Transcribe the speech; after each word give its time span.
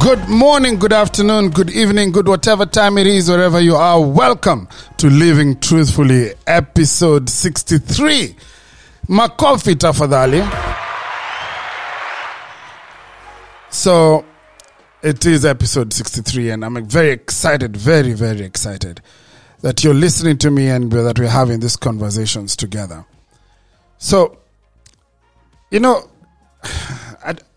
Good 0.00 0.30
morning, 0.30 0.78
good 0.78 0.94
afternoon, 0.94 1.50
good 1.50 1.68
evening, 1.68 2.10
good 2.10 2.26
whatever 2.26 2.64
time 2.64 2.96
it 2.96 3.06
is, 3.06 3.28
wherever 3.28 3.60
you 3.60 3.74
are. 3.76 4.00
Welcome 4.02 4.66
to 4.96 5.10
Living 5.10 5.60
Truthfully, 5.60 6.32
episode 6.46 7.28
63. 7.28 8.34
Makofi 9.08 9.74
tafadhali. 9.74 10.40
So, 13.68 14.24
it 15.02 15.26
is 15.26 15.44
episode 15.44 15.92
63, 15.92 16.48
and 16.48 16.64
I'm 16.64 16.82
very 16.86 17.10
excited, 17.10 17.76
very, 17.76 18.14
very 18.14 18.40
excited 18.40 19.02
that 19.60 19.84
you're 19.84 19.92
listening 19.92 20.38
to 20.38 20.50
me 20.50 20.68
and 20.68 20.90
that 20.90 21.18
we're 21.18 21.28
having 21.28 21.60
these 21.60 21.76
conversations 21.76 22.56
together. 22.56 23.04
So, 23.98 24.38
you 25.70 25.80
know, 25.80 26.08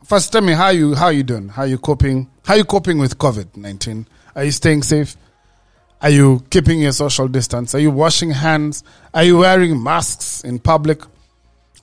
first 0.03 0.31
tell 0.31 0.41
me 0.41 0.53
how 0.53 0.69
you 0.69 0.95
how 0.95 1.09
you 1.09 1.23
doing? 1.23 1.49
How 1.49 1.63
you 1.63 1.77
coping? 1.77 2.29
How 2.45 2.55
you 2.55 2.65
coping 2.65 2.97
with 2.97 3.17
COVID 3.17 3.57
nineteen? 3.57 4.07
Are 4.35 4.43
you 4.43 4.51
staying 4.51 4.83
safe? 4.83 5.15
Are 6.01 6.09
you 6.09 6.43
keeping 6.49 6.81
your 6.81 6.91
social 6.91 7.27
distance? 7.27 7.73
Are 7.73 7.79
you 7.79 7.91
washing 7.91 8.31
hands? 8.31 8.83
Are 9.13 9.23
you 9.23 9.37
wearing 9.37 9.81
masks 9.81 10.43
in 10.43 10.59
public? 10.59 11.01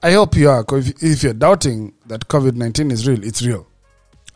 I 0.02 0.12
hope 0.12 0.37
you 0.37 0.51
are. 0.51 0.64
If, 0.73 1.02
if 1.02 1.23
you're 1.23 1.34
doubting 1.34 1.95
that 2.06 2.28
COVID 2.28 2.55
nineteen 2.55 2.91
is 2.91 3.06
real, 3.06 3.25
it's 3.25 3.42
real. 3.42 3.66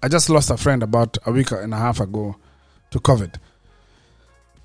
I 0.02 0.08
just 0.08 0.28
lost 0.28 0.50
a 0.50 0.56
friend 0.56 0.82
about 0.82 1.16
a 1.26 1.32
week 1.32 1.50
and 1.50 1.72
a 1.72 1.78
half 1.78 2.00
ago 2.00 2.36
to 2.90 2.98
COVID, 3.00 3.34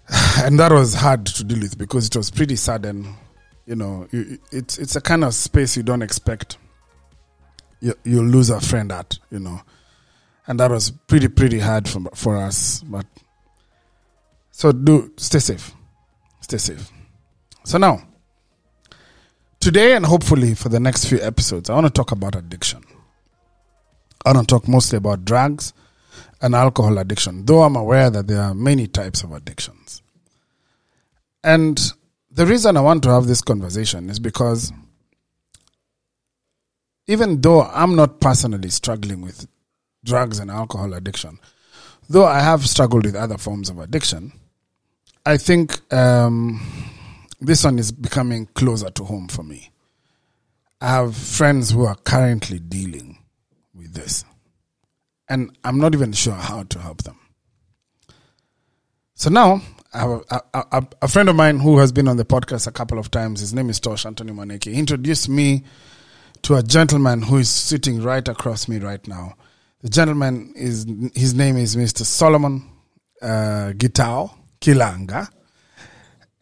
and 0.44 0.60
that 0.60 0.72
was 0.72 0.94
hard 0.94 1.26
to 1.26 1.44
deal 1.44 1.60
with 1.60 1.78
because 1.78 2.08
it 2.08 2.16
was 2.16 2.32
pretty 2.32 2.56
sudden. 2.56 3.16
You 3.66 3.76
know, 3.76 4.08
it's 4.12 4.80
it's 4.80 4.96
a 4.96 5.02
kind 5.02 5.24
of 5.24 5.34
space 5.34 5.78
you 5.78 5.84
don't 5.84 6.02
expect 6.02 6.58
you, 7.80 7.94
you 8.04 8.22
lose 8.22 8.50
a 8.50 8.60
friend 8.60 8.92
at, 8.92 9.18
you 9.32 9.40
know. 9.40 9.62
And 10.48 10.60
that 10.60 10.72
was 10.72 10.92
pretty, 10.92 11.28
pretty 11.28 11.60
hard 11.60 11.88
for, 11.88 12.02
for 12.16 12.38
us. 12.38 12.82
But 12.82 13.06
so 14.52 14.72
do 14.72 15.14
stay 15.18 15.40
safe. 15.40 15.74
Stay 16.42 16.58
safe. 16.58 16.92
So 17.64 17.78
now, 17.78 18.02
today 19.60 19.96
and 19.96 20.06
hopefully 20.06 20.56
for 20.56 20.70
the 20.70 20.80
next 20.80 21.06
few 21.06 21.20
episodes, 21.22 21.70
I 21.70 21.76
want 21.76 21.88
to 21.88 21.94
talk 21.94 22.12
about 22.12 22.36
addiction. 22.36 22.84
I 24.26 24.34
want 24.34 24.50
to 24.50 24.54
talk 24.54 24.68
mostly 24.68 24.98
about 24.98 25.24
drugs 25.24 25.74
and 26.42 26.56
alcohol 26.56 26.98
addiction, 26.98 27.46
though 27.46 27.64
I'm 27.64 27.76
aware 27.76 28.10
that 28.10 28.28
there 28.28 28.42
are 28.42 28.54
many 28.54 28.88
types 28.88 29.24
of 29.24 29.32
addictions. 29.32 30.02
And 31.44 31.80
the 32.32 32.46
reason 32.46 32.76
I 32.76 32.82
want 32.82 33.04
to 33.04 33.12
have 33.12 33.28
this 33.28 33.42
conversation 33.42 34.10
is 34.10 34.20
because 34.20 34.74
even 37.10 37.42
though 37.42 37.64
I'm 37.64 37.96
not 37.96 38.22
personally 38.22 38.70
struggling 38.70 39.22
with 39.22 39.48
drugs 40.06 40.38
and 40.38 40.52
alcohol 40.52 40.94
addiction, 40.94 41.40
though 42.08 42.26
I 42.26 42.40
have 42.40 42.70
struggled 42.70 43.04
with 43.04 43.16
other 43.16 43.40
forms 43.40 43.72
of 43.72 43.80
addiction, 43.80 44.32
I 45.26 45.38
think 45.38 45.92
um, 45.92 46.62
this 47.42 47.64
one 47.64 47.80
is 47.80 47.92
becoming 47.92 48.46
closer 48.54 48.92
to 48.92 49.04
home 49.04 49.28
for 49.28 49.42
me. 49.42 49.72
I 50.82 50.90
have 50.90 51.18
friends 51.18 51.72
who 51.72 51.84
are 51.86 51.96
currently 51.96 52.60
dealing 52.60 53.18
with 53.74 53.96
this, 53.96 54.24
and 55.28 55.58
I'm 55.64 55.80
not 55.80 55.96
even 55.96 56.14
sure 56.14 56.36
how 56.36 56.62
to 56.62 56.80
help 56.80 57.02
them. 57.02 57.18
So 59.16 59.32
now, 59.32 59.64
I 59.96 60.00
have 60.00 60.10
a, 60.30 60.42
a, 60.54 60.88
a, 61.02 61.08
friend 61.08 61.28
of 61.28 61.36
mine 61.36 61.60
who 61.60 61.80
has 61.80 61.92
been 61.92 62.08
on 62.08 62.18
the 62.18 62.24
podcast 62.24 62.68
a 62.68 62.72
couple 62.72 63.00
of 63.00 63.10
times. 63.10 63.40
His 63.40 63.52
name 63.52 63.72
is 63.72 63.80
Tosh 63.80 64.06
Anthony 64.06 64.32
Maneki. 64.32 64.72
He 64.72 64.80
introduced 64.80 65.28
me 65.28 65.64
to 66.44 66.56
a 66.56 66.64
gentleman 66.64 67.22
who 67.22 67.38
is 67.38 67.50
sitting 67.50 68.02
right 68.02 68.28
across 68.28 68.68
me 68.68 68.80
right 68.80 69.06
now. 69.08 69.34
The 69.82 69.90
gentleman 69.90 70.54
is 70.56 70.86
his 71.16 71.34
name 71.34 71.58
is 71.58 71.76
Mr. 71.76 72.04
Solomon 72.06 72.70
uh, 73.22 73.72
Gitau 73.76 74.32
Kilanga, 74.60 75.30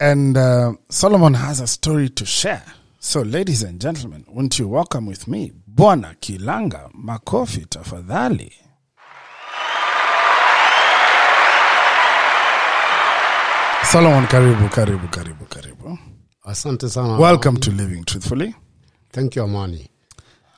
and 0.00 0.36
uh, 0.36 0.72
Solomon 0.88 1.34
has 1.34 1.60
a 1.60 1.66
story 1.66 2.08
to 2.10 2.24
share. 2.26 2.64
So, 3.00 3.22
ladies 3.22 3.62
and 3.62 3.80
gentlemen, 3.80 4.24
won't 4.28 4.58
you 4.58 4.66
welcome 4.68 5.06
with 5.06 5.28
me, 5.28 5.52
Bwana 5.72 6.16
Kilanga 6.18 6.90
Makofi 6.92 7.66
tafadhali. 7.66 8.52
Solomon, 13.84 14.26
karibu, 14.26 14.68
karibu, 14.68 15.08
karibu, 15.08 15.44
karibu. 15.48 15.98
Asante 16.44 16.88
sana. 16.88 17.18
Welcome 17.18 17.56
to 17.58 17.70
Living 17.70 18.04
Truthfully. 18.04 18.54
Thank 19.10 19.36
you, 19.36 19.42
Amani. 19.42 19.88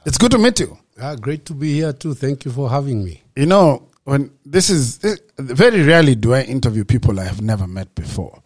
It's 0.07 0.19
good 0.19 0.31
to 0.33 0.39
meet 0.39 0.61
you. 0.61 0.79
Ah, 1.01 1.15
great 1.17 1.45
to 1.47 1.55
be 1.55 1.75
here 1.75 1.93
too. 1.93 2.15
Thank 2.15 2.45
you 2.45 2.51
for 2.51 2.69
having 2.69 3.05
me. 3.05 3.23
You 3.37 3.47
know, 3.47 3.89
when 4.05 4.31
this 4.45 4.71
is 4.71 4.99
this, 4.99 5.21
very 5.39 5.83
rarely 5.83 6.15
do 6.15 6.35
I 6.35 6.43
interview 6.43 6.85
people 6.85 7.19
I 7.21 7.25
have 7.25 7.41
never 7.43 7.67
met 7.67 7.95
before. 7.95 8.43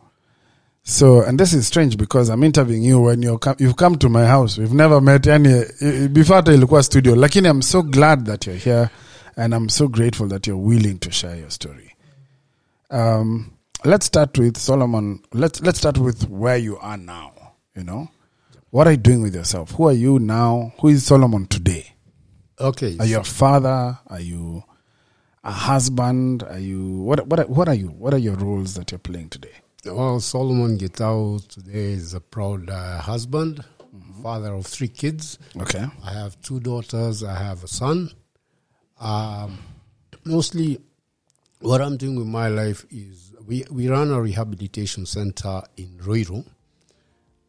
So, 0.87 1.23
and 1.23 1.41
this 1.41 1.55
is 1.55 1.67
strange 1.67 1.97
because 1.97 2.29
I'm 2.29 2.43
interviewing 2.45 2.83
you 2.83 3.01
when 3.01 3.23
you 3.23 3.39
come, 3.39 3.57
you've 3.59 3.77
come 3.77 3.97
to 3.97 4.09
my 4.11 4.27
house. 4.27 4.59
We've 4.59 4.75
never 4.75 5.01
met 5.01 5.27
any 5.27 5.65
before 6.09 6.43
the 6.43 6.53
ilikuwa 6.53 6.83
studio. 6.85 7.15
Lakini 7.15 7.49
I'm 7.49 7.63
so 7.63 7.83
glad 7.83 8.27
that 8.27 8.47
you're 8.47 8.57
here, 8.57 8.91
and 9.37 9.55
I'm 9.55 9.71
so 9.71 9.89
grateful 9.89 10.29
that 10.29 10.47
you're 10.47 10.59
willing 10.59 10.99
to 10.99 11.11
share 11.11 11.37
your 11.37 11.51
story. 11.51 11.95
Um, 12.91 13.53
let's 13.85 14.05
start 14.07 14.37
with 14.37 14.59
Solomon. 14.59 15.23
Let's 15.33 15.63
let's 15.63 15.79
start 15.79 15.97
with 15.97 16.29
where 16.29 16.59
you 16.59 16.77
are 16.79 16.99
now. 16.99 17.33
You 17.75 17.85
know, 17.85 18.09
what 18.75 18.89
are 18.89 18.91
you 18.91 18.97
doing 18.97 19.23
with 19.23 19.37
yourself? 19.37 19.71
Who 19.71 19.87
are 19.87 19.93
you 19.93 20.19
now? 20.19 20.73
Who 20.81 20.89
is 20.89 21.07
Solomon 21.07 21.47
today? 21.47 21.95
Okay. 22.59 22.97
Are 22.99 23.07
you 23.07 23.21
a 23.21 23.23
father? 23.23 23.97
Are 24.09 24.19
you 24.19 24.65
a 25.45 25.53
husband? 25.53 26.43
Are 26.43 26.59
you 26.59 27.03
what? 27.03 27.25
What? 27.29 27.49
What 27.49 27.69
are 27.69 27.75
you? 27.75 27.87
What 27.91 28.15
are 28.15 28.19
your 28.19 28.35
roles 28.35 28.75
that 28.75 28.91
you're 28.91 28.99
playing 28.99 29.29
today? 29.29 29.53
Well, 29.87 30.19
Solomon 30.19 30.77
Gitau 30.77 31.47
today 31.47 31.93
is 31.93 32.15
a 32.15 32.21
proud 32.21 32.69
uh, 32.69 32.99
husband, 32.99 33.65
father 34.21 34.53
of 34.55 34.67
three 34.67 34.89
kids. 34.89 35.39
Okay. 35.57 35.87
I 36.05 36.11
have 36.11 36.41
two 36.43 36.59
daughters. 36.59 37.23
I 37.23 37.37
have 37.37 37.63
a 37.63 37.69
son. 37.69 38.11
Um, 38.99 39.57
mostly, 40.25 40.81
what 41.61 41.81
I'm 41.81 41.97
doing 41.97 42.17
with 42.17 42.27
my 42.27 42.49
life 42.49 42.85
is 42.91 43.35
we, 43.47 43.65
we 43.71 43.89
run 43.89 44.11
a 44.11 44.21
rehabilitation 44.21 45.07
center 45.07 45.63
in 45.77 45.97
Ruiru. 45.99 46.45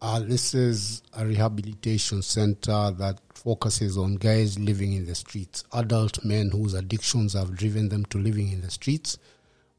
Uh, 0.01 0.19
this 0.19 0.53
is 0.53 1.01
a 1.17 1.25
rehabilitation 1.25 2.21
center 2.21 2.91
that 2.91 3.19
focuses 3.33 3.97
on 3.97 4.15
guys 4.15 4.59
living 4.59 4.93
in 4.93 5.05
the 5.05 5.15
streets, 5.15 5.63
adult 5.73 6.23
men 6.23 6.49
whose 6.51 6.73
addictions 6.73 7.33
have 7.33 7.55
driven 7.55 7.89
them 7.89 8.05
to 8.05 8.17
living 8.17 8.51
in 8.51 8.61
the 8.61 8.69
streets. 8.69 9.17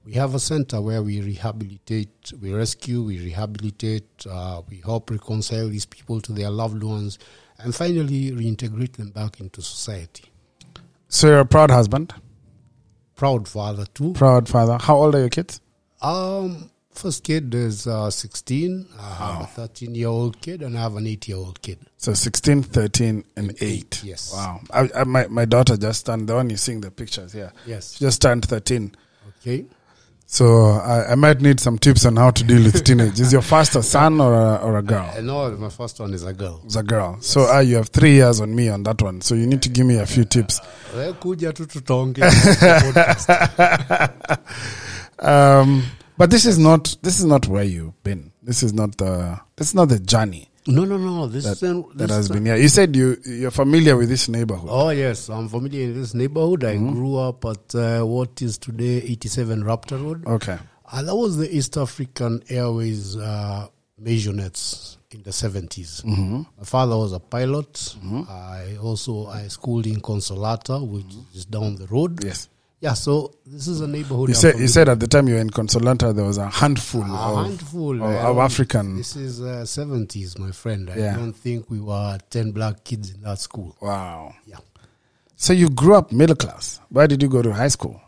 We 0.05 0.15
have 0.15 0.35
a 0.35 0.39
center 0.41 0.81
where 0.81 1.03
we 1.03 1.21
rehabilitate, 1.21 2.33
we 2.41 2.53
rescue, 2.53 3.03
we 3.03 3.19
rehabilitate, 3.19 4.25
uh, 4.29 4.63
we 4.69 4.81
help 4.85 5.11
reconcile 5.11 5.69
these 5.69 5.87
people 5.87 6.21
to 6.23 6.33
their 6.33 6.51
loved 6.51 6.83
ones, 6.83 7.19
and 7.59 7.75
finally 7.75 8.31
reintegrate 8.33 8.93
them 8.97 9.11
back 9.11 9.41
into 9.41 9.63
society. 9.63 10.25
So 11.09 11.29
you're 11.29 11.41
a 11.41 11.47
proud 11.47 11.71
husband, 11.71 12.15
Proud 13.17 13.49
father 13.49 13.87
too. 13.95 14.13
proud 14.13 14.49
father. 14.49 14.79
How 14.81 14.97
old 14.97 15.15
are 15.15 15.21
your 15.21 15.29
kids? 15.31 15.61
Um, 16.03 16.71
first 16.97 17.23
kid 17.25 17.55
is 17.55 17.87
uh, 17.87 18.11
16. 18.11 18.87
I 18.99 19.15
have 19.15 19.43
a 19.43 19.47
13 19.47 19.95
year 19.95 20.09
old 20.09 20.41
kid, 20.41 20.63
and 20.63 20.77
I 20.77 20.83
have 20.83 20.97
an 20.97 21.07
8 21.07 21.29
year 21.29 21.37
old 21.37 21.61
kid. 21.63 21.79
So 21.97 22.15
16, 22.15 22.63
13, 22.65 23.25
and 23.37 23.55
8. 23.61 24.03
yes. 24.05 24.33
Wow. 24.35 24.61
I, 24.71 24.89
I, 24.95 25.05
my, 25.05 25.27
my 25.29 25.45
daughter 25.45 25.77
just 25.77 26.07
turned, 26.07 26.29
the 26.29 26.35
one 26.35 26.51
you're 26.51 26.57
seeing 26.59 26.81
the 26.81 26.91
pictures 26.91 27.33
here. 27.33 27.53
Yes. 27.67 27.95
She 27.95 28.05
just 28.05 28.21
turned 28.23 28.45
13. 28.47 28.95
Okay. 29.41 29.67
So 30.29 30.71
I, 30.71 31.13
I 31.13 31.15
might 31.15 31.41
need 31.41 31.61
some 31.61 31.79
tips 31.79 32.05
on 32.05 32.17
how 32.17 32.33
to 32.33 32.43
deal 32.43 32.65
with 32.65 32.83
teenage. 32.85 33.21
Is 33.21 33.33
your 33.33 33.43
first 33.43 33.77
a 33.77 33.83
son 33.83 34.21
or 34.21 34.35
a, 34.35 34.57
or 34.57 34.77
a 34.79 34.83
girl? 34.83 35.09
And 35.15 35.29
no, 35.29 35.49
my 35.53 35.69
first 35.69 36.01
one 36.01 36.13
is 36.15 36.25
a 36.25 36.33
girl. 36.33 36.61
It's 36.65 36.75
a 36.75 36.83
girl. 36.83 37.19
So 37.21 37.43
uh, 37.49 37.61
you 37.61 37.77
have 37.77 37.91
three 37.91 38.15
years 38.15 38.41
on 38.41 38.53
me 38.53 38.69
on 38.69 38.83
that 38.83 39.01
one. 39.01 39.21
So 39.21 39.37
you 39.37 39.47
need 39.47 39.63
to 39.63 39.69
give 39.69 39.87
me 39.87 39.99
a 39.99 40.07
few 40.07 40.25
tips. 40.25 40.61
Wewe 40.97 41.13
kuja 41.13 41.53
tu 41.55 41.67
tutaongea. 41.67 42.29
Um, 45.19 45.83
but 46.19 46.31
this 46.31 46.47
is 46.47 46.59
not 46.59 46.97
this 47.03 47.19
is 47.19 47.25
not 47.25 47.47
where 47.47 47.65
you've 47.65 48.03
been. 48.03 48.33
This 48.43 48.63
is 48.63 48.73
not 48.73 48.97
the 48.99 49.41
this 49.57 49.69
is 49.69 49.75
not 49.75 49.89
the 49.89 49.99
journey 49.99 50.49
No, 50.69 50.85
no, 50.85 50.99
no. 50.99 51.27
This 51.29 51.45
that, 51.45 51.63
an- 51.63 51.85
that 51.95 52.11
has 52.11 52.29
been 52.29 52.45
here. 52.47 52.57
You 52.57 52.69
said 52.69 52.97
you 52.97 53.17
you're 53.25 53.51
familiar 53.53 53.97
with 53.97 54.09
this 54.09 54.29
neighborhood. 54.29 54.69
Oh 54.73 54.91
yes, 54.91 55.29
I'm 55.29 55.49
familiar 55.49 55.85
in 55.85 55.95
this 56.01 56.13
neighborhood. 56.15 56.65
I 56.65 56.77
grew 56.77 57.17
up 57.17 57.45
at 57.45 57.75
uh, 57.75 58.03
what 58.05 58.43
is 58.43 58.59
today 58.59 58.97
87 58.99 59.63
Raptor 59.63 60.03
Road. 60.03 60.27
Okay. 60.27 60.59
Uh, 60.91 61.03
that 61.03 61.15
was 61.17 61.37
the 61.37 61.49
East 61.57 61.77
African 61.77 62.43
Airways 62.49 63.17
uh, 63.17 63.67
Maisonets 64.03 64.97
in 65.11 65.23
the 65.23 65.31
70s. 65.31 66.05
My 66.05 66.65
father 66.65 66.97
was 66.97 67.13
a 67.13 67.21
pilot. 67.21 67.97
I 68.29 68.77
also 68.83 69.27
I 69.27 69.49
schooled 69.49 69.87
in 69.87 70.01
Consolata, 70.01 70.81
which 70.87 71.15
is 71.35 71.45
down 71.45 71.77
the 71.77 71.87
road. 71.87 72.25
Yes. 72.25 72.49
Yeah, 72.81 72.93
so 72.93 73.35
this 73.47 73.69
is 73.69 73.81
a 73.81 73.87
neighborhood. 73.89 74.29
You 74.29 74.35
said 74.35 74.59
you 74.59 74.69
said 74.69 74.89
at 74.89 75.01
the 75.01 75.07
time 75.07 75.29
you 75.29 75.35
were 75.35 75.41
in 75.41 75.49
Consolata 75.51 76.15
there 76.15 76.25
was 76.27 76.37
a 76.37 76.49
handful 76.51 77.03
A 77.05 77.15
of, 77.33 77.47
handful 77.47 77.95
of, 77.97 78.03
uh, 78.03 78.31
of 78.31 78.39
African. 78.39 78.97
This 78.97 79.17
is 79.17 79.41
uh, 79.41 79.65
70s, 79.65 80.39
my 80.39 80.51
friend. 80.51 80.91
I 80.91 80.97
Yeah. 80.99 81.17
don't 81.17 81.33
think 81.33 81.71
we 81.71 81.81
were 81.81 82.19
10 82.31 82.53
black 82.53 82.85
kids 82.85 83.13
in 83.15 83.23
that 83.23 83.39
school. 83.39 83.75
Wow. 83.81 84.35
Yeah. 84.47 84.59
So 85.37 85.53
you 85.55 85.71
grew 85.71 85.95
up 85.97 86.13
middle 86.13 86.37
class. 86.37 86.81
Where 86.91 87.07
did 87.07 87.23
you 87.23 87.29
go 87.29 87.41
to 87.41 87.53
high 87.53 87.69
school? 87.69 87.99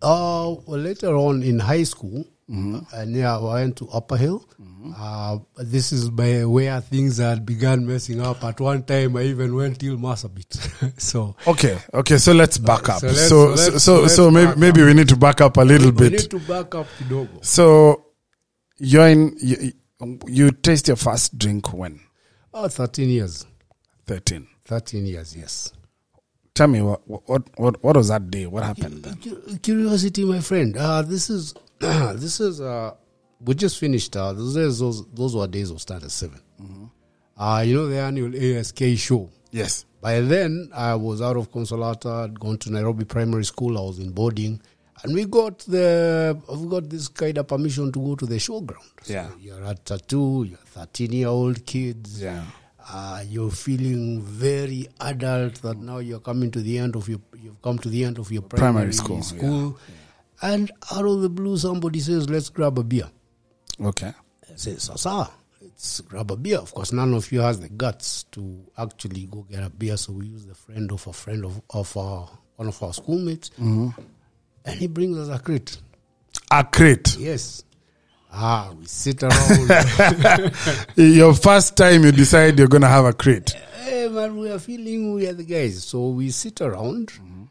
Uh, 0.00 0.56
well, 0.66 0.80
later 0.80 1.14
on 1.16 1.42
in 1.42 1.58
high 1.58 1.82
school, 1.84 2.24
and 2.48 3.14
yeah, 3.16 3.38
I 3.38 3.54
went 3.54 3.76
to 3.78 3.88
Upper 3.88 4.16
Hill. 4.16 4.46
Uh, 4.96 5.38
this 5.56 5.92
is 5.92 6.10
by 6.10 6.44
where 6.44 6.80
things 6.80 7.16
had 7.18 7.46
begun 7.46 7.86
messing 7.86 8.20
up. 8.20 8.44
At 8.44 8.60
one 8.60 8.82
time, 8.82 9.16
I 9.16 9.22
even 9.22 9.54
went 9.54 9.78
till 9.80 9.96
Marsabit. 9.96 11.00
so 11.00 11.36
Okay, 11.46 11.78
okay. 11.94 12.18
So 12.18 12.32
let's 12.32 12.58
back 12.58 12.88
up. 12.90 13.00
so 13.00 13.08
So, 13.12 13.14
let's- 13.14 13.28
so, 13.28 13.46
let's- 13.70 13.84
so, 13.84 14.00
let's 14.02 14.16
so 14.16 14.30
maybe, 14.30 14.58
maybe 14.60 14.82
we 14.82 14.92
need 14.94 15.08
to 15.08 15.16
back 15.16 15.40
up 15.40 15.56
a 15.56 15.62
little 15.62 15.90
we 15.90 16.10
bit. 16.10 16.12
need 16.12 16.30
to 16.30 16.38
back 16.40 16.74
up 16.74 16.86
Kidogo. 16.98 17.44
So 17.44 18.04
you're 18.78 19.08
in. 19.08 19.36
You, 19.40 19.72
you 20.26 20.50
taste 20.50 20.88
your 20.88 20.96
first 20.98 21.38
drink 21.38 21.72
when 21.72 22.00
Oh, 22.52 22.68
13 22.68 23.08
years. 23.08 23.46
thirteen. 24.06 24.46
13 24.66 25.06
years, 25.06 25.34
yes. 25.36 25.72
Tell 26.54 26.68
me 26.68 26.82
what 26.82 27.00
what 27.08 27.42
what 27.58 27.82
what 27.82 27.96
was 27.96 28.08
that 28.08 28.30
day? 28.30 28.46
What 28.46 28.62
happened 28.64 29.02
then? 29.02 29.58
Curiosity, 29.58 30.24
my 30.24 30.40
friend. 30.40 30.76
Uh, 30.76 31.02
this 31.02 31.28
is 31.30 31.52
this 31.80 32.40
is 32.40 32.60
uh, 32.60 32.92
we 33.40 33.54
just 33.54 33.78
finished. 33.78 34.16
Uh, 34.16 34.32
those 34.32 34.54
those 34.78 35.06
those 35.08 35.36
were 35.36 35.46
days 35.46 35.70
of 35.70 35.80
Standard 35.80 36.10
7 36.10 36.40
Uh, 37.36 37.64
you 37.66 37.74
know 37.74 37.86
the 37.88 37.98
annual 37.98 38.32
ASK 38.58 38.80
show. 38.96 39.28
Yes. 39.50 39.84
By 40.00 40.20
then, 40.20 40.70
I 40.74 40.94
was 40.94 41.22
out 41.22 41.36
of 41.36 41.50
Consolata. 41.50 42.24
I'd 42.24 42.38
gone 42.38 42.58
to 42.58 42.70
Nairobi 42.72 43.04
Primary 43.04 43.44
School. 43.44 43.78
I 43.78 43.80
was 43.80 43.98
in 43.98 44.10
boarding, 44.12 44.60
and 45.02 45.14
we 45.14 45.24
got 45.24 45.58
the 45.60 46.38
we 46.54 46.68
got 46.68 46.88
this 46.90 47.08
kind 47.08 47.38
of 47.38 47.48
permission 47.48 47.90
to 47.92 47.98
go 48.00 48.14
to 48.14 48.26
the 48.26 48.36
showground. 48.36 48.90
So 49.02 49.12
Yeah. 49.14 49.30
you're 49.40 49.64
at 49.64 49.84
tattoo. 49.84 50.44
You're 50.48 50.58
13 50.58 51.12
year 51.12 51.28
old 51.28 51.64
kids. 51.66 52.20
Yeah. 52.22 52.42
Uh, 52.86 53.22
you're 53.26 53.50
feeling 53.50 54.20
very 54.20 54.86
adult 55.00 55.54
that 55.62 55.78
now 55.78 55.98
you're 55.98 56.20
coming 56.20 56.50
to 56.50 56.60
the 56.60 56.78
end 56.78 56.94
of 56.96 57.08
your 57.08 57.20
you've 57.42 57.60
come 57.62 57.78
to 57.78 57.88
the 57.88 58.04
end 58.04 58.18
of 58.18 58.30
your 58.30 58.42
primary, 58.42 58.72
Primary 58.72 58.92
school, 58.92 59.22
school. 59.22 59.78
And 60.44 60.70
out 60.92 61.06
of 61.06 61.22
the 61.22 61.28
blue 61.28 61.56
somebody 61.56 61.98
says 62.00 62.28
let's 62.28 62.50
grab 62.50 62.78
a 62.78 62.84
beer. 62.84 63.10
Okay. 63.82 64.12
I 64.52 64.56
say 64.56 64.76
sasa 64.76 65.30
let's 65.62 66.00
grab 66.02 66.30
a 66.30 66.36
beer. 66.36 66.58
Of 66.58 66.72
course 66.74 66.92
none 66.92 67.14
of 67.14 67.32
you 67.32 67.40
has 67.40 67.58
the 67.60 67.70
guts 67.70 68.24
to 68.32 68.64
actually 68.76 69.24
go 69.26 69.46
get 69.50 69.62
a 69.64 69.70
beer 69.70 69.96
so 69.96 70.12
we 70.12 70.26
use 70.26 70.44
the 70.44 70.54
friend 70.54 70.92
of 70.92 71.06
a 71.06 71.12
friend 71.12 71.44
of, 71.46 71.60
of 71.70 71.96
our, 71.96 72.28
one 72.56 72.68
of 72.68 72.80
our 72.82 72.92
schoolmates. 72.92 73.50
Mm-hmm. 73.50 73.88
And 74.66 74.78
he 74.78 74.86
brings 74.86 75.18
us 75.18 75.28
a 75.34 75.42
crate. 75.42 75.78
A 76.50 76.62
crate. 76.62 77.16
yes. 77.18 77.64
Ah 78.30 78.70
we 78.78 78.84
sit 78.84 79.22
around. 79.22 79.70
Your 80.96 81.32
first 81.34 81.76
time 81.76 82.04
you 82.04 82.12
decide 82.12 82.58
you're 82.58 82.68
gonna 82.68 82.88
have 82.88 83.06
a 83.06 83.12
crate. 83.14 83.50
hey 83.82 84.08
man, 84.08 84.36
we 84.36 84.50
are 84.50 84.58
feeling 84.58 85.14
we 85.14 85.26
are 85.26 85.32
the 85.32 85.44
guys. 85.44 85.84
So 85.84 86.08
we 86.08 86.30
sit 86.30 86.60
around, 86.60 87.08
mm-hmm. 87.08 87.43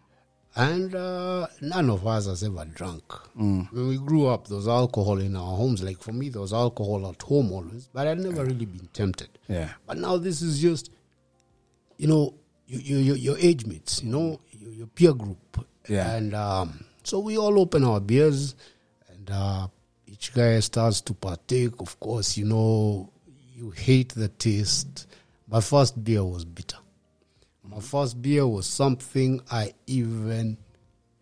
And 0.56 0.94
uh, 0.94 1.48
none 1.62 1.90
of 1.90 2.06
us 2.06 2.28
has 2.28 2.44
ever 2.44 2.66
drunk. 2.66 3.04
When 3.72 3.88
we 3.88 3.98
grew 3.98 4.28
up, 4.28 4.48
there 4.48 4.58
was 4.58 4.68
alcohol 4.68 5.20
in 5.20 5.36
our 5.36 5.56
homes. 5.56 5.82
Like 5.82 6.00
for 6.00 6.12
me, 6.12 6.30
there 6.30 6.42
was 6.42 6.54
alcohol 6.54 7.10
at 7.10 7.22
home 7.22 7.52
always, 7.52 7.90
but 7.92 8.08
I'd 8.08 8.20
never 8.20 8.46
really 8.46 8.66
been 8.66 8.88
tempted. 8.94 9.30
Yeah. 9.48 9.70
But 9.88 9.98
now 9.98 10.18
this 10.18 10.42
is 10.42 10.62
just, 10.62 10.92
you 11.98 12.08
know, 12.08 12.36
you, 12.68 12.80
you, 12.80 12.98
you, 12.98 13.14
your 13.16 13.38
age 13.40 13.66
mates, 13.66 14.04
you 14.04 14.12
know, 14.12 14.40
your, 14.52 14.72
your 14.72 14.88
peer 14.88 15.14
group. 15.14 15.66
Yeah. 15.88 16.14
And 16.14 16.34
um, 16.34 16.86
so 17.04 17.20
we 17.20 17.38
all 17.38 17.60
open 17.60 17.84
our 17.84 18.00
beers, 18.00 18.56
and 19.10 19.30
uh, 19.32 19.68
each 20.06 20.34
guy 20.34 20.60
starts 20.60 21.02
to 21.02 21.14
partake. 21.14 21.82
Of 21.82 22.00
course, 22.00 22.38
you 22.38 22.46
know, 22.46 23.12
you 23.54 23.72
hate 23.72 24.14
the 24.14 24.28
taste. 24.28 25.08
My 25.50 25.62
first 25.62 26.04
beer 26.04 26.24
was 26.24 26.46
bitter. 26.46 26.78
My 27.74 27.80
first 27.82 28.22
beer 28.22 28.46
was 28.48 28.68
something 28.68 29.42
I 29.50 29.74
even 29.88 30.58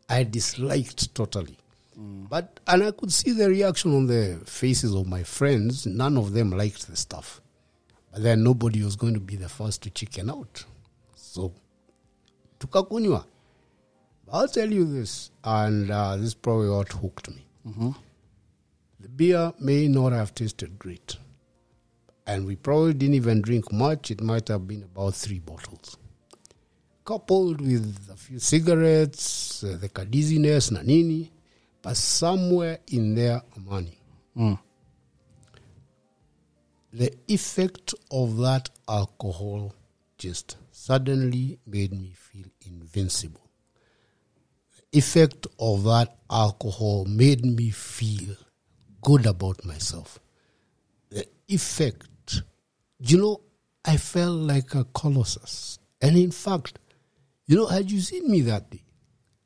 I 0.10 0.24
disliked 0.24 1.16
totally. 1.16 1.58
But 1.98 2.60
and 2.68 2.84
I 2.84 2.92
could 2.92 3.12
see 3.14 3.32
the 3.32 3.48
reaction 3.48 3.96
on 3.96 4.08
the 4.08 4.42
faces 4.46 4.94
of 4.96 5.08
my 5.08 5.24
friends. 5.24 5.86
None 5.86 6.18
of 6.18 6.34
them 6.34 6.52
liked 6.52 6.88
the 6.88 6.96
stuff. 6.96 7.42
But 8.12 8.24
then 8.24 8.44
nobody 8.44 8.84
was 8.84 8.96
going 8.96 9.14
to 9.14 9.20
be 9.20 9.36
the 9.36 9.48
first 9.50 9.84
to 9.84 9.90
chicken 9.90 10.30
out. 10.30 10.66
So 11.16 11.54
tukakunywa. 12.60 13.26
I'll 14.34 14.48
tell 14.48 14.72
you 14.72 14.86
this, 14.86 15.30
and 15.44 15.92
uh, 15.92 16.16
this 16.16 16.28
is 16.28 16.34
probably 16.34 16.70
what 16.70 16.92
hooked 16.92 17.30
me. 17.30 17.46
The 19.00 19.10
beer 19.10 19.54
may 19.60 19.88
not 19.90 20.14
have 20.14 20.34
tasted 20.34 20.80
great, 20.80 21.18
and 22.26 22.46
we 22.46 22.56
probably 22.56 22.94
didn't 22.94 23.16
even 23.16 23.42
drink 23.42 23.72
much. 23.74 24.10
It 24.10 24.22
might 24.22 24.48
have 24.48 24.68
been 24.68 24.84
about 24.84 25.16
three 25.16 25.40
bottles, 25.40 25.98
coupled 27.04 27.62
with 27.62 28.10
a 28.12 28.16
few 28.16 28.40
cigarettes, 28.40 29.64
uh, 29.64 29.78
the 29.80 30.06
dizziness, 30.06 30.72
na 30.72 30.82
nini, 30.82 31.32
but 31.82 31.98
somewhere 31.98 32.80
in 32.88 33.16
there, 33.16 33.42
money. 33.66 33.98
The 36.94 37.14
effect 37.28 37.94
of 38.12 38.38
that 38.38 38.70
alcohol 38.88 39.74
just 40.18 40.58
suddenly 40.72 41.58
made 41.66 41.94
me 41.94 42.14
feel 42.16 42.46
invincible. 42.66 43.50
The 44.76 44.98
effect 45.00 45.48
of 45.58 45.84
that 45.84 46.18
alcohol 46.30 47.06
made 47.06 47.46
me 47.46 47.70
feel 47.72 48.36
good 49.02 49.26
about 49.26 49.64
myself. 49.66 50.20
The 51.10 51.26
effect, 51.48 52.44
you 53.00 53.18
know, 53.18 53.42
I 53.86 53.98
felt 53.98 54.36
like 54.36 54.76
a 54.76 54.84
colossus. 54.94 55.80
And 56.02 56.18
in 56.18 56.32
fact, 56.32 56.78
you 57.52 57.58
know, 57.58 57.66
had 57.66 57.92
you 57.92 58.00
seen 58.00 58.32
me 58.32 58.40
that 58.44 58.70
day, 58.70 58.82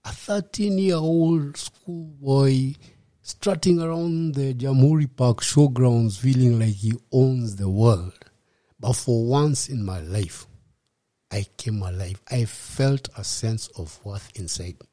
a 0.03 0.11
13 0.11 0.77
year 0.77 0.97
old 0.97 1.57
schoolboy 1.57 2.75
strutting 3.23 3.81
around 3.81 4.35
the 4.35 4.53
Jamhuri 4.53 5.09
Park 5.15 5.39
showgrounds 5.39 6.19
feeling 6.19 6.59
like 6.59 6.75
he 6.75 6.93
owns 7.11 7.55
the 7.55 7.67
world. 7.67 8.13
But 8.79 8.93
for 8.93 9.25
once 9.25 9.69
in 9.69 9.83
my 9.83 10.01
life, 10.01 10.45
I 11.31 11.47
came 11.57 11.81
alive. 11.81 12.21
I 12.29 12.45
felt 12.45 13.09
a 13.17 13.23
sense 13.23 13.69
of 13.69 13.99
worth 14.05 14.31
inside 14.35 14.75
me. 14.79 14.87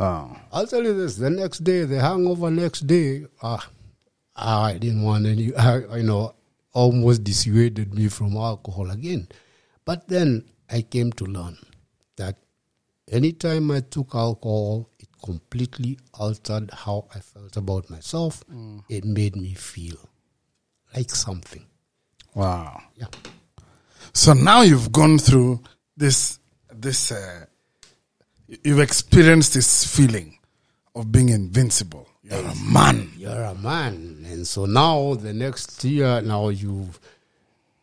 Oh. 0.00 0.34
I'll 0.50 0.66
tell 0.66 0.82
you 0.82 0.94
this: 0.94 1.16
the 1.16 1.28
next 1.28 1.62
day, 1.62 1.84
the 1.84 2.00
hangover 2.00 2.50
next 2.50 2.86
day, 2.86 3.26
ah, 3.42 3.68
I 4.34 4.78
didn't 4.78 5.02
want 5.02 5.26
any. 5.26 5.54
I, 5.54 5.96
you 5.98 6.04
know, 6.04 6.34
almost 6.72 7.22
dissuaded 7.22 7.92
me 7.92 8.08
from 8.08 8.34
alcohol 8.34 8.90
again. 8.90 9.28
But 9.84 10.08
then 10.08 10.48
I 10.70 10.80
came 10.80 11.12
to 11.12 11.26
learn 11.26 11.58
that 12.16 12.36
anytime 13.10 13.70
I 13.70 13.80
took 13.80 14.14
alcohol, 14.14 14.90
it 14.98 15.08
completely 15.22 15.98
altered 16.14 16.70
how 16.72 17.06
I 17.14 17.20
felt 17.20 17.56
about 17.56 17.90
myself. 17.90 18.42
It 18.88 19.04
made 19.04 19.36
me 19.36 19.54
feel 19.54 19.96
like 20.94 21.10
something. 21.10 21.64
Wow. 22.34 22.82
Yeah. 22.94 23.06
So 24.12 24.32
now 24.32 24.62
you've 24.62 24.92
gone 24.92 25.18
through 25.18 25.62
this 25.96 26.38
this 26.72 27.12
uh, 27.12 27.46
you've 28.62 28.80
experienced 28.80 29.54
this 29.54 29.86
feeling 29.86 30.38
of 30.94 31.10
being 31.10 31.30
invincible. 31.30 32.08
You're 32.22 32.44
a 32.44 32.54
man. 32.56 33.10
you're 33.16 33.42
a 33.42 33.54
man 33.54 34.24
and 34.26 34.46
so 34.46 34.66
now 34.66 35.14
the 35.14 35.32
next 35.32 35.84
year 35.84 36.20
now 36.22 36.48
you 36.48 36.90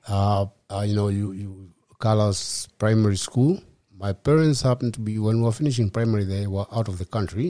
uh, 0.07 0.45
uh 0.69 0.83
you 0.85 0.95
know 0.95 1.07
you 1.07 1.31
you 1.31 1.69
Carlos 1.97 2.67
primary 2.77 3.15
school 3.15 3.61
my 4.03 4.11
parents 4.27 4.61
happened 4.69 4.93
to 4.95 4.99
be 5.07 5.13
when 5.25 5.37
we 5.37 5.43
were 5.47 5.51
finishing 5.61 5.89
primary 5.97 6.25
they 6.25 6.45
were 6.55 6.65
out 6.77 6.87
of 6.91 6.97
the 7.01 7.05
country. 7.05 7.47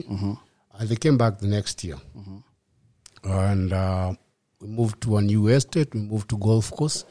And 0.78 0.88
they 0.90 0.96
came 1.04 1.16
back 1.22 1.38
the 1.38 1.46
next 1.56 1.82
year. 1.84 1.98
And 3.24 3.72
uh, 3.72 4.12
we 4.60 4.68
moved 4.68 5.00
to 5.02 5.16
a 5.16 5.22
new 5.22 5.48
estate. 5.48 5.94
We 5.94 6.00
moved 6.00 6.28
to 6.30 6.36
golf 6.38 6.70
course. 6.70 7.04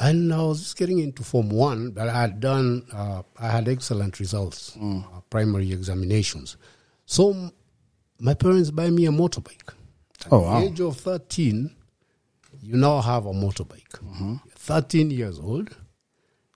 And 0.00 0.32
I 0.34 0.42
was 0.42 0.58
just 0.60 0.76
getting 0.76 0.98
into 0.98 1.22
Form 1.22 1.48
1 1.50 1.90
but 1.92 2.08
I 2.08 2.20
had 2.22 2.40
done 2.40 2.66
uh, 2.92 3.22
I 3.38 3.48
had 3.48 3.68
excellent 3.68 4.18
results 4.20 4.76
uh, 4.82 5.20
primary 5.30 5.70
examinations. 5.72 6.56
So 7.06 7.30
m- 7.32 7.52
my 8.18 8.34
parents 8.34 8.70
buy 8.70 8.90
me 8.90 9.06
a 9.06 9.10
motorbike. 9.10 9.68
At 10.26 10.32
Oh, 10.32 10.40
the 10.40 10.46
wow. 10.46 10.60
age 10.62 10.80
of 10.80 10.96
13, 10.96 11.70
you 12.62 12.76
now 12.76 13.00
have 13.00 13.26
a 13.26 13.32
motorbike. 13.32 13.94
You're 14.20 14.40
13 14.56 15.10
years 15.10 15.38
old. 15.38 15.76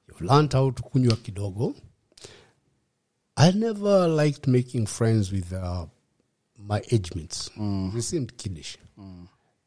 You've 0.08 0.22
learned 0.22 0.52
how 0.52 0.70
to 0.70 0.82
kunywa 0.82 1.16
kidogo. 1.16 1.74
I 3.38 3.52
never 3.52 4.08
liked 4.08 4.48
making 4.48 4.86
friends 4.86 5.30
with 5.30 5.52
uh, 5.52 5.86
my 6.58 6.82
age 6.90 7.14
mates. 7.14 7.48
They 7.56 8.00
seemed 8.00 8.36
kiddish. 8.36 8.76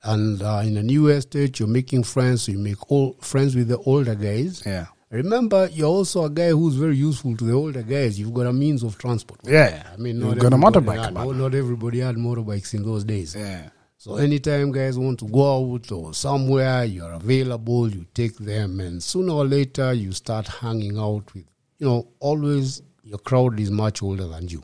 And 0.03 0.41
uh, 0.41 0.61
in 0.65 0.75
a 0.75 0.83
new 0.83 1.07
estate, 1.07 1.59
you're 1.59 1.69
making 1.69 2.03
friends. 2.03 2.43
So 2.43 2.51
you 2.51 2.57
make 2.57 2.91
all 2.91 3.13
friends 3.21 3.55
with 3.55 3.69
the 3.69 3.77
older 3.77 4.15
guys. 4.15 4.63
Yeah. 4.65 4.87
Remember, 5.09 5.69
you're 5.71 5.87
also 5.87 6.25
a 6.25 6.29
guy 6.29 6.49
who's 6.49 6.75
very 6.75 6.97
useful 6.97 7.37
to 7.37 7.43
the 7.45 7.53
older 7.53 7.81
guys. 7.81 8.19
You've 8.19 8.33
got 8.33 8.47
a 8.47 8.53
means 8.53 8.83
of 8.83 8.97
transport. 8.97 9.39
Yeah. 9.43 9.83
I 9.93 9.97
mean, 9.97 10.19
you've 10.19 10.35
not 10.35 10.39
got 10.39 10.53
a 10.53 10.55
everybody 10.55 10.79
motorbike. 10.79 11.03
Had, 11.05 11.13
man. 11.13 11.37
not 11.37 11.55
everybody 11.55 11.99
had 11.99 12.15
motorbikes 12.15 12.73
in 12.73 12.83
those 12.83 13.05
days. 13.05 13.35
Yeah. 13.35 13.69
So 13.97 14.15
anytime 14.15 14.71
guys 14.71 14.97
want 14.97 15.19
to 15.19 15.27
go 15.27 15.73
out 15.73 15.91
or 15.91 16.13
somewhere, 16.13 16.83
you're 16.85 17.11
available, 17.13 17.89
you 17.89 18.05
take 18.13 18.35
them, 18.35 18.79
and 18.79 19.01
sooner 19.01 19.31
or 19.31 19.45
later 19.45 19.93
you 19.93 20.11
start 20.11 20.47
hanging 20.47 20.97
out 20.97 21.33
with, 21.35 21.45
you 21.77 21.87
know, 21.87 22.07
always 22.19 22.81
your 23.03 23.19
crowd 23.19 23.59
is 23.59 23.71
much 23.71 24.01
older 24.03 24.27
than 24.27 24.47
you. 24.47 24.63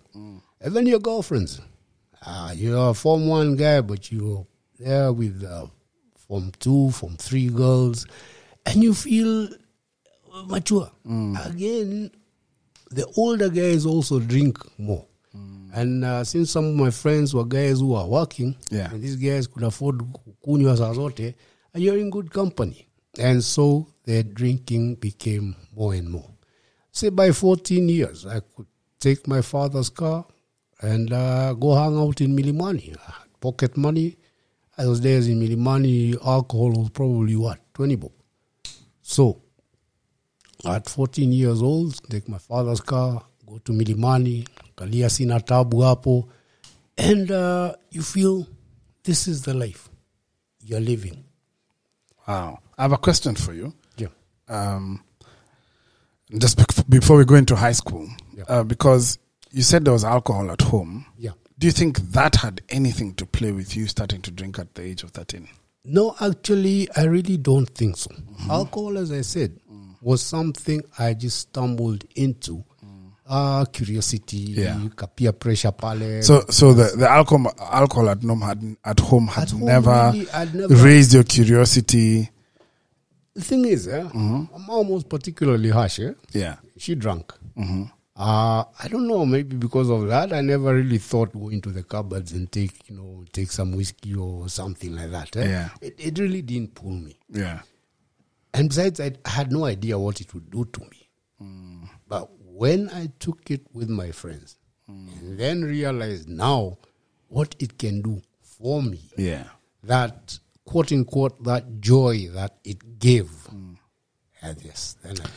Even 0.66 0.86
your 0.86 1.00
girlfriends. 1.00 1.62
Uh, 2.26 2.52
you're 2.56 2.90
a 2.90 2.94
Form 2.94 3.28
1 3.28 3.56
guy, 3.56 3.82
but 3.82 4.12
you're 4.12 4.46
there 4.80 5.14
with 5.14 5.44
uh, 5.44 5.68
Form 6.28 6.52
2, 6.60 6.92
Form 6.92 7.16
3 7.18 7.50
girls, 7.50 8.06
and 8.66 8.84
you 8.84 8.94
feel 8.94 9.48
mature. 10.48 10.90
Again, 11.06 12.12
the 12.92 13.06
older 13.18 13.50
guys 13.50 13.86
also 13.86 14.20
drink 14.20 14.58
more. 14.80 15.06
And 15.74 16.04
uh, 16.04 16.24
since 16.24 16.50
some 16.50 16.66
of 16.66 16.74
my 16.76 16.90
friends 16.90 17.34
were 17.36 17.46
guys 17.46 17.80
who 17.80 17.94
are 17.94 18.08
working, 18.08 18.56
Yeah. 18.72 18.90
and 18.92 19.02
these 19.04 19.16
guys 19.18 19.46
could 19.46 19.64
afford 19.64 20.00
kunywa 20.46 20.76
saa 20.78 20.94
zote, 20.94 21.36
and 21.74 21.84
you're 21.84 21.98
in 22.00 22.10
good 22.10 22.32
company. 22.32 22.88
And 23.20 23.44
so 23.44 23.88
their 24.06 24.24
drinking 24.24 24.96
became 24.96 25.56
more 25.76 25.94
and 25.94 26.10
more. 26.10 26.30
Say 26.98 27.10
by 27.10 27.32
14 27.32 27.90
years, 27.90 28.26
I 28.26 28.40
could 28.40 28.66
take 29.00 29.28
my 29.28 29.44
father's 29.44 29.88
car 29.88 30.26
and 30.82 31.14
uh, 31.14 31.54
go 31.54 31.76
hang 31.76 31.96
out 31.96 32.22
in 32.22 32.36
Milimani. 32.36 32.98
I 32.98 33.12
had 33.20 33.40
pocket 33.40 33.78
money. 33.78 34.18
I 34.80 34.84
Those 34.84 35.00
days 35.02 35.28
in 35.28 35.40
Milimani, 35.40 36.16
alcohol 36.26 36.72
was 36.72 36.90
probably 36.90 37.36
what, 37.36 37.60
20 37.76 37.98
bob. 37.98 38.12
So 39.04 39.40
at 40.66 40.90
14 40.90 41.32
years 41.32 41.62
old, 41.62 42.02
take 42.10 42.28
my 42.28 42.40
father's 42.40 42.82
car, 42.82 43.24
go 43.46 43.60
to 43.60 43.72
Milimani, 43.74 44.48
kalia 44.76 45.12
sina 45.12 45.40
tabu 45.40 45.78
hapo, 45.82 46.28
and 46.98 47.30
uh, 47.30 47.76
you 47.92 48.02
feel 48.02 48.48
this 49.04 49.28
is 49.28 49.44
the 49.44 49.54
life 49.54 49.88
you're 50.64 50.80
living. 50.80 51.24
Wow. 52.28 52.58
I 52.76 52.82
have 52.82 52.94
a 52.94 52.98
question 52.98 53.36
for 53.36 53.54
you. 53.54 53.72
Yeah. 53.98 54.08
Um, 54.48 55.04
just 56.38 56.90
before 56.90 57.18
we 57.18 57.26
go 57.26 57.36
into 57.36 57.56
high 57.56 57.72
school, 57.72 58.08
Yeah. 58.36 58.44
uh, 58.48 58.64
because 58.64 59.18
you 59.52 59.64
said 59.64 59.86
there 59.86 59.94
was 59.94 60.04
alcohol 60.04 60.52
at 60.52 60.62
home. 60.62 61.06
Yeah. 61.18 61.32
Do 61.60 61.68
you 61.68 61.72
think 61.74 61.98
that 62.12 62.36
had 62.36 62.62
anything 62.70 63.14
to 63.16 63.26
play 63.26 63.52
with 63.52 63.76
you 63.76 63.88
starting 63.88 64.22
to 64.24 64.32
drink 64.32 64.60
at 64.60 64.76
the 64.76 64.84
age 64.84 65.04
of 65.04 65.12
13? 65.12 65.48
No, 65.86 66.16
actually, 66.20 66.90
I 66.96 67.06
really 67.06 67.38
don't 67.38 67.66
think 67.70 67.96
so. 67.98 68.12
Alcohol, 68.50 68.98
as 68.98 69.12
I 69.12 69.22
said, 69.22 69.58
was 70.02 70.22
something 70.22 70.82
I 71.00 71.14
just 71.14 71.40
stumbled 71.40 72.04
into. 72.16 72.64
Uh, 73.30 73.66
curiosity, 73.66 74.38
Yeah. 74.38 74.78
kapia 74.96 75.34
pressure 75.38 75.72
pale. 75.74 76.22
So, 76.24 76.46
so 76.50 76.74
the, 76.74 76.96
the 76.96 77.10
alcohol, 77.10 77.52
alcohol 77.60 78.10
at 78.10 78.24
home 78.24 78.40
had, 78.42 78.78
at 78.86 79.00
home 79.02 79.28
had 79.28 79.44
At 79.44 79.50
home, 79.52 79.66
never, 79.66 80.12
really, 80.14 80.28
never- 80.54 80.76
raised 80.76 81.14
your 81.14 81.24
curiosity. 81.24 82.30
The 83.38 83.44
thing 83.44 83.66
is, 83.66 83.88
eh, 83.88 84.04
my 84.14 84.58
mom 84.68 84.90
was 84.90 85.04
particularly 85.04 85.70
harsh. 85.70 86.00
Eh? 86.00 86.14
Yeah. 86.32 86.56
She 86.78 86.96
drank. 86.96 87.32
Uh, 88.20 88.64
I 88.84 88.88
don't 88.90 89.08
know, 89.08 89.26
maybe 89.28 89.56
because 89.56 89.90
of 89.92 90.08
that, 90.08 90.34
I 90.34 90.42
never 90.42 90.74
really 90.74 90.98
thought 90.98 91.32
going 91.34 91.62
to 91.62 91.70
the 91.70 91.84
cupboards 91.84 92.32
and 92.34 92.52
take, 92.52 92.90
you 92.90 92.96
know, 92.98 93.24
take 93.32 93.52
some 93.52 93.76
whiskey 93.78 94.16
or 94.16 94.50
something 94.50 94.96
like 94.96 95.12
that. 95.12 95.36
eh. 95.38 95.48
Yeah. 95.48 95.70
It, 95.82 95.96
it 96.00 96.20
really 96.20 96.42
didn't 96.42 96.74
pull 96.74 96.92
me. 96.92 97.20
Yeah. 97.30 97.62
And 98.56 98.70
besides, 98.70 99.00
I 99.00 99.12
had 99.26 99.52
no 99.52 99.66
idea 99.66 100.00
what 100.00 100.20
it 100.20 100.34
would 100.34 100.50
do 100.50 100.66
to 100.66 100.80
me. 100.82 101.90
But 102.08 102.30
when 102.44 102.90
I 102.90 103.12
took 103.20 103.52
it 103.52 103.62
with 103.72 103.90
my 103.90 104.12
friends, 104.12 104.58
and 104.88 105.38
then 105.38 105.64
realized 105.64 106.28
now 106.28 106.78
what 107.28 107.56
it 107.60 107.78
can 107.78 108.02
do 108.02 108.22
for 108.42 108.82
me, 108.82 109.02
Yeah. 109.18 109.44
that 109.84 110.40
quote 110.68 110.92
unquote, 110.92 111.44
that 111.46 111.80
joy 111.82 112.28
that 112.34 112.58
it 112.64 113.00
gave. 113.00 113.32
And 114.42 114.62
yes, 114.64 114.96
then 115.02 115.16
I, 115.20 115.30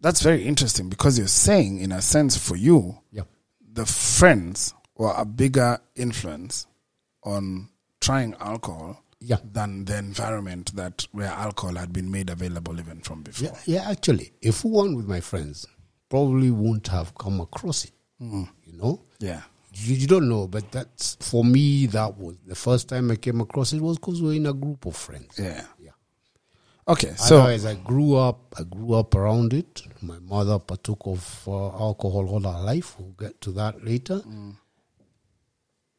That's 0.00 0.22
very 0.22 0.44
interesting 0.44 0.88
because 0.88 1.18
you're 1.18 1.26
saying, 1.26 1.78
in 1.80 1.92
a 1.92 2.00
sense, 2.00 2.36
for 2.38 2.56
you, 2.56 2.98
yeah. 3.12 3.22
the 3.72 3.84
friends 3.84 4.72
were 4.96 5.12
a 5.16 5.24
bigger 5.24 5.78
influence 5.96 6.66
on 7.24 7.68
trying 8.00 8.34
alcohol 8.40 9.02
Yeah. 9.20 9.38
than 9.44 9.84
the 9.86 9.98
environment 9.98 10.74
that 10.76 11.06
where 11.12 11.28
alcohol 11.30 11.74
had 11.76 11.92
been 11.92 12.10
made 12.10 12.30
available 12.30 12.78
even 12.78 13.00
from 13.00 13.22
before. 13.22 13.48
Yeah, 13.48 13.58
yeah, 13.66 13.90
actually, 13.90 14.32
if 14.40 14.64
we 14.64 14.70
went 14.70 14.96
with 14.96 15.06
my 15.08 15.20
friends, 15.20 15.66
probably 16.08 16.50
wouldn't 16.50 16.88
have 16.88 17.14
come 17.16 17.40
across 17.40 17.84
it. 17.86 17.92
Mm. 18.20 18.48
You 18.64 18.72
know? 18.78 19.00
Yeah. 19.18 19.42
You, 19.76 19.94
you 19.96 20.06
don't 20.06 20.28
know, 20.28 20.46
but 20.46 20.70
that's 20.70 21.16
for 21.20 21.44
me. 21.44 21.86
That 21.86 22.16
was 22.16 22.36
the 22.46 22.54
first 22.54 22.88
time 22.88 23.10
I 23.10 23.16
came 23.16 23.40
across 23.40 23.72
it 23.72 23.80
was 23.80 23.98
because 23.98 24.22
we're 24.22 24.34
in 24.34 24.46
a 24.46 24.52
group 24.52 24.86
of 24.86 24.96
friends. 24.96 25.38
Yeah. 25.38 25.64
Yeah. 25.80 25.90
Okay. 26.86 27.14
So 27.16 27.44
as 27.46 27.66
I 27.66 27.74
grew 27.74 28.14
up. 28.16 28.54
I 28.58 28.62
grew 28.62 28.94
up 28.94 29.14
around 29.14 29.52
it. 29.52 29.82
My 30.00 30.18
mother 30.20 30.58
partook 30.58 31.00
of 31.06 31.42
uh, 31.48 31.68
alcohol 31.70 32.28
all 32.28 32.40
her 32.40 32.60
life. 32.62 32.98
We'll 32.98 33.10
get 33.18 33.40
to 33.42 33.52
that 33.52 33.84
later. 33.84 34.22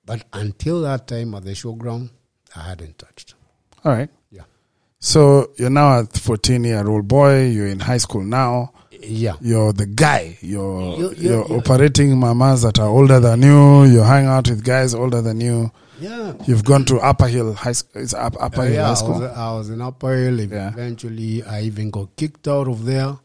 But 0.05 0.25
until 0.33 0.81
that 0.83 1.07
time 1.07 1.33
at 1.35 1.43
the 1.43 1.51
showground, 1.51 2.11
I 2.55 2.61
hadn't 2.69 2.97
touched. 2.99 3.33
all 3.83 3.91
right. 3.91 4.09
Yeah. 4.31 4.43
So 4.99 5.51
you're 5.57 5.69
now 5.69 5.99
a 5.99 6.05
14 6.05 6.63
year 6.63 6.87
old 6.87 7.07
boy. 7.07 7.47
You're 7.47 7.67
in 7.67 7.79
high 7.79 7.97
school 7.97 8.23
now. 8.23 8.71
Yeah. 9.07 9.35
You're 9.41 9.73
the 9.73 9.85
guy. 9.85 10.37
You're 10.41 10.97
You're- 10.97 11.15
you're, 11.17 11.47
you're- 11.47 11.57
operating 11.57 12.17
mamas 12.19 12.61
that 12.63 12.79
are 12.79 12.87
older 12.87 13.19
than 13.19 13.41
you. 13.41 13.83
You 13.85 13.99
hang 14.01 14.25
out 14.27 14.49
with 14.49 14.63
guys 14.63 14.93
older 14.93 15.21
than 15.21 15.41
you. 15.41 15.71
Yeah. 15.99 16.33
You've 16.45 16.65
gone 16.65 16.83
to 16.85 16.97
Upper 16.97 17.27
Hill 17.27 17.53
High 17.53 17.71
School. 17.71 18.01
It's 18.01 18.13
up, 18.13 18.35
Upper 18.39 18.61
Uh, 18.61 18.65
Hill 18.65 18.73
yeah, 18.73 18.85
High 18.85 18.91
I 18.91 18.93
School. 18.95 19.19
was, 19.21 19.31
I 19.37 19.53
was 19.53 19.69
in 19.69 19.81
Upper 19.81 20.13
Hill. 20.15 20.39
Yeah. 20.41 20.67
Eventually, 20.69 21.43
I 21.43 21.61
even 21.61 21.89
got 21.89 22.15
kicked 22.17 22.47
out 22.47 22.67
of 22.67 22.83
there. 22.85 23.17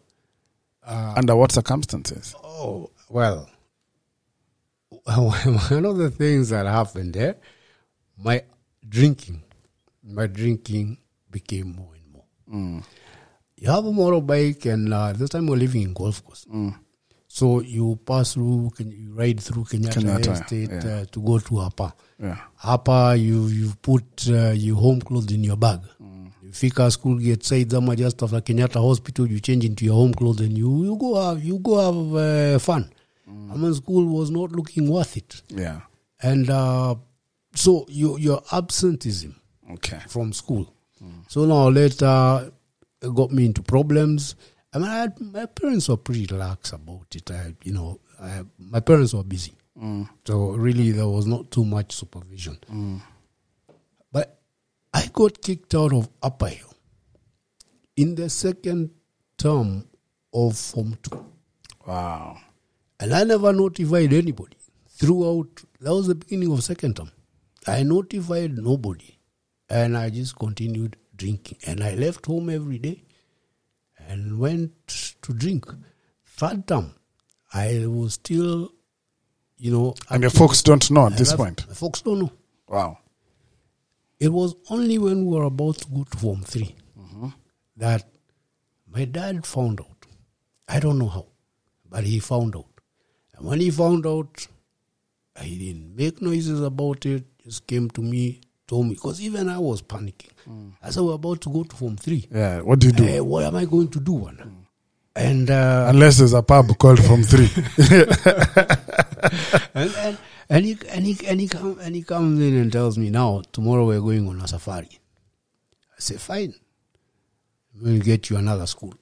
Under 0.87 1.37
what 1.37 1.52
circumstances? 1.52 2.34
Oh, 2.42 2.90
well, 3.08 3.49
one 5.04 5.84
of 5.84 5.96
the 5.99 6.10
things 6.10 6.49
that 6.50 6.66
happened 6.66 7.14
there, 7.14 7.37
my 8.22 8.42
drinking, 8.88 9.42
my 10.04 10.26
drinking 10.26 10.99
became 11.30 11.76
more 11.76 11.92
and 11.94 12.12
more. 12.12 12.82
You 13.61 13.71
have 13.71 13.85
a 13.85 13.90
motorbike, 13.93 14.64
and 14.73 14.93
uh, 14.95 15.12
this 15.12 15.29
time 15.31 15.47
we're 15.47 15.57
living 15.57 15.83
in 15.83 15.93
Golf 15.93 16.25
Course. 16.25 16.47
So 17.29 17.61
you 17.61 17.99
pass 18.05 18.35
through, 18.35 18.71
you 18.79 19.12
ride 19.14 19.38
through 19.38 19.64
Kenyatta, 19.64 20.00
Kenyatta, 20.00 20.33
Estate 20.33 20.71
yeah. 20.85 21.00
uh, 21.02 21.05
to 21.12 21.21
go 21.21 21.38
to 21.38 21.61
Apa. 21.61 21.93
Yeah. 22.19 22.37
Hapa 22.59 23.21
you 23.21 23.47
you 23.49 23.73
put 23.83 24.26
uh, 24.29 24.50
your 24.52 24.76
home 24.76 25.00
clothes 25.00 25.31
in 25.31 25.45
your 25.45 25.57
bag. 25.57 25.81
You 26.43 26.52
fika 26.52 26.90
school 26.90 27.19
get 27.19 27.45
side 27.45 27.73
ama 27.75 27.95
just 27.95 28.21
after 28.23 28.40
Kenyatta 28.40 28.81
Hospital, 28.81 29.29
you 29.29 29.38
change 29.40 29.64
into 29.64 29.85
your 29.85 29.95
home 29.95 30.12
clothes 30.14 30.40
and 30.40 30.57
you 30.59 30.85
you 30.85 30.97
go 30.97 31.14
have 31.23 31.45
you 31.45 31.59
go 31.61 31.76
have 31.79 32.17
uh, 32.17 32.59
fun. 32.59 32.90
I 33.29 33.57
mean, 33.57 33.75
school 33.75 34.07
was 34.07 34.31
not 34.33 34.50
looking 34.52 34.88
worth 34.90 35.17
it, 35.17 35.43
Yeah. 35.50 35.83
and 36.23 36.50
uh, 36.50 36.97
so 37.55 37.85
your 37.88 38.19
your 38.19 38.43
absenteeism 38.52 39.37
Okay. 39.75 40.00
from 40.09 40.33
school. 40.33 40.75
So 41.29 41.45
now 41.47 41.69
later 41.69 42.50
got 43.09 43.30
me 43.30 43.47
into 43.47 43.62
problems. 43.62 44.37
I 44.73 44.78
mean, 44.78 44.88
I 44.88 44.99
had, 44.99 45.21
my 45.21 45.47
parents 45.47 45.88
were 45.88 45.97
pretty 45.97 46.26
lax 46.26 46.73
about 46.73 47.07
it. 47.14 47.30
I, 47.30 47.54
you 47.64 47.73
know, 47.73 48.00
I, 48.21 48.42
my 48.59 48.80
parents 48.80 49.14
were 49.14 49.25
busy, 49.25 49.52
mm. 49.80 50.09
so 50.25 50.50
really 50.50 50.92
there 50.92 51.09
was 51.09 51.26
not 51.26 51.50
too 51.50 51.64
much 51.64 51.92
supervision. 51.92 52.59
Mm. 52.71 53.00
But 54.12 54.38
I 54.95 55.09
got 55.12 55.40
kicked 55.42 55.75
out 55.75 55.92
of 55.92 56.09
Upper 56.23 56.49
Hill 56.49 56.73
in 57.97 58.14
the 58.14 58.28
second 58.30 58.90
term 59.38 59.88
of 60.33 60.57
Form 60.57 60.97
Two, 61.02 61.25
Wow. 61.87 62.38
and 63.00 63.12
I 63.12 63.25
never 63.25 63.52
notified 63.52 64.12
anybody 64.12 64.57
throughout. 64.88 65.62
That 65.80 65.95
was 65.95 66.07
the 66.07 66.14
beginning 66.14 66.52
of 66.52 66.62
second 66.62 66.97
term. 66.97 67.11
I 67.66 67.83
notified 67.83 68.57
nobody, 68.57 69.19
and 69.69 69.97
I 69.97 70.11
just 70.11 70.38
continued 70.38 70.97
drinking. 71.20 71.58
And 71.66 71.84
I 71.84 71.94
left 71.94 72.26
home 72.26 72.48
every 72.50 72.78
day 72.78 73.04
and 74.08 74.38
went 74.38 74.72
to 75.22 75.32
drink. 75.32 75.66
Third 76.24 76.66
term, 76.66 76.94
I 77.52 77.86
was 77.86 78.14
still, 78.14 78.72
you 79.58 79.70
know, 79.70 79.94
And 80.08 80.22
your 80.22 80.30
folks 80.30 80.62
don't 80.62 80.90
know 80.90 81.06
at 81.06 81.16
this 81.16 81.34
point. 81.34 81.66
My 81.68 81.74
folks 81.74 82.00
don't 82.02 82.20
know. 82.20 82.32
Wow. 82.66 82.98
It 84.18 84.32
was 84.32 84.54
only 84.70 84.98
when 84.98 85.26
we 85.26 85.36
were 85.36 85.44
about 85.44 85.76
to 85.78 85.88
go 85.88 86.04
to 86.04 86.18
Form 86.18 86.42
3 86.42 86.74
mm-hmm. 86.98 87.28
that 87.76 88.04
my 88.86 89.04
dad 89.04 89.46
found 89.46 89.80
out. 89.80 90.06
I 90.68 90.80
don't 90.80 90.98
know 90.98 91.08
how, 91.08 91.26
but 91.88 92.04
he 92.04 92.18
found 92.20 92.56
out. 92.56 92.66
And 93.34 93.46
when 93.46 93.60
he 93.60 93.70
found 93.70 94.06
out, 94.06 94.46
he 95.40 95.58
didn't 95.58 95.96
make 95.96 96.20
noises 96.22 96.60
about 96.60 97.06
it, 97.06 97.24
just 97.42 97.66
came 97.66 97.88
to 97.90 98.02
me, 98.02 98.40
told 98.70 98.86
me, 98.86 98.94
because 98.94 99.20
even 99.20 99.48
I 99.48 99.58
was 99.58 99.82
panicking. 99.82 100.30
I 100.80 100.90
said, 100.90 101.02
We're 101.02 101.14
about 101.14 101.40
to 101.42 101.50
go 101.50 101.64
to 101.64 101.76
Form 101.76 101.96
3. 101.96 102.28
Yeah. 102.30 102.60
What 102.60 102.78
do 102.78 102.86
you 102.86 102.92
do? 102.92 103.04
Eh, 103.04 103.18
what 103.18 103.42
am 103.44 103.56
I 103.56 103.64
going 103.64 103.88
to 103.88 103.98
do? 104.00 104.12
One? 104.12 104.66
And, 105.16 105.50
uh, 105.50 105.86
Unless 105.88 106.18
there's 106.18 106.34
a 106.34 106.42
pub 106.42 106.78
called 106.78 107.02
from 107.04 107.24
three. 107.24 107.50
and, 109.74 109.92
and, 109.96 110.18
and, 110.48 110.64
he, 110.64 110.78
and, 110.88 111.04
he, 111.04 111.26
and, 111.26 111.40
he 111.40 111.48
come, 111.48 111.80
and 111.80 111.96
he 111.96 112.02
comes 112.04 112.38
in 112.40 112.56
and 112.56 112.72
tells 112.72 112.96
me, 112.96 113.10
Now, 113.10 113.42
tomorrow 113.50 113.84
we're 113.84 114.00
going 114.00 114.28
on 114.28 114.40
a 114.40 114.46
safari. 114.46 114.88
I 115.96 115.98
say, 115.98 116.16
Fine. 116.16 116.54
We'll 117.82 118.00
get 118.00 118.30
you 118.30 118.36
another 118.36 118.66
school. 118.66 118.94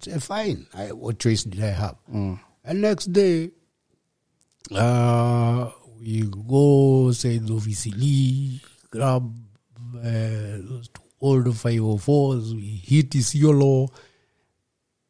I 0.00 0.12
say, 0.12 0.18
Fine. 0.18 0.66
I, 0.72 0.92
what 0.92 1.18
choice 1.18 1.44
did 1.44 1.62
I 1.62 1.72
have? 1.72 1.96
And 2.06 2.38
next 2.80 3.12
day, 3.12 3.50
uh, 4.74 5.70
We 6.00 6.22
go 6.48 7.10
say 7.12 7.38
the 7.38 7.54
Visili, 7.54 8.60
grab 8.90 9.34
uh, 9.96 10.02
two 10.02 11.02
old 11.20 11.46
504s, 11.46 12.54
we 12.54 12.62
hit 12.84 13.10
Isiolo, 13.10 13.88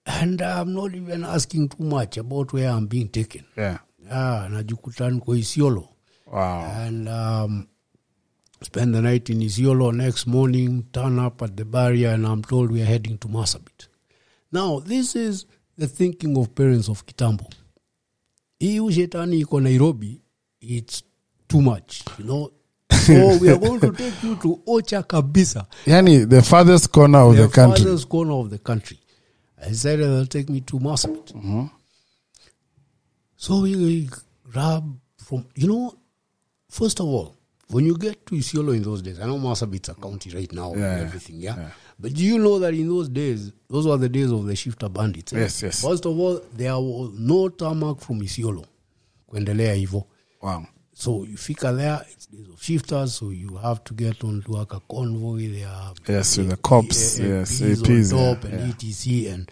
and 0.06 0.40
I'm 0.40 0.73
not 0.75 0.94
even 0.94 1.25
asking 1.25 1.68
too 1.70 1.85
much 1.85 2.16
about 2.16 2.52
where 2.52 2.70
I'm 2.70 2.87
being 2.87 3.08
taken. 3.08 3.44
Yeah. 3.56 3.78
Ah, 4.11 4.49
najikuta 4.50 5.11
niko 5.11 5.37
Isiolo. 5.37 5.88
Wow. 6.26 6.64
And 6.64 7.08
um, 7.08 7.68
spend 8.62 8.94
the 8.94 9.02
night 9.02 9.28
in 9.30 9.40
Isiolo. 9.40 9.92
Next 9.94 10.26
morning, 10.26 10.87
turn 10.92 11.18
up 11.18 11.42
at 11.42 11.56
the 11.56 11.64
barrier, 11.64 12.11
and 12.11 12.26
I'm 12.26 12.42
told 12.42 12.70
we 12.70 12.80
are 12.82 12.87
heading 12.87 13.18
to 13.18 13.28
Marsabit. 13.28 13.88
Now, 14.50 14.80
this 14.80 15.14
is 15.14 15.44
the 15.76 15.87
thinking 15.87 16.37
of 16.38 16.54
parents 16.54 16.88
of 16.88 17.04
Kitambo. 17.06 17.50
Hii 18.61 18.80
ushetani 18.80 19.38
iko 19.40 19.61
Nairobi, 19.61 20.20
it's 20.61 21.02
too 21.49 21.61
much, 21.61 22.02
you 22.18 22.25
know. 22.25 22.50
So 22.92 23.37
we 23.40 23.49
are 23.50 23.57
going 23.59 23.80
to 23.80 23.92
take 23.97 24.23
you 24.23 24.37
to 24.37 24.62
Ocha 24.66 25.02
Kabisa, 25.07 25.66
Yani, 25.87 26.28
the 26.28 26.42
farthest 26.42 26.90
corner 26.92 27.18
of 27.21 27.37
the, 27.37 27.49
country. 27.49 27.85
farthest 27.85 28.09
corner 28.09 28.33
of 28.35 28.50
the 28.50 28.59
country. 28.59 28.99
I 29.64 29.73
said 29.73 29.99
they'll 30.00 30.26
take 30.26 30.49
me 30.49 30.61
to 30.62 30.78
Marsabit. 30.78 31.33
Mm-hmm. 31.33 31.66
So 33.37 33.61
we 33.62 34.09
grab 34.50 34.85
from, 35.18 35.47
you 35.54 35.68
know, 35.68 35.95
first 36.68 37.00
of 37.00 37.07
all, 37.07 37.35
when 37.68 37.85
you 37.85 37.97
get 37.99 38.25
to 38.26 38.35
Isiolo 38.35 38.75
in 38.75 38.83
those 38.83 39.02
days, 39.02 39.21
I 39.21 39.26
know 39.26 39.37
Marsabit's 39.38 39.88
a 39.90 39.95
county 39.95 40.30
right 40.30 40.50
now 40.52 40.75
Yeah, 40.75 40.92
and 40.95 41.07
everything, 41.07 41.37
yeah? 41.40 41.57
yeah. 41.57 41.71
But 42.00 42.14
do 42.14 42.25
you 42.25 42.38
know 42.38 42.59
that 42.61 42.73
in 42.75 42.88
those 42.88 43.09
days, 43.09 43.52
those 43.68 43.87
were 43.87 43.97
the 43.97 44.09
days 44.09 44.30
of 44.30 44.47
the 44.47 44.57
shifter 44.57 44.88
bandits? 44.88 45.33
eh? 45.33 45.40
Yes, 45.40 45.62
yes. 45.62 45.83
First 45.85 46.07
of 46.07 46.18
all, 46.18 46.40
there 46.54 46.73
was 46.78 47.12
no 47.18 47.49
tarmac 47.49 48.00
from 48.00 48.21
Isiolo. 48.23 48.64
Kuendelea 49.30 49.75
hivo. 49.75 50.07
Wow. 50.40 50.66
So 50.99 51.23
you 51.23 51.37
fika 51.37 51.73
there, 51.73 52.00
it's 52.11 52.26
days 52.26 52.49
of 52.49 52.57
shiftas, 52.57 53.11
so 53.11 53.31
you 53.31 53.57
have 53.59 53.85
to 53.85 53.95
get 53.95 54.25
onto 54.25 54.50
like 54.50 54.73
a 54.73 54.81
convoy. 54.90 55.49
There 55.49 55.69
are 55.69 55.95
Yes, 56.09 56.37
with 56.38 56.50
the 56.50 56.57
cops, 56.57 57.21
yes, 57.21 57.61
APs 57.61 58.12
on 58.12 58.35
top 58.35 58.45
yeah, 58.45 58.50
and 58.59 58.83
yeah. 58.83 58.90
etc. 58.90 59.33
And 59.33 59.50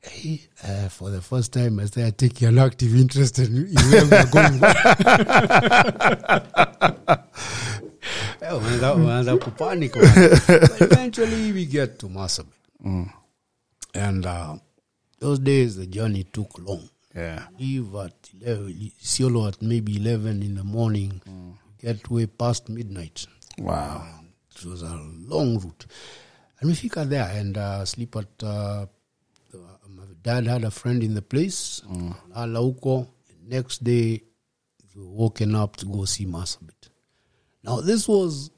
hey, 0.00 0.40
uh, 0.64 0.88
for 0.88 1.10
the 1.10 1.20
first 1.20 1.52
time, 1.52 1.78
I 1.78 1.84
started 1.84 2.18
taking 2.18 2.48
an 2.48 2.58
active 2.58 2.96
interest 2.96 3.38
in, 3.38 3.68
in 3.68 3.74
where 3.74 4.04
we 4.06 4.16
are 4.16 4.26
going. 4.26 4.60
Eh, 8.40 8.52
unaanza- 8.52 9.38
kupanic, 9.38 9.96
eventually, 9.96 11.52
we 11.52 11.66
get 11.66 11.98
to 11.98 12.08
Marsabit. 12.08 12.52
Mm. 12.84 13.10
And 13.94 14.26
uh, 14.26 14.56
those 15.20 15.38
days, 15.40 15.76
the 15.76 15.86
journey 15.86 16.24
took 16.24 16.58
long 16.58 16.88
Yeah. 17.16 17.46
leave 17.58 17.94
at 17.94 18.30
11, 18.42 18.92
Siolo 19.02 19.48
at 19.48 19.62
maybe 19.62 19.96
11 19.96 20.42
in 20.42 20.54
the 20.56 20.64
morning, 20.64 21.22
get 21.78 22.10
way 22.10 22.26
past 22.26 22.68
midnight. 22.68 23.26
Wow. 23.58 24.06
It 24.54 24.64
was 24.66 24.82
a 24.82 24.94
long 25.26 25.58
route. 25.58 25.86
And 26.60 26.68
we 26.70 26.74
fika 26.74 27.04
there 27.04 27.28
and 27.34 27.56
uh, 27.56 27.84
sleep 27.84 28.16
at, 28.16 28.28
uh, 28.42 28.86
the, 29.50 29.58
my 29.88 30.04
dad 30.22 30.46
had 30.46 30.64
a 30.64 30.70
friend 30.70 31.02
in 31.02 31.14
the 31.14 31.22
place, 31.22 31.82
lala 32.34 32.60
huko. 32.60 33.08
Next 33.48 33.82
day, 33.84 34.22
we 34.94 35.02
were 35.02 35.08
woken 35.10 35.54
up 35.54 35.76
to 35.76 35.86
go 35.86 36.04
see 36.04 36.26
Marsabit. 36.26 36.90
Now, 37.62 37.80
this 37.80 38.08
was 38.08 38.50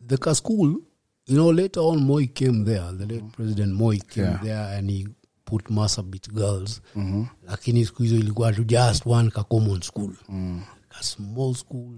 the 0.00 0.34
school. 0.34 0.80
You 1.26 1.36
know, 1.36 1.48
later 1.50 1.80
on, 1.80 2.04
Moi 2.04 2.26
came 2.26 2.64
there. 2.64 2.92
The 2.92 3.06
late 3.06 3.32
President 3.32 3.72
Moi 3.74 3.96
came 4.08 4.24
Yeah. 4.24 4.38
there 4.42 4.78
and 4.78 4.90
he 4.90 5.06
put 5.44 5.70
Marsabit 5.70 6.32
girls. 6.32 6.80
Mm-hmm. 6.96 7.24
Lakini 7.46 7.86
siku 7.86 8.02
hizo 8.02 8.16
ilikuwa 8.16 8.52
tu 8.52 8.64
just 8.64 9.06
one 9.06 9.30
ka 9.30 9.44
common 9.44 9.82
school. 9.82 10.12
Mm. 10.28 10.62
A 11.00 11.02
small 11.02 11.54
school, 11.54 11.94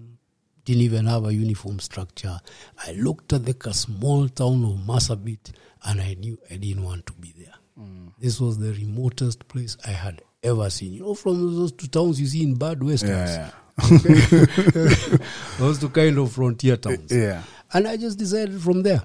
didn't 0.65 0.83
even 0.83 1.07
have 1.07 1.29
a 1.29 1.33
uniform 1.33 1.81
structure. 1.81 2.41
I 2.89 2.93
looked 2.93 3.33
at 3.33 3.45
the 3.45 3.55
ka 3.55 3.73
small 3.73 4.29
town 4.29 4.65
of 4.65 4.87
Marsabit 4.87 5.53
and 5.85 6.01
I 6.01 6.15
knew 6.15 6.39
I 6.51 6.57
didn't 6.57 6.85
want 6.85 7.07
to 7.07 7.13
be 7.13 7.33
there. 7.39 7.55
Mm. 7.79 8.13
This 8.19 8.41
was 8.41 8.59
the 8.59 8.73
remotest 8.73 9.47
place 9.49 9.77
I 9.87 9.91
had 9.91 10.23
ever 10.43 10.71
seen. 10.71 10.93
You 10.93 11.01
know, 11.01 11.15
from 11.15 11.57
those 11.57 11.73
two 11.73 11.89
towns 11.89 12.21
you 12.21 12.27
see 12.27 12.43
in 12.43 12.55
bad 12.55 12.83
westerns. 12.83 13.31
Yeah. 13.31 13.51
those 15.59 15.79
two 15.79 15.91
kind 15.91 16.19
of 16.19 16.33
frontier 16.33 16.77
towns. 16.77 17.13
Yeah. 17.13 17.43
And 17.73 17.87
I 17.87 17.97
just 17.97 18.19
decided 18.19 18.61
from 18.61 18.83
there, 18.83 19.03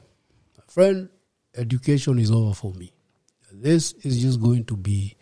friend, 0.68 1.10
education 1.56 2.20
is 2.20 2.32
over 2.32 2.54
for 2.54 2.74
me. 2.74 2.94
This 3.62 3.91
is 4.02 4.19
just 4.19 4.41
going 4.41 4.65
to 4.65 4.76
be 4.76 5.15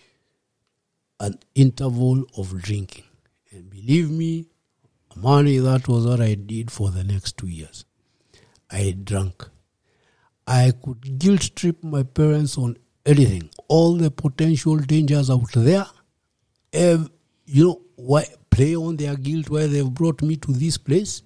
an 1.19 1.37
interval 1.55 2.23
of 2.37 2.61
drinking. 2.61 3.03
And 3.51 3.69
believe 3.69 4.09
me, 4.09 4.45
money, 5.13 5.57
that 5.57 5.89
was 5.89 6.07
what 6.07 6.21
I 6.21 6.35
did 6.35 6.71
for 6.71 6.89
the 6.89 7.03
next 7.03 7.35
two 7.35 7.49
years. 7.49 7.83
I 8.71 8.95
drank. 9.03 9.45
I 10.47 10.71
could 10.81 11.19
guilt 11.19 11.53
trip 11.53 11.83
my 11.83 12.03
parents 12.03 12.57
on 12.57 12.77
anything, 13.05 13.49
all 13.67 13.97
the 13.97 14.09
potential 14.09 14.77
dangers 14.77 15.29
out 15.29 15.51
there. 15.53 15.87
Ev- 16.71 17.11
you 17.45 17.65
know, 17.65 17.81
why 17.97 18.23
play 18.49 18.73
on 18.73 18.95
their 18.95 19.17
guilt 19.17 19.49
why 19.49 19.67
they've 19.67 19.93
brought 19.93 20.21
me 20.21 20.37
to 20.37 20.53
this 20.53 20.77
place, 20.77 21.23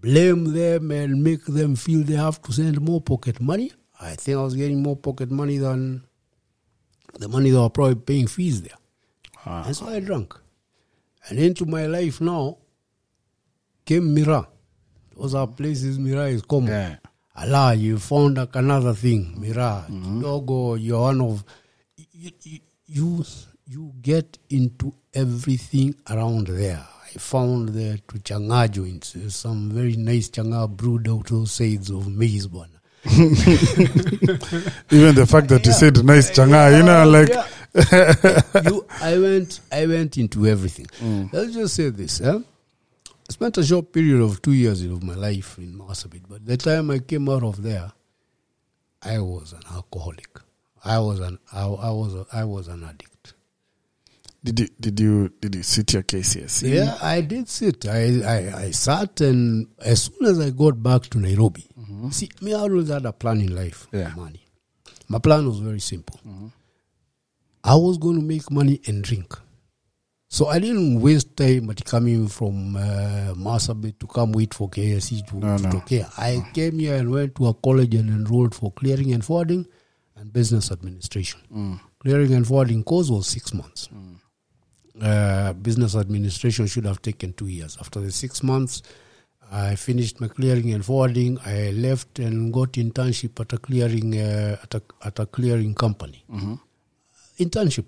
blame 0.00 0.52
them 0.52 0.92
and 0.92 1.24
make 1.24 1.44
them 1.46 1.74
feel 1.74 2.04
they 2.04 2.14
have 2.14 2.40
to 2.42 2.52
send 2.52 2.80
more 2.80 3.00
pocket 3.00 3.40
money. 3.40 3.72
I 4.00 4.14
think 4.14 4.38
I 4.38 4.42
was 4.42 4.54
getting 4.54 4.80
more 4.80 4.96
pocket 4.96 5.32
money 5.32 5.58
than 5.58 6.04
the 7.18 7.28
money 7.28 7.50
they 7.50 7.58
were 7.58 7.70
probably 7.70 7.96
paying 7.96 8.26
fees 8.26 8.62
there. 8.62 8.76
Ah. 9.46 9.64
And 9.66 9.76
so 9.76 9.88
I 9.88 10.00
drank. 10.00 10.34
And 11.28 11.38
into 11.38 11.66
my 11.66 11.86
life 11.86 12.20
now 12.20 12.58
came 13.84 14.14
miraa. 14.14 14.46
Those 15.16 15.34
are 15.34 15.46
places 15.46 15.98
miraa 15.98 16.32
is 16.32 16.42
common. 16.42 16.70
Yeah. 16.70 16.96
Allah, 17.36 17.74
you 17.74 17.98
found 17.98 18.36
like 18.36 18.54
another 18.56 18.94
thing, 18.94 19.36
miraa. 19.38 19.86
Mm-hmm. 19.88 20.20
Logo, 20.20 20.74
you're 20.74 21.00
one 21.00 21.20
of 21.20 21.44
you, 21.96 22.30
you, 22.86 23.24
you 23.66 23.92
get 24.00 24.38
into 24.50 24.92
everything 25.14 25.94
around 26.08 26.48
there. 26.48 26.84
I 27.04 27.18
found 27.18 27.70
the 27.70 27.98
to 28.08 28.18
chang'aa 28.18 28.70
joints, 28.70 29.16
some 29.34 29.70
very 29.70 29.96
nice 29.96 30.28
chang'aa 30.28 30.68
brewed 30.68 31.08
out 31.08 31.26
those 31.26 31.52
sides 31.52 31.90
of 31.90 32.08
maize 32.08 32.46
bwana. 32.46 32.79
Even 34.90 35.14
the 35.14 35.26
fact 35.28 35.48
that 35.48 35.64
you 35.64 35.72
said 35.72 36.04
nice 36.04 36.30
chang'aa, 36.30 36.76
you 36.76 36.82
know, 36.82 37.08
like, 37.08 37.28
Yeah. 37.30 37.46
you, 38.68 38.84
I 39.00 39.18
went, 39.18 39.60
I 39.72 39.86
went 39.86 40.18
into 40.18 40.46
everything. 40.46 40.86
Let's 41.32 41.54
just 41.54 41.74
say 41.76 41.88
this. 41.90 42.20
Eh? 42.20 42.38
I 42.38 43.32
spent 43.32 43.58
a 43.58 43.64
short 43.64 43.92
period 43.92 44.20
of 44.20 44.42
two 44.42 44.52
years 44.52 44.82
of 44.82 45.02
my 45.02 45.14
life 45.14 45.56
in 45.58 45.74
Marsabit, 45.78 46.22
but 46.28 46.44
the 46.44 46.56
time 46.56 46.90
I 46.90 46.98
came 46.98 47.28
out 47.28 47.42
of 47.44 47.62
there, 47.62 47.92
I 49.02 49.18
was 49.20 49.52
an 49.52 49.62
alcoholic. 49.72 50.28
I 50.84 50.98
was 50.98 51.20
an, 51.20 51.38
I, 51.52 51.62
I 51.62 51.90
was, 51.90 52.14
a, 52.14 52.26
I 52.32 52.44
was 52.44 52.68
an 52.68 52.82
addict. 52.84 53.19
Did 54.42 54.60
you, 54.60 54.68
did 54.80 55.00
you, 55.00 55.28
did 55.40 55.54
you 55.54 55.62
sit 55.62 55.92
your 55.92 56.02
KCSE? 56.02 56.72
Yeah, 56.74 56.96
I 57.02 57.20
did 57.20 57.48
sit. 57.48 57.86
I, 57.86 58.20
I, 58.22 58.62
I 58.64 58.70
sat, 58.70 59.20
and 59.20 59.68
as 59.78 60.02
soon 60.04 60.26
as 60.26 60.40
I 60.40 60.50
got 60.50 60.82
back 60.82 61.02
to 61.10 61.18
Nairobi, 61.18 61.66
mm-hmm. 61.78 62.10
see, 62.10 62.30
me, 62.40 62.54
I 62.54 62.58
always 62.60 62.88
had 62.88 63.04
a 63.04 63.12
plan 63.12 63.40
in 63.40 63.54
life. 63.54 63.86
for 63.90 63.96
Yeah. 63.98 64.14
money. 64.14 64.40
My 65.08 65.18
plan 65.18 65.46
was 65.46 65.58
very 65.58 65.80
simple. 65.80 66.18
Mm-hmm. 66.26 66.46
I 67.64 67.74
was 67.74 67.98
going 67.98 68.16
to 68.16 68.22
make 68.22 68.50
money 68.50 68.80
and 68.86 69.04
drink. 69.04 69.34
So 70.28 70.46
I 70.46 70.60
didn't 70.60 71.00
waste 71.00 71.36
time 71.36 71.68
at 71.70 71.84
coming 71.84 72.28
from 72.28 72.76
uh, 72.76 73.34
to 73.34 74.06
come 74.06 74.30
wait 74.32 74.54
for 74.54 74.70
KSC 74.70 75.26
to, 75.26 75.36
No, 75.36 75.56
to 75.58 75.62
no. 75.64 75.82
here. 75.88 76.06
I 76.16 76.36
mm-hmm. 76.36 76.52
came 76.52 76.78
here 76.78 76.94
and 76.94 77.10
went 77.10 77.34
to 77.34 77.48
a 77.48 77.54
college 77.54 77.94
and 77.96 78.08
enrolled 78.08 78.54
for 78.54 78.70
clearing 78.72 79.12
and 79.12 79.24
forwarding 79.24 79.66
and 80.14 80.32
business 80.32 80.70
administration. 80.70 81.40
Mm. 81.52 81.80
Clearing 81.98 82.32
and 82.32 82.46
forwarding 82.46 82.84
course 82.84 83.10
was 83.10 83.26
six 83.26 83.52
months. 83.52 83.88
Mm. 83.92 84.20
Uh, 85.00 85.52
business 85.54 85.94
administration 85.96 86.66
should 86.66 86.84
have 86.84 87.00
taken 87.00 87.32
two 87.32 87.46
years. 87.46 87.76
After 87.80 88.00
the 88.00 88.12
six 88.12 88.42
months, 88.42 88.82
I 89.50 89.74
finished 89.76 90.20
my 90.20 90.28
clearing 90.28 90.72
and 90.72 90.84
forwarding. 90.84 91.38
I 91.44 91.70
left 91.70 92.18
and 92.18 92.52
got 92.52 92.72
internship 92.72 93.40
at 93.40 93.52
a 93.52 93.58
clearing 93.58 94.14
uh, 94.18 94.56
at 94.62 94.74
a 94.74 94.82
at 95.04 95.18
a 95.18 95.26
clearing 95.26 95.74
company. 95.74 96.22
Internship. 97.38 97.86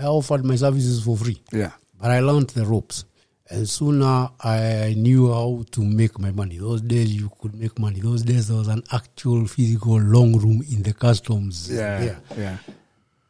I 0.00 0.04
offered 0.06 0.44
my 0.44 0.56
services 0.56 1.04
for 1.04 1.16
free, 1.16 1.40
Yeah. 1.52 1.72
but 2.00 2.10
I 2.10 2.20
learned 2.20 2.50
the 2.50 2.64
ropes. 2.64 3.04
And 3.50 3.68
sooner 3.68 4.30
I 4.40 4.94
knew 4.96 5.30
how 5.32 5.64
to 5.72 5.80
make 5.84 6.18
my 6.18 6.30
money. 6.30 6.56
Those 6.58 6.80
days 6.80 7.14
you 7.14 7.30
could 7.40 7.54
make 7.54 7.78
money. 7.78 8.00
Those 8.00 8.22
days 8.22 8.48
there 8.48 8.56
was 8.56 8.68
an 8.68 8.82
actual 8.90 9.46
physical 9.46 10.00
long 10.00 10.36
room 10.38 10.62
in 10.72 10.82
the 10.82 10.94
customs. 10.94 11.70
Yeah. 11.70 11.98
there. 12.00 12.20
Yeah. 12.38 12.56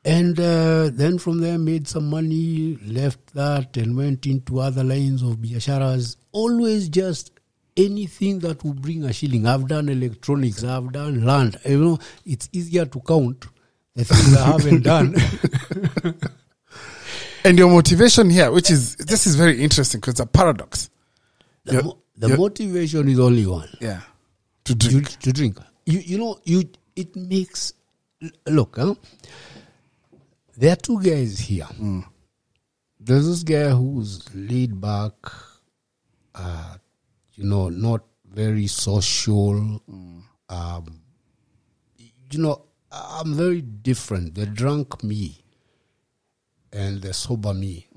And 0.04 0.38
uh, 0.38 0.90
then 0.92 1.18
from 1.18 1.40
there, 1.40 1.58
made 1.58 1.88
some 1.88 2.10
money, 2.10 2.76
left 2.84 3.32
that, 3.34 3.76
and 3.78 3.96
went 3.96 4.26
into 4.26 4.60
other 4.60 4.84
lines 4.84 5.22
of 5.22 5.36
biasharas. 5.38 6.16
Always 6.32 6.90
just 6.90 7.30
anything 7.76 8.40
that 8.40 8.62
will 8.62 8.74
bring 8.74 9.04
a 9.04 9.12
shilling. 9.14 9.46
I've 9.46 9.66
done 9.66 9.88
electronics, 9.88 10.62
I've 10.62 10.92
done 10.92 11.24
land. 11.24 11.58
You 11.64 11.78
know, 11.78 11.98
it's 12.26 12.48
easier 12.52 12.84
to 12.84 13.00
count 13.00 13.46
the 13.94 14.04
things 14.04 14.36
I 14.36 14.46
haven't 14.46 14.82
done. 14.92 15.14
And 17.44 17.58
your 17.58 17.68
motivation 17.70 18.30
here, 18.30 18.50
which 18.50 18.70
is 18.70 18.96
this 18.96 19.26
is 19.26 19.34
very 19.36 19.62
interesting 19.62 20.00
because 20.00 20.12
it's 20.12 20.20
a 20.20 20.26
paradox. 20.26 20.88
The, 21.64 21.72
You're- 21.72 21.84
mo- 21.84 21.98
the 22.16 22.28
you're- 22.28 22.38
motivation 22.40 23.08
is 23.08 23.18
only 23.20 23.46
one. 23.46 23.68
Yeah. 23.80 24.00
To 24.64 24.72
You, 24.72 24.76
drink. 24.78 25.18
to 25.20 25.32
drink. 25.32 25.58
You 25.84 25.98
you 25.98 26.18
know 26.18 26.38
you 26.44 26.64
it 26.96 27.14
makes 27.16 27.74
look. 28.46 28.76
Huh? 28.78 28.94
There 30.56 30.72
are 30.72 30.76
two 30.76 31.02
guys 31.02 31.40
here. 31.40 31.66
There's 33.00 33.26
this 33.26 33.42
guy 33.42 33.70
who's 33.70 34.32
laid 34.34 34.80
back, 34.80 35.12
uh, 36.34 36.76
you 37.34 37.44
know, 37.44 37.68
not 37.68 38.04
very 38.24 38.68
social. 38.68 39.82
Um, 40.48 41.00
you 42.30 42.38
know, 42.38 42.66
I'm 42.92 43.34
very 43.34 43.62
different. 43.62 44.34
The 44.36 44.46
drunk 44.46 45.02
me 45.02 45.44
and 46.72 47.02
the 47.02 47.12
sober 47.12 47.52
me 47.52 47.88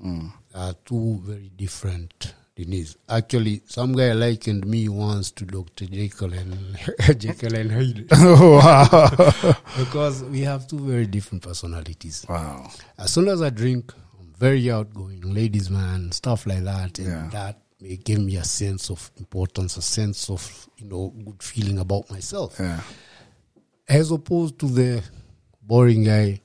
are 0.54 0.74
two 0.84 1.20
very 1.24 1.50
different 1.54 2.34
Denise. 2.58 2.96
Actually, 3.08 3.62
some 3.66 3.92
guy 3.92 4.12
likened 4.14 4.66
me 4.66 4.88
once 4.88 5.30
to 5.30 5.44
Dr. 5.44 5.86
Jekyll 5.86 6.32
and 6.32 6.76
Jekyll 7.20 7.54
and 7.54 7.70
Hyde 7.70 8.08
oh, 8.12 8.56
wow. 8.58 9.54
because 9.78 10.24
we 10.24 10.40
have 10.40 10.66
two 10.66 10.80
very 10.80 11.06
different 11.06 11.44
personalities. 11.44 12.26
wow. 12.28 12.68
As 12.98 13.12
soon 13.12 13.28
as 13.28 13.42
I 13.42 13.50
drink, 13.50 13.92
I'm 14.18 14.32
very 14.36 14.68
outgoing, 14.72 15.20
ladies 15.20 15.70
man, 15.70 16.10
stuff 16.10 16.46
like 16.48 16.64
that, 16.64 16.98
and 16.98 17.06
Yeah. 17.08 17.28
that 17.30 17.62
may 17.80 17.96
give 17.96 18.18
me 18.18 18.34
a 18.36 18.44
sense 18.44 18.90
of 18.90 19.08
importance, 19.18 19.76
a 19.76 19.82
sense 19.82 20.28
of 20.28 20.68
you 20.78 20.86
know 20.88 21.14
good 21.24 21.40
feeling 21.40 21.78
about 21.78 22.10
myself, 22.10 22.56
Yeah. 22.58 22.80
as 23.88 24.10
opposed 24.10 24.58
to 24.58 24.66
the 24.66 25.04
boring 25.62 26.02
guy 26.02 26.40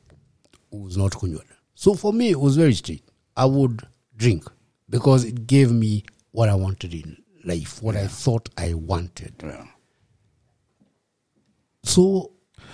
who's 0.70 0.96
not 0.96 1.14
kunywa. 1.14 1.42
So 1.74 1.96
for 1.96 2.14
me, 2.14 2.30
it 2.30 2.40
was 2.40 2.56
very 2.56 2.76
straight. 2.76 3.04
I 3.36 3.46
would 3.46 3.82
drink 4.16 4.44
because 4.90 5.24
it 5.26 5.48
gave 5.48 5.72
me 5.72 6.04
what 6.32 6.50
I 6.50 6.56
wanted 6.56 6.94
in 6.94 7.18
life, 7.46 7.82
what 7.84 7.96
I 7.96 8.08
thought 8.08 8.50
I 8.58 8.74
wanted. 8.74 9.34
Yeah. 9.44 9.66
So 11.84 12.32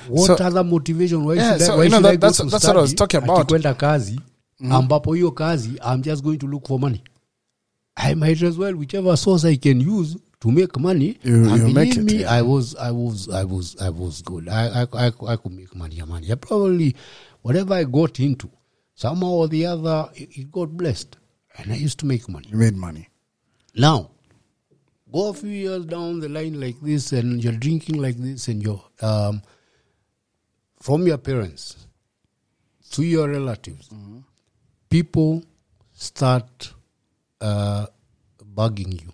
what 0.07 0.27
So- 0.27 0.35
other 0.45 0.63
motivation? 0.63 1.23
Why 1.25 1.35
Yeah, 1.35 1.53
should 1.53 1.61
I, 1.61 1.65
so, 1.65 1.77
why 1.77 1.83
you 1.83 1.89
know, 1.89 1.97
should 1.97 2.05
that- 2.05 2.09
I 2.09 2.15
go 2.15 2.19
that's- 2.19 2.37
to 2.37 2.43
that's 2.45 2.67
what 2.67 2.77
I 2.77 2.81
was 2.81 2.91
study 2.91 2.97
talking 3.13 3.23
about. 3.29 3.47
kwenda 3.47 3.73
kazi 3.73 4.15
mm-hmm. 4.59 4.71
ambapo 4.71 5.13
hiyo 5.13 5.31
kazi 5.31 5.71
I'm 5.81 6.01
just 6.01 6.23
going 6.23 6.37
to 6.37 6.47
look 6.47 6.67
for 6.67 6.79
money. 6.79 7.03
I 7.95 8.13
might 8.15 8.41
as 8.43 8.57
well 8.57 8.75
whichever 8.75 9.17
source 9.17 9.43
I 9.45 9.57
can 9.57 9.81
use 9.81 10.17
to 10.39 10.51
make 10.51 10.79
money. 10.79 11.17
You- 11.23 11.49
and 11.49 11.67
you 11.67 11.73
make 11.73 11.91
it, 11.97 12.03
me, 12.03 12.13
yeah. 12.21 12.31
I 12.31 12.41
was 12.41 12.75
I 12.75 12.91
was 12.91 13.27
I 13.29 13.43
was 13.43 13.75
I 13.81 13.89
was 13.89 14.21
good. 14.23 14.47
I 14.47 14.83
I, 14.83 14.87
I, 15.07 15.11
I 15.27 15.35
could 15.37 15.51
make 15.51 15.75
money. 15.75 16.01
Money. 16.07 16.31
I 16.31 16.35
probably 16.35 16.95
whatever 17.41 17.73
I 17.73 17.83
got 17.83 18.19
into 18.19 18.49
somehow 18.95 19.27
or 19.31 19.47
the 19.49 19.65
other 19.65 20.09
it, 20.15 20.29
it 20.37 20.51
got 20.51 20.69
blessed, 20.69 21.17
and 21.61 21.71
I 21.71 21.75
used 21.75 21.99
to 21.99 22.05
make 22.05 22.27
money. 22.29 22.47
You 22.49 22.57
made 22.57 22.75
money. 22.75 23.09
Now, 23.75 24.11
go 25.11 25.29
a 25.29 25.33
few 25.33 25.49
years 25.49 25.85
down 25.85 26.19
the 26.19 26.29
line 26.29 26.59
like 26.59 26.79
this, 26.81 27.11
and 27.11 27.43
you're 27.43 27.53
drinking 27.53 28.01
like 28.01 28.17
this, 28.17 28.47
and 28.47 28.61
you're 28.61 28.83
um, 29.01 29.41
from 30.81 31.05
your 31.07 31.17
parents 31.17 31.87
to 32.91 33.03
your 33.03 33.29
relatives, 33.29 33.89
people 34.89 35.43
start 35.93 36.73
uh, 37.41 37.85
bugging 38.55 39.01
you. 39.01 39.13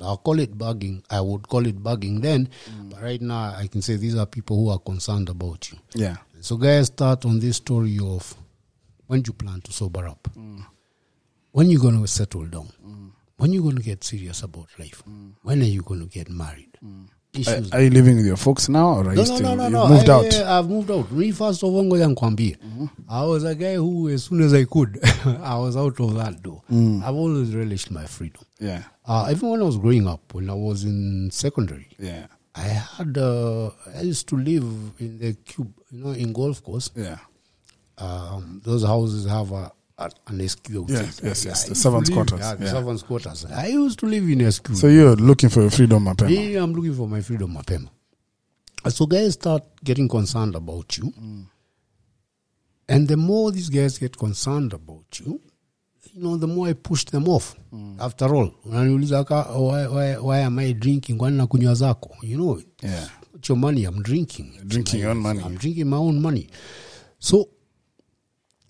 I'll 0.00 0.16
call 0.16 0.40
it 0.40 0.56
bugging. 0.58 1.04
I 1.10 1.20
would 1.20 1.46
call 1.48 1.66
it 1.66 1.80
bugging 1.82 2.22
then, 2.22 2.48
but 2.90 3.02
right 3.02 3.20
now 3.20 3.54
I 3.56 3.66
can 3.68 3.82
say 3.82 3.96
these 3.96 4.16
are 4.16 4.26
people 4.26 4.56
who 4.56 4.70
are 4.70 4.78
concerned 4.78 5.28
about 5.28 5.70
you. 5.70 5.78
Yeah. 5.94 6.16
So 6.40 6.56
guys 6.56 6.86
start 6.88 7.24
on 7.24 7.38
this 7.38 7.56
story 7.58 7.98
of 8.02 8.34
when 9.06 9.22
you 9.26 9.32
plan 9.32 9.60
to 9.60 9.72
sober 9.72 10.08
up? 10.08 10.26
When 11.52 11.70
you 11.70 11.78
gonna 11.78 12.06
settle 12.06 12.46
down? 12.46 12.68
When 13.36 13.52
you 13.52 13.62
gonna 13.62 13.80
get 13.80 14.04
serious 14.04 14.42
about 14.42 14.68
life? 14.78 15.02
When 15.42 15.60
are 15.62 15.64
you 15.64 15.82
gonna 15.82 16.06
get 16.06 16.28
married? 16.30 16.78
Are, 16.82 17.40
Issues. 17.40 17.72
are 17.72 17.80
you 17.82 17.88
living 17.90 18.16
with 18.16 18.26
your 18.26 18.36
folks 18.36 18.68
now 18.68 18.88
or 18.88 19.00
are 19.00 19.04
no, 19.04 19.10
you 19.12 19.16
no, 19.16 19.24
still 19.24 19.40
no, 19.40 19.54
no, 19.54 19.68
no. 19.68 19.88
moved 19.88 20.08
I, 20.10 20.14
out? 20.14 20.34
I've 20.34 20.68
moved 20.68 20.90
out. 20.90 21.10
Me 21.12 21.30
first 21.32 21.62
of 21.62 21.70
all, 21.72 21.82
ngoja 21.84 22.06
nikwambie. 22.14 22.56
I 23.08 23.24
was 23.24 23.44
a 23.44 23.54
guy 23.54 23.74
who, 23.76 24.10
as 24.10 24.24
soon 24.24 24.42
as 24.42 24.52
I 24.52 24.64
could, 24.64 24.98
I 25.24 25.56
was 25.56 25.74
out 25.76 25.98
of 26.00 26.14
that 26.16 26.42
door. 26.42 26.62
I've 26.70 27.14
always 27.14 27.54
relished 27.54 27.90
my 27.90 28.04
freedom. 28.04 28.42
Yeah. 28.60 28.82
Uh, 29.06 29.28
even 29.30 29.48
when 29.48 29.60
I 29.62 29.64
was 29.64 29.78
growing 29.78 30.06
up, 30.06 30.34
when 30.34 30.50
I 30.50 30.54
was 30.54 30.84
in 30.84 31.30
secondary, 31.32 31.88
Yeah. 31.98 32.26
I 32.54 32.64
had 32.68 33.16
uh, 33.16 33.70
I 33.96 34.02
used 34.02 34.28
to 34.28 34.36
live 34.36 34.62
in 34.98 35.18
the 35.18 35.32
cube, 35.32 35.72
you 35.90 36.04
know, 36.04 36.10
in 36.10 36.34
golf 36.34 36.62
course. 36.62 36.90
Yeah. 36.94 37.16
um, 37.96 38.60
those 38.64 38.84
houses 38.84 39.24
have 39.26 39.52
a 39.52 39.72
an 40.26 40.48
SQ. 40.48 40.68
Yes, 40.88 41.20
yes, 41.22 41.44
yes, 41.44 41.64
the 41.68 41.74
servants' 41.74 42.10
quarters, 42.10 42.40
Yeah, 42.40 42.54
the 42.54 42.64
yeah. 42.64 42.70
servants' 42.70 43.02
quarters. 43.02 43.44
I 43.46 43.66
used 43.68 43.98
to 44.00 44.06
live 44.06 44.28
in 44.28 44.50
SQ. 44.52 44.74
So 44.74 44.88
you're 44.88 45.16
looking 45.16 45.50
for 45.50 45.60
your 45.62 45.70
freedom, 45.70 46.04
Mapema. 46.04 46.28
Me, 46.28 46.56
I'm 46.56 46.72
looking 46.72 46.94
for 46.94 47.08
my 47.08 47.20
freedom, 47.20 47.54
mapema. 47.54 47.88
Uh, 48.84 48.90
so 48.90 49.06
guys 49.06 49.34
start 49.34 49.62
getting 49.84 50.08
concerned 50.08 50.54
about 50.56 50.98
you, 50.98 51.04
mm. 51.12 51.44
and 52.88 53.08
the 53.08 53.16
more 53.16 53.52
these 53.52 53.68
guys 53.70 53.98
get 53.98 54.16
concerned 54.16 54.72
about 54.72 55.20
you, 55.20 55.40
you 56.14 56.22
know, 56.22 56.36
the 56.36 56.46
more 56.46 56.68
I 56.68 56.72
push 56.74 57.04
them 57.04 57.28
off. 57.28 57.54
Mm. 57.72 58.00
After 58.00 58.34
all, 58.34 58.50
unaniuliza 58.66 59.24
why, 59.58 59.86
why, 59.86 60.16
why 60.18 60.38
am 60.40 60.58
I 60.58 60.72
drinking? 60.72 61.18
Kwani 61.18 61.36
nakunywa 61.36 61.74
zako? 61.74 62.16
You 62.22 62.36
know, 62.36 62.60
Yeah. 62.82 63.08
it's 63.34 63.48
your 63.48 63.58
money. 63.58 63.84
I'm 63.84 64.02
drinking. 64.02 64.52
Drinking 64.66 64.98
my- 65.00 65.02
your 65.02 65.10
own 65.10 65.18
money. 65.22 65.40
I'm 65.44 65.56
drinking 65.56 65.86
my 65.88 65.96
own 65.96 66.20
money. 66.20 66.48
So 67.18 67.48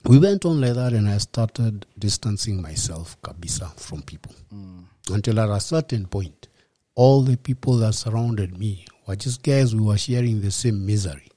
we 0.04 0.18
went 0.18 0.44
on 0.44 0.60
like 0.60 0.74
that, 0.74 0.92
and 0.92 1.08
I 1.08 1.18
started 1.18 1.86
distancing 1.98 2.60
myself, 2.60 3.20
kabisa, 3.22 3.78
from 3.78 4.02
people. 4.02 4.34
Mm. 4.52 4.84
Until 5.10 5.40
at 5.40 5.48
a 5.48 5.60
certain 5.60 6.06
point, 6.06 6.48
all 6.94 7.22
the 7.22 7.36
people 7.36 7.76
that 7.78 7.94
surrounded 7.94 8.58
me 8.58 8.84
were 9.06 9.16
just 9.16 9.42
guys 9.42 9.72
who 9.72 9.84
were 9.84 9.98
sharing 9.98 10.40
the 10.40 10.50
same 10.50 10.84
misery. 10.84 11.28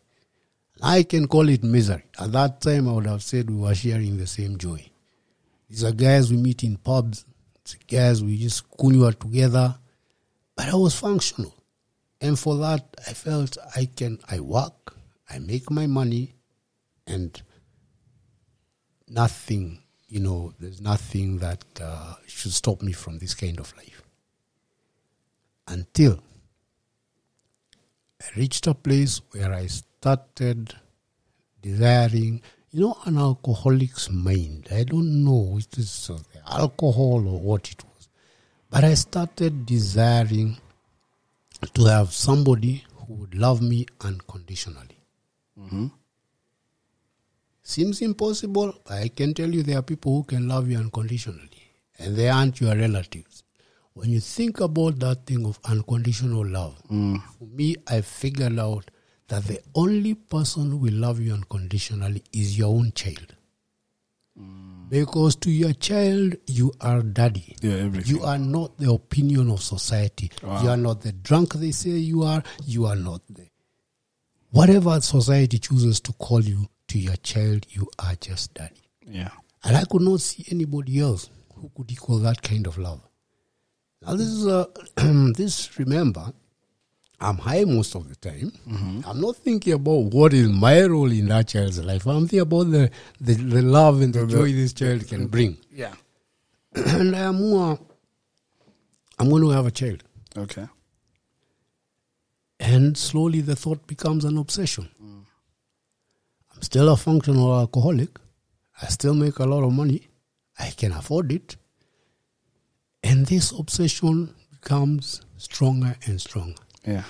I 0.81 1.03
can 1.03 1.27
call 1.27 1.49
it 1.49 1.63
misery. 1.63 2.03
At 2.19 2.31
that 2.33 2.61
time, 2.61 2.87
I 2.89 2.93
would 2.93 3.05
have 3.07 3.23
said 3.23 3.49
we 3.49 3.55
were 3.55 3.75
sharing 3.75 4.17
the 4.17 4.27
same 4.27 4.57
joy. 4.57 4.85
These 5.69 5.83
are 5.83 5.91
guys 5.91 6.31
we 6.31 6.37
meet 6.37 6.63
in 6.63 6.77
pubs. 6.77 7.25
It's 7.61 7.75
guys 7.75 8.23
we 8.23 8.37
just 8.37 8.69
kunywa 8.71 9.17
together. 9.17 9.75
But 10.55 10.69
I 10.69 10.75
was 10.75 10.93
functional. 10.95 11.55
And 12.21 12.37
for 12.37 12.57
that, 12.57 12.95
I 13.07 13.13
felt 13.13 13.57
I 13.75 13.85
can, 13.85 14.19
I 14.29 14.39
work, 14.39 14.95
I 15.29 15.39
make 15.39 15.69
my 15.69 15.87
money, 15.87 16.35
and 17.07 17.41
nothing, 19.07 19.79
you 20.07 20.19
know, 20.19 20.53
there's 20.59 20.81
nothing 20.81 21.39
that 21.39 21.63
uh, 21.81 22.15
should 22.27 22.53
stop 22.53 22.81
me 22.81 22.91
from 22.91 23.19
this 23.19 23.33
kind 23.33 23.59
of 23.59 23.75
life. 23.77 24.01
Until 25.67 26.19
I 28.21 28.25
reached 28.39 28.67
a 28.67 28.73
place 28.73 29.21
where 29.31 29.53
I 29.53 29.67
started 29.67 30.75
desiring, 31.61 32.41
you 32.71 32.81
know, 32.81 32.97
an 33.05 33.17
alcoholic's 33.17 34.09
mind. 34.09 34.67
I 34.71 34.83
don't 34.83 35.23
know 35.23 35.59
this 35.75 36.09
is 36.09 36.25
alcohol 36.47 37.27
or 37.27 37.39
what 37.39 37.71
it 37.71 37.83
was, 37.83 38.07
but 38.69 38.83
I 38.83 38.93
started 38.93 39.65
desiring 39.65 40.57
to 41.73 41.85
have 41.85 42.13
somebody 42.13 42.83
who 43.07 43.13
would 43.15 43.35
love 43.35 43.61
me 43.61 43.85
unconditionally. 44.01 44.97
Seems 47.67 47.99
impossible. 48.03 48.75
but 48.85 48.93
I 48.93 49.07
can 49.07 49.33
tell 49.33 49.49
you 49.49 49.63
there 49.63 49.79
are 49.79 49.81
people 49.81 50.17
who 50.17 50.23
can 50.23 50.47
love 50.47 50.69
you 50.69 50.77
unconditionally, 50.77 51.49
and 51.97 52.15
they 52.15 52.29
aren't 52.29 52.61
your 52.61 52.75
relatives. 52.75 53.43
When 53.93 54.11
you 54.11 54.19
think 54.19 54.59
about 54.59 54.99
that 54.99 55.25
thing 55.25 55.47
of 55.47 55.57
unconditional 55.65 56.45
love, 56.45 56.79
mm. 56.91 57.19
for 57.39 57.45
me, 57.45 57.75
I 57.87 58.01
figured 58.01 58.59
out 58.59 58.91
that 59.29 59.45
the 59.45 59.59
only 59.73 60.13
person 60.13 60.69
who 60.69 60.77
will 60.77 60.93
love 60.93 61.19
you 61.19 61.33
unconditionally 61.33 62.21
is 62.31 62.55
your 62.55 62.69
own 62.69 62.91
child. 62.93 63.35
Mm. 64.39 64.87
Because 64.89 65.35
to 65.37 65.49
your 65.49 65.73
child, 65.73 66.35
you 66.45 66.71
are 66.81 67.01
daddy. 67.01 67.55
Yeah. 67.61 67.89
You 68.05 68.21
are 68.25 68.37
not 68.37 68.77
the 68.77 68.91
opinion 68.91 69.49
of 69.49 69.63
society. 69.63 70.29
You 70.43 70.69
are 70.69 70.77
not 70.77 71.01
the 71.01 71.13
drunk 71.13 71.55
they 71.55 71.71
say 71.71 71.89
you 71.89 72.21
are. 72.21 72.43
You 72.63 72.85
are 72.85 72.95
not 72.95 73.21
the 73.27 73.47
whatever 74.51 75.01
society 75.01 75.57
chooses 75.57 75.99
to 76.01 76.13
call 76.13 76.43
you. 76.43 76.67
To 76.89 76.99
your 76.99 77.15
child, 77.17 77.65
you 77.69 77.89
are 77.99 78.15
just 78.15 78.53
daddy. 78.53 78.81
Yeah. 79.05 79.29
And 79.63 79.75
I 79.75 79.83
could 79.85 80.01
not 80.01 80.21
see 80.21 80.45
anybody 80.51 80.99
else 80.99 81.29
who 81.55 81.71
could 81.75 81.91
equal 81.91 82.19
that 82.19 82.41
kind 82.41 82.67
of 82.67 82.77
love. 82.77 83.01
Now, 84.01 84.15
this 84.15 84.27
is 84.27 84.45
uh, 84.45 84.65
a, 84.97 85.03
this, 85.35 85.79
remember, 85.79 86.31
I'm 87.19 87.37
high 87.37 87.63
most 87.63 87.95
of 87.95 88.07
the 88.07 88.15
time. 88.15 88.51
I'm 89.07 89.21
not 89.21 89.37
thinking 89.37 89.73
about 89.73 90.13
what 90.13 90.33
is 90.33 90.47
my 90.49 90.83
role 90.85 91.11
in 91.11 91.27
that 91.29 91.47
child's 91.47 91.83
life. 91.83 92.05
I'm 92.05 92.27
thinking 92.27 92.41
about 92.41 92.71
the, 92.71 92.91
the, 93.19 93.33
the 93.33 93.61
love 93.61 94.01
and 94.01 94.13
the 94.13 94.27
joy 94.27 94.51
this 94.51 94.73
child 94.73 95.07
can 95.07 95.27
bring. 95.27 95.57
Yeah. 95.71 95.93
and 96.75 97.15
I 97.15 97.19
am 97.21 97.37
more, 97.49 97.79
I'm 99.17 99.29
going 99.29 99.41
to 99.43 99.49
have 99.49 99.65
a 99.65 99.71
child. 99.71 100.03
Okay. 100.37 100.67
And 102.59 102.97
slowly 102.97 103.41
the 103.41 103.55
thought 103.55 103.87
becomes 103.87 104.25
an 104.25 104.37
obsession. 104.37 104.89
Still 106.65 106.89
a 106.89 106.97
functional 106.97 107.53
alcoholic. 107.59 108.09
I 108.81 108.87
still 108.87 109.13
make 109.13 109.37
a 109.37 109.45
lot 109.45 109.63
of 109.63 109.71
money. 109.71 110.07
I 110.57 110.71
can 110.71 110.93
afford 110.93 111.31
it. 111.31 111.57
And 113.03 113.23
this 113.27 113.51
obsession 113.51 114.33
becomes 114.49 115.21
stronger 115.37 115.95
and 116.07 116.19
stronger. 116.19 116.55
Yeah. 116.83 117.03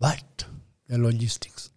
But 0.00 0.44
the 0.88 0.98
logistics 0.98 1.70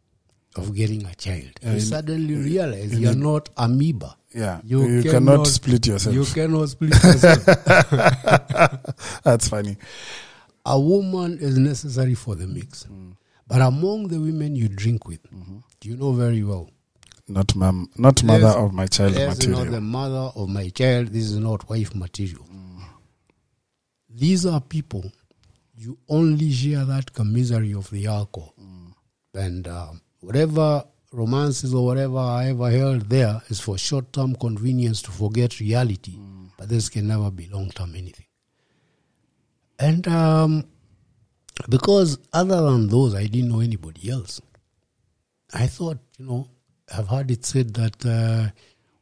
of 0.55 0.73
getting 0.75 1.05
a 1.05 1.13
child, 1.13 1.51
Yeah, 1.61 1.75
you 1.75 1.79
suddenly 1.79 2.35
realize 2.35 2.91
you 2.91 3.01
you're 3.01 3.13
not 3.15 3.49
amoeba. 3.55 4.15
Yeah. 4.33 4.59
You 4.65 4.81
You, 4.87 5.03
cannot- 5.03 5.13
cannot 5.43 5.47
split 5.47 5.85
yourself. 5.85 6.15
You 6.15 6.25
cannot 6.25 6.69
split 6.69 6.91
yourself. 7.03 7.45
That's 9.23 9.47
funny. 9.47 9.77
a 10.65 10.79
woman 10.79 11.37
is 11.39 11.55
necessary 11.59 12.15
for 12.15 12.33
the 12.35 12.47
mix. 12.47 12.85
Mm. 12.85 13.15
But 13.53 13.61
among 13.61 14.07
the 14.07 14.19
women 14.19 14.55
you 14.55 14.67
drink 14.67 15.07
with, 15.07 15.19
you 15.83 15.95
know 15.95 16.11
very 16.13 16.41
well. 16.43 16.71
Not 17.27 17.55
mom, 17.55 17.87
not 17.95 18.23
mother 18.23 18.47
of 18.47 18.73
my 18.73 18.87
child 18.87 19.13
This 19.13 19.37
is 19.41 19.47
not 19.47 19.69
the 19.69 19.79
mother 19.79 20.31
of 20.35 20.49
my 20.49 20.69
child. 20.69 21.09
This 21.09 21.25
is 21.25 21.37
not 21.37 21.69
wife 21.69 21.93
material. 21.93 22.47
These 24.09 24.47
are 24.47 24.59
people 24.59 25.11
you 25.77 25.99
only 26.09 26.51
share 26.51 26.83
that 26.85 27.13
commissary 27.13 27.73
of 27.75 27.91
the 27.91 28.07
alcohol. 28.07 28.55
And 29.35 29.67
um, 29.67 30.01
whatever 30.21 30.85
romances 31.11 31.75
or 31.75 31.85
whatever 31.85 32.17
I 32.17 32.47
ever 32.49 32.71
held 32.71 33.01
there 33.07 33.39
is 33.49 33.59
for 33.59 33.77
short 33.77 34.11
term 34.11 34.35
convenience 34.35 34.99
to 35.03 35.11
forget 35.11 35.59
reality. 35.59 36.17
But 36.57 36.69
this 36.69 36.89
can 36.89 37.05
never 37.07 37.29
be 37.29 37.49
long 37.49 37.69
term 37.69 37.93
anything. 37.93 38.25
And 39.77 40.07
um, 40.07 40.65
because 41.69 42.17
other 42.31 42.61
than 42.61 42.87
those, 42.87 43.15
I 43.15 43.25
didn't 43.27 43.49
know 43.49 43.59
anybody 43.59 44.09
else. 44.09 44.41
I 45.53 45.67
thought, 45.67 45.99
you 46.17 46.25
know, 46.25 46.47
I've 46.95 47.07
heard 47.07 47.31
it 47.31 47.45
said 47.45 47.73
that 47.75 48.05
uh, 48.05 48.49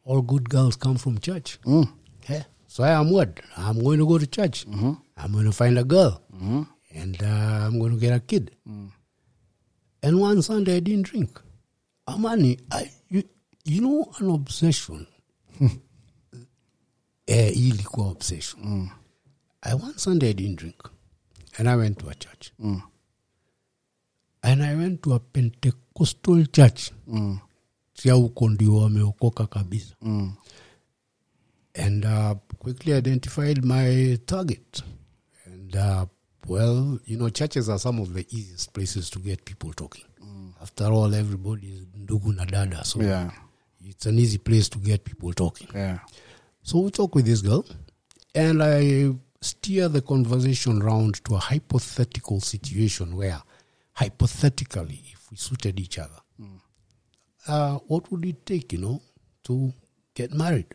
all 0.03 0.21
good 0.21 0.49
girls 0.49 0.75
come 0.75 0.97
from 0.97 1.19
church. 1.19 1.59
Mm. 1.65 1.87
Yeah. 2.29 2.43
So 2.67 2.83
I 2.83 2.91
am 2.91 3.11
what? 3.11 3.39
I'm 3.57 3.81
going 3.81 3.99
to 3.99 4.05
go 4.07 4.17
to 4.17 4.27
church. 4.27 4.65
I'm 4.67 5.31
going 5.31 5.45
to 5.45 5.51
find 5.51 5.77
a 5.77 5.83
girl. 5.83 6.21
And 6.93 7.21
uh, 7.23 7.25
I'm 7.25 7.79
going 7.79 7.91
to 7.93 7.97
get 7.99 8.13
a 8.13 8.19
kid. 8.19 8.51
And 10.03 10.19
one 10.19 10.41
Sunday 10.41 10.77
I 10.77 10.79
didn't 10.79 11.03
drink. 11.03 11.39
Amani, 12.07 12.57
I, 12.71 12.89
you, 13.09 13.23
you 13.65 13.81
know 13.81 14.11
an 14.19 14.29
obsession. 14.29 15.07
eh, 17.27 17.51
ilikuwa 17.57 18.11
obsession. 18.11 18.89
I 19.63 19.73
one 19.75 19.97
Sunday 19.97 20.29
I 20.29 20.33
didn't 20.33 20.55
drink. 20.57 20.89
And 21.57 21.67
I 21.69 21.75
went 21.75 21.99
to 21.99 22.09
a 22.09 22.15
church. 22.15 22.51
And 24.43 24.63
I 24.63 24.75
went 24.75 25.03
to 25.03 25.13
a 25.13 25.19
Pentecostal 25.19 26.45
church. 26.45 26.91
Sia 27.93 28.13
huko 28.13 28.49
ndio 28.49 28.75
wameokoka 28.75 29.47
kabisa. 29.47 29.95
And 31.73 32.05
uh, 32.05 32.35
quickly 32.59 32.93
identified 32.93 33.63
my 33.65 34.17
target. 34.25 34.83
And 35.45 35.75
uh, 35.75 36.05
well, 36.47 36.99
you 37.05 37.17
know, 37.17 37.29
churches 37.29 37.69
are 37.69 37.79
some 37.79 37.99
of 38.01 38.13
the 38.13 38.25
easiest 38.29 38.73
places 38.73 39.09
to 39.11 39.19
get 39.19 39.45
people 39.45 39.73
talking. 39.73 40.05
After 40.61 40.85
all, 40.85 41.13
everybody 41.15 41.67
is 41.67 41.85
ndugu 41.97 42.33
na 42.33 42.45
dada, 42.45 42.83
so 42.85 43.01
Yeah. 43.01 43.31
it's 43.83 44.05
an 44.05 44.19
easy 44.19 44.37
place 44.37 44.69
to 44.69 44.77
get 44.79 45.03
people 45.03 45.33
talking. 45.33 45.67
Yeah. 45.73 45.99
So 46.63 46.79
we 46.81 46.91
talk 46.91 47.15
with 47.15 47.25
this 47.25 47.41
girl, 47.41 47.65
and 48.35 48.61
I 48.61 49.11
steer 49.41 49.87
the 49.89 50.01
conversation 50.01 50.79
round 50.79 51.23
to 51.25 51.35
a 51.35 51.39
hypothetical 51.39 52.39
situation 52.39 53.15
where, 53.15 53.41
hypothetically, 53.93 55.01
if 55.13 55.29
we 55.31 55.37
suited 55.37 55.79
each 55.79 55.97
other, 55.97 56.19
uh, 57.47 57.75
what 57.87 58.11
would 58.11 58.25
it 58.25 58.45
take, 58.45 58.71
you 58.73 58.79
know, 58.79 59.01
to 59.43 59.73
get 60.13 60.31
married? 60.33 60.67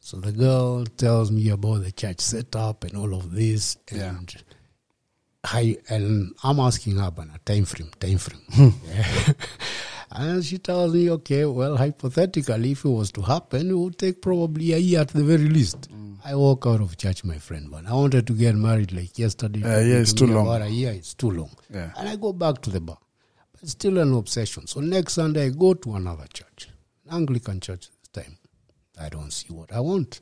So 0.00 0.16
the 0.16 0.32
girl 0.32 0.84
tells 0.96 1.30
me 1.30 1.48
about 1.50 1.84
the 1.84 1.92
church 1.92 2.20
setup 2.20 2.84
and 2.84 2.96
all 2.96 3.14
of 3.14 3.32
this, 3.32 3.76
Yeah. 3.92 4.08
and 4.10 4.34
I 5.44 5.76
and 5.88 6.34
I'm 6.42 6.58
asking 6.58 6.96
her 6.96 7.06
about 7.08 7.28
a 7.34 7.38
time 7.44 7.64
frame, 7.66 7.90
time 8.00 8.18
frame. 8.18 8.74
And 10.12 10.44
she 10.44 10.58
tells 10.58 10.92
me, 10.92 11.08
okay, 11.08 11.44
well, 11.44 11.76
hypothetically, 11.76 12.72
if 12.72 12.84
it 12.84 12.88
was 12.88 13.12
to 13.12 13.22
happen, 13.22 13.70
it 13.70 13.74
would 13.78 13.96
take 13.96 14.20
probably 14.20 14.72
a 14.72 14.76
year 14.78 15.02
at 15.02 15.08
the 15.08 15.22
very 15.22 15.48
least. 15.48 15.88
I 16.24 16.34
walk 16.34 16.66
out 16.66 16.80
of 16.80 16.96
church, 16.96 17.24
my 17.24 17.38
friend, 17.38 17.70
but 17.70 17.86
I 17.86 17.92
wanted 17.92 18.26
to 18.26 18.32
get 18.34 18.54
married 18.54 18.92
like 18.92 19.18
yesterday. 19.18 19.62
Uh, 19.62 19.80
yeah, 19.80 19.96
it's 19.96 20.12
too 20.12 20.26
long. 20.26 20.46
About 20.46 20.62
a 20.62 20.70
year, 20.70 20.92
it's 20.92 21.14
too 21.14 21.30
long. 21.30 21.50
Yeah. 21.72 21.92
And 21.96 22.08
I 22.08 22.16
go 22.16 22.32
back 22.32 22.60
to 22.62 22.70
the 22.70 22.80
bar. 22.80 22.98
But 23.52 23.62
it's 23.62 23.72
still 23.72 23.98
an 23.98 24.12
obsession. 24.14 24.66
So 24.66 24.80
next 24.80 25.14
Sunday, 25.14 25.46
I 25.46 25.48
go 25.50 25.74
to 25.74 25.94
another 25.94 26.26
church, 26.32 26.68
an 27.08 27.16
Anglican 27.16 27.60
church 27.60 27.88
this 27.88 28.24
time. 28.24 28.36
I 29.00 29.08
don't 29.08 29.32
see 29.32 29.52
what 29.52 29.72
I 29.72 29.80
want. 29.80 30.20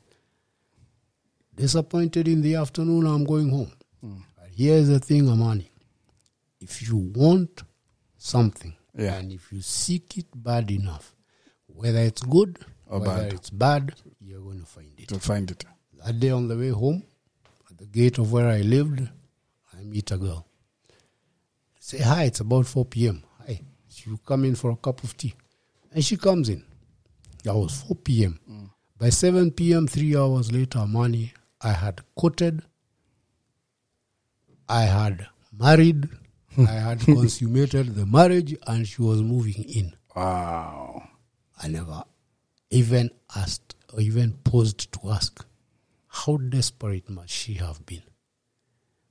Disappointed 1.55 2.27
in 2.27 2.41
the 2.41 2.55
afternoon, 2.55 3.05
I'm 3.05 3.25
going 3.25 3.49
home. 3.49 3.73
But 4.01 4.47
here's 4.55 4.87
the 4.87 4.99
thing, 4.99 5.29
Amani. 5.29 5.69
If 6.61 6.81
you 6.87 6.95
want 6.97 7.63
something, 8.17 8.73
Yeah. 8.97 9.15
and 9.15 9.31
if 9.31 9.51
you 9.51 9.61
seek 9.61 10.17
it 10.17 10.27
bad 10.35 10.71
enough, 10.71 11.15
whether 11.67 11.99
it's 11.99 12.21
good 12.21 12.59
Or 12.87 12.99
whether 12.99 13.23
bad. 13.23 13.33
it's 13.33 13.49
bad, 13.49 13.93
you're 14.21 14.41
going 14.41 14.59
to 14.61 14.65
find 14.65 14.91
it. 14.99 15.07
To 15.09 15.19
find 15.19 15.51
it. 15.51 15.65
That 16.05 16.19
day 16.19 16.29
on 16.31 16.47
the 16.47 16.57
way 16.57 16.69
home, 16.69 17.03
at 17.69 17.77
the 17.77 17.85
gate 17.85 18.17
of 18.17 18.31
where 18.31 18.47
I 18.47 18.61
lived, 18.61 19.01
I 19.77 19.83
meet 19.83 20.11
a 20.11 20.17
girl. 20.17 20.45
Say 21.79 21.99
hi, 21.99 22.23
it's 22.23 22.39
about 22.39 22.67
4 22.67 22.85
p.m. 22.85 23.23
Hi, 23.45 23.61
you 24.05 24.17
come 24.25 24.45
in 24.45 24.55
for 24.55 24.71
a 24.71 24.75
cup 24.75 25.03
of 25.03 25.15
tea. 25.17 25.33
And 25.91 26.03
she 26.05 26.17
comes 26.17 26.49
in. 26.49 26.63
That 27.43 27.55
was 27.55 27.81
4 27.87 27.95
p.m. 27.97 28.39
By 28.97 29.09
7 29.09 29.51
p.m., 29.51 29.87
three 29.87 30.15
hours 30.15 30.51
later, 30.51 30.85
money, 30.85 31.33
I 31.61 31.71
had 31.71 32.01
courted, 32.15 32.61
I 34.67 34.83
had 34.83 35.27
married, 35.57 36.07
I 36.57 36.71
had 36.71 36.99
consummated 37.05 37.95
the 37.95 38.05
marriage, 38.05 38.55
and 38.67 38.87
she 38.87 39.01
was 39.01 39.21
moving 39.21 39.63
in. 39.63 39.93
Wow. 40.15 41.07
I 41.61 41.67
never 41.69 42.03
even 42.69 43.09
asked 43.35 43.75
or 43.93 44.01
even 44.01 44.33
paused 44.43 44.91
to 44.93 45.09
ask, 45.11 45.45
how 46.25 46.37
desperate 46.37 47.09
must 47.09 47.29
she 47.29 47.53
have 47.53 47.79
been? 47.85 48.01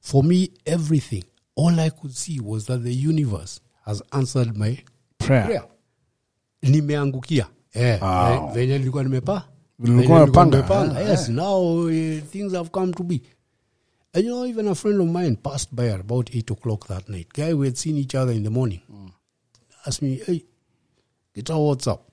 For 0.01 0.25
me, 0.25 0.51
everything, 0.66 1.25
all 1.57 1.81
I 1.81 1.90
could 1.90 2.12
see 2.14 2.40
was 2.40 2.66
that 2.66 2.83
the 2.83 2.92
universe 3.09 3.61
has 3.85 4.03
answered 4.12 4.57
my 4.57 4.79
Prayer. 5.18 5.44
prayer. 5.44 5.64
Nimeangukia. 6.62 7.47
Eh, 7.75 7.99
Wow. 8.03 8.49
ve- 8.53 8.61
venye 8.61 8.79
nilikuwa 8.79 9.03
nimepa. 9.03 9.49
Vile 9.79 9.92
venye 9.92 9.99
ulikuwa 9.99 10.21
nilikuwa 10.21 10.44
umepanga, 10.44 10.57
nimepanga. 10.87 11.01
eh, 11.03 11.09
Yes, 11.11 11.29
now 11.29 11.81
uh, 11.85 11.90
things 12.31 12.53
have 12.53 12.71
come 12.71 12.92
to 12.92 13.03
be. 13.03 13.21
And 14.14 14.25
you 14.25 14.33
know, 14.33 14.47
even 14.47 14.68
a 14.68 14.75
friend 14.75 15.01
of 15.01 15.09
mine 15.09 15.37
passed 15.37 15.75
by 15.75 15.90
at 15.92 16.01
about 16.01 16.31
8 16.35 16.51
o'clock 16.53 16.87
that 16.88 17.09
night. 17.09 17.29
Guy, 17.35 17.53
we 17.55 17.66
had 17.66 17.77
seen 17.77 17.97
each 17.99 18.14
other 18.14 18.33
in 18.35 18.42
the 18.42 18.51
morning. 18.51 18.81
Asked 19.87 20.03
me, 20.03 20.21
hey, 20.27 20.44
Gitau, 21.35 21.66
what's 21.68 21.87
up? 21.87 22.11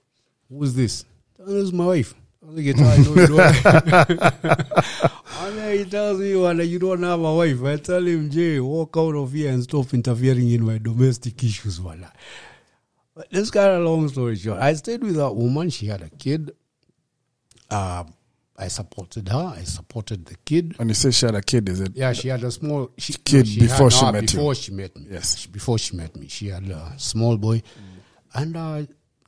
Who's 0.50 0.74
this? 0.74 1.06
"Oh, 1.40 1.46
This 1.46 1.64
is 1.64 1.74
my 1.74 1.86
wife. 1.86 2.14
I 2.46 2.52
was 2.52 2.58
like, 2.58 2.78
I 2.78 2.98
know 2.98 3.16
you 3.16 3.28
don't. 3.28 4.20
and 5.40 5.58
then 5.58 5.78
he 5.80 5.86
tells 5.86 6.20
me, 6.20 6.36
well, 6.36 6.62
you 6.62 6.78
don't 6.80 7.02
have 7.04 7.20
a 7.20 7.36
wife. 7.36 7.64
I 7.64 7.78
tell 7.78 8.06
him, 8.06 8.30
Jay, 8.30 8.60
walk 8.60 8.96
out 8.98 9.16
of 9.16 9.32
here 9.34 9.52
and 9.52 9.64
stop 9.64 9.94
interfering 9.94 10.52
in 10.52 10.64
my 10.64 10.78
domestic 10.78 11.44
issues. 11.44 11.82
Wala. 11.82 12.12
But 13.16 13.32
this 13.32 13.50
kind 13.50 13.72
of 13.72 13.84
long 13.84 14.08
story 14.10 14.36
short, 14.36 14.60
I 14.62 14.74
stayed 14.74 15.02
with 15.02 15.16
that 15.16 15.34
woman. 15.34 15.70
She 15.70 15.88
had 15.88 16.02
a 16.02 16.10
kid. 16.10 16.52
Um, 17.72 18.14
I 18.58 18.68
supported 18.68 19.28
her. 19.30 19.54
I 19.58 19.64
supported 19.64 20.26
the 20.26 20.36
kid. 20.46 20.76
And 20.80 20.90
you 20.90 20.94
say 20.94 21.12
she 21.12 21.26
had 21.26 21.36
a 21.36 21.42
kid, 21.42 21.68
is 21.68 21.82
it? 21.82 21.92
Yeah, 21.96 22.14
she 22.14 22.28
had 22.28 22.44
a 22.44 22.52
small 22.52 22.92
she, 22.98 23.14
Kid 23.14 23.48
she 23.48 23.60
before 23.62 23.90
had, 23.90 23.94
she 23.94 24.06
no, 24.06 24.12
met 24.12 24.22
you. 24.34 24.38
before 24.38 24.56
she 24.56 24.72
met 24.72 24.96
me. 24.96 25.08
Yes. 25.10 25.38
She- 25.40 25.50
before 25.50 25.78
she 25.78 25.96
met 25.96 26.16
me, 26.16 26.28
she 26.28 26.48
had 26.50 26.64
a 26.70 26.94
small 26.98 27.38
boy, 27.38 27.62
and 28.34 28.56
uh, 28.56 28.84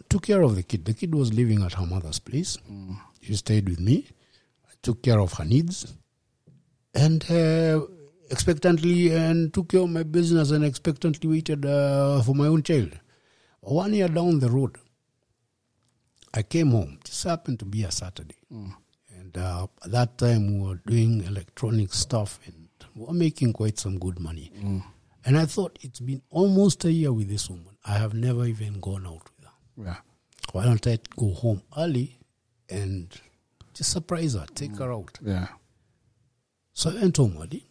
took 0.10 0.24
care 0.24 0.41
of 0.41 0.56
the 0.56 0.63
kid. 0.63 0.86
The 0.86 0.93
kid 0.93 1.13
was 1.13 1.34
living 1.34 1.63
at 1.63 1.74
her 1.74 1.86
mother's 1.86 2.20
place. 2.20 2.58
She 3.22 3.36
stayed 3.36 3.67
with 3.70 3.80
me. 3.80 4.06
I 4.70 4.74
took 4.82 5.02
care 5.04 5.20
of 5.20 5.34
her 5.34 5.46
needs, 5.46 5.93
and 6.93 7.24
uh, 7.30 7.82
expectantly 8.30 9.13
and 9.13 9.54
took 9.54 9.70
care 9.70 9.82
of 9.82 9.89
my 9.89 10.04
business 10.04 10.52
and 10.52 10.63
expectantly 10.63 11.30
waited 11.30 11.65
uh, 11.65 12.22
for 12.22 12.34
my 12.36 12.48
own 12.48 12.63
child. 12.63 12.98
One 13.62 13.93
year 13.93 14.08
down 14.08 14.39
the 14.39 14.50
road, 14.50 14.78
I 16.34 16.43
came 16.43 16.72
home. 16.72 17.00
This 17.04 17.24
happened 17.24 17.60
to 17.60 17.65
be 17.65 17.84
a 17.84 17.91
Saturday. 17.91 18.36
And 18.50 19.38
uh, 19.38 19.67
at 19.84 19.91
that 19.91 20.17
time, 20.17 20.60
we 20.62 20.67
were 20.67 20.80
doing 20.86 21.24
electronic 21.26 21.93
stuff 21.93 22.39
and 22.46 22.67
we 22.96 23.06
were 23.06 23.13
making 23.13 23.54
quite 23.54 23.78
some 23.80 23.98
good 24.00 24.20
money. 24.20 24.52
And 25.26 25.38
I 25.38 25.46
thought, 25.46 25.78
it's 25.82 26.00
been 26.00 26.22
almost 26.30 26.86
a 26.86 26.91
year 26.91 27.12
with 27.12 27.28
this 27.28 27.50
woman. 27.50 27.76
I 27.86 27.98
have 27.98 28.13
never 28.13 28.46
even 28.46 28.80
gone 28.80 29.06
out. 29.06 29.30
Yeah. 29.78 29.98
Why 30.52 30.63
don't 30.66 30.86
I 30.88 30.98
go 31.16 31.34
home 31.34 31.62
early 31.78 32.18
and 32.70 33.10
just 33.74 33.92
surprise 33.92 34.34
her, 34.34 34.46
take 34.56 34.76
her 34.78 34.92
out? 34.92 35.18
Yeah. 35.24 35.48
So 36.74 36.90
I 36.92 36.96
went 36.96 37.18
home 37.18 37.38
early. 37.42 37.63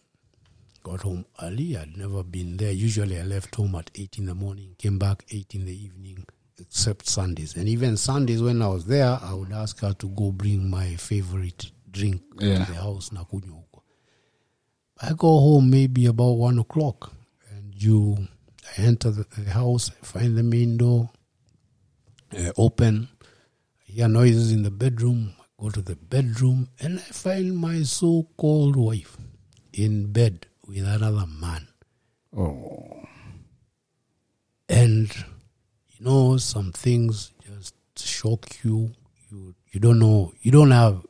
Got 0.82 1.02
home 1.02 1.24
early. 1.42 1.76
I'd 1.76 1.96
never 1.96 2.22
been 2.22 2.56
there. 2.56 2.70
Usually 2.70 3.18
I 3.18 3.22
left 3.22 3.54
home 3.56 3.74
at 3.74 3.90
8 3.94 4.18
in 4.18 4.26
the 4.26 4.34
morning, 4.34 4.74
came 4.78 4.98
back 4.98 5.24
8 5.30 5.54
in 5.54 5.64
the 5.64 5.84
evening, 5.84 6.24
except 6.58 7.08
Sundays. 7.08 7.56
And 7.56 7.68
even 7.68 7.96
Sundays, 7.96 8.40
when 8.42 8.62
I 8.62 8.68
was 8.68 8.84
there, 8.84 9.18
I 9.20 9.34
would 9.34 9.52
ask 9.52 9.80
her 9.80 9.92
to 9.94 10.08
go 10.10 10.30
bring 10.32 10.70
my 10.70 10.94
favorite 10.96 11.70
drink 11.90 12.22
Yeah. 12.38 12.64
to 12.64 12.72
the 12.72 12.78
house. 12.78 13.10
nakunywa 13.10 13.56
huko. 13.56 13.82
I 15.00 15.12
go 15.14 15.38
home 15.40 15.70
maybe 15.70 16.06
about 16.06 16.36
one 16.38 16.58
o'clock, 16.60 17.12
and 17.50 17.74
you 17.74 18.28
I 18.78 18.82
enter 18.82 19.10
the, 19.10 19.24
the 19.38 19.50
house, 19.50 19.90
find 20.02 20.36
the 20.36 20.42
main 20.42 20.76
door 20.76 21.10
uh, 22.36 22.52
open, 22.56 23.08
I 23.88 23.92
hear 23.92 24.08
noises 24.08 24.52
in 24.52 24.62
the 24.62 24.70
bedroom. 24.70 25.32
I 25.40 25.62
go 25.62 25.70
to 25.70 25.82
the 25.82 25.96
bedroom, 25.96 26.68
and 26.80 26.98
I 26.98 27.02
find 27.02 27.56
my 27.56 27.82
so-called 27.82 28.76
wife 28.76 29.16
in 29.72 30.12
bed 30.12 30.46
with 30.66 30.84
another 30.86 31.26
man. 31.26 31.68
Oh. 32.36 33.00
and 34.68 35.08
you 35.88 36.04
know 36.04 36.36
some 36.36 36.72
things 36.72 37.32
just 37.46 37.74
shock 37.98 38.46
you. 38.62 38.92
You 39.30 39.54
you 39.72 39.80
don't 39.80 39.98
know. 39.98 40.32
You 40.42 40.50
don't 40.50 40.70
have 40.70 41.02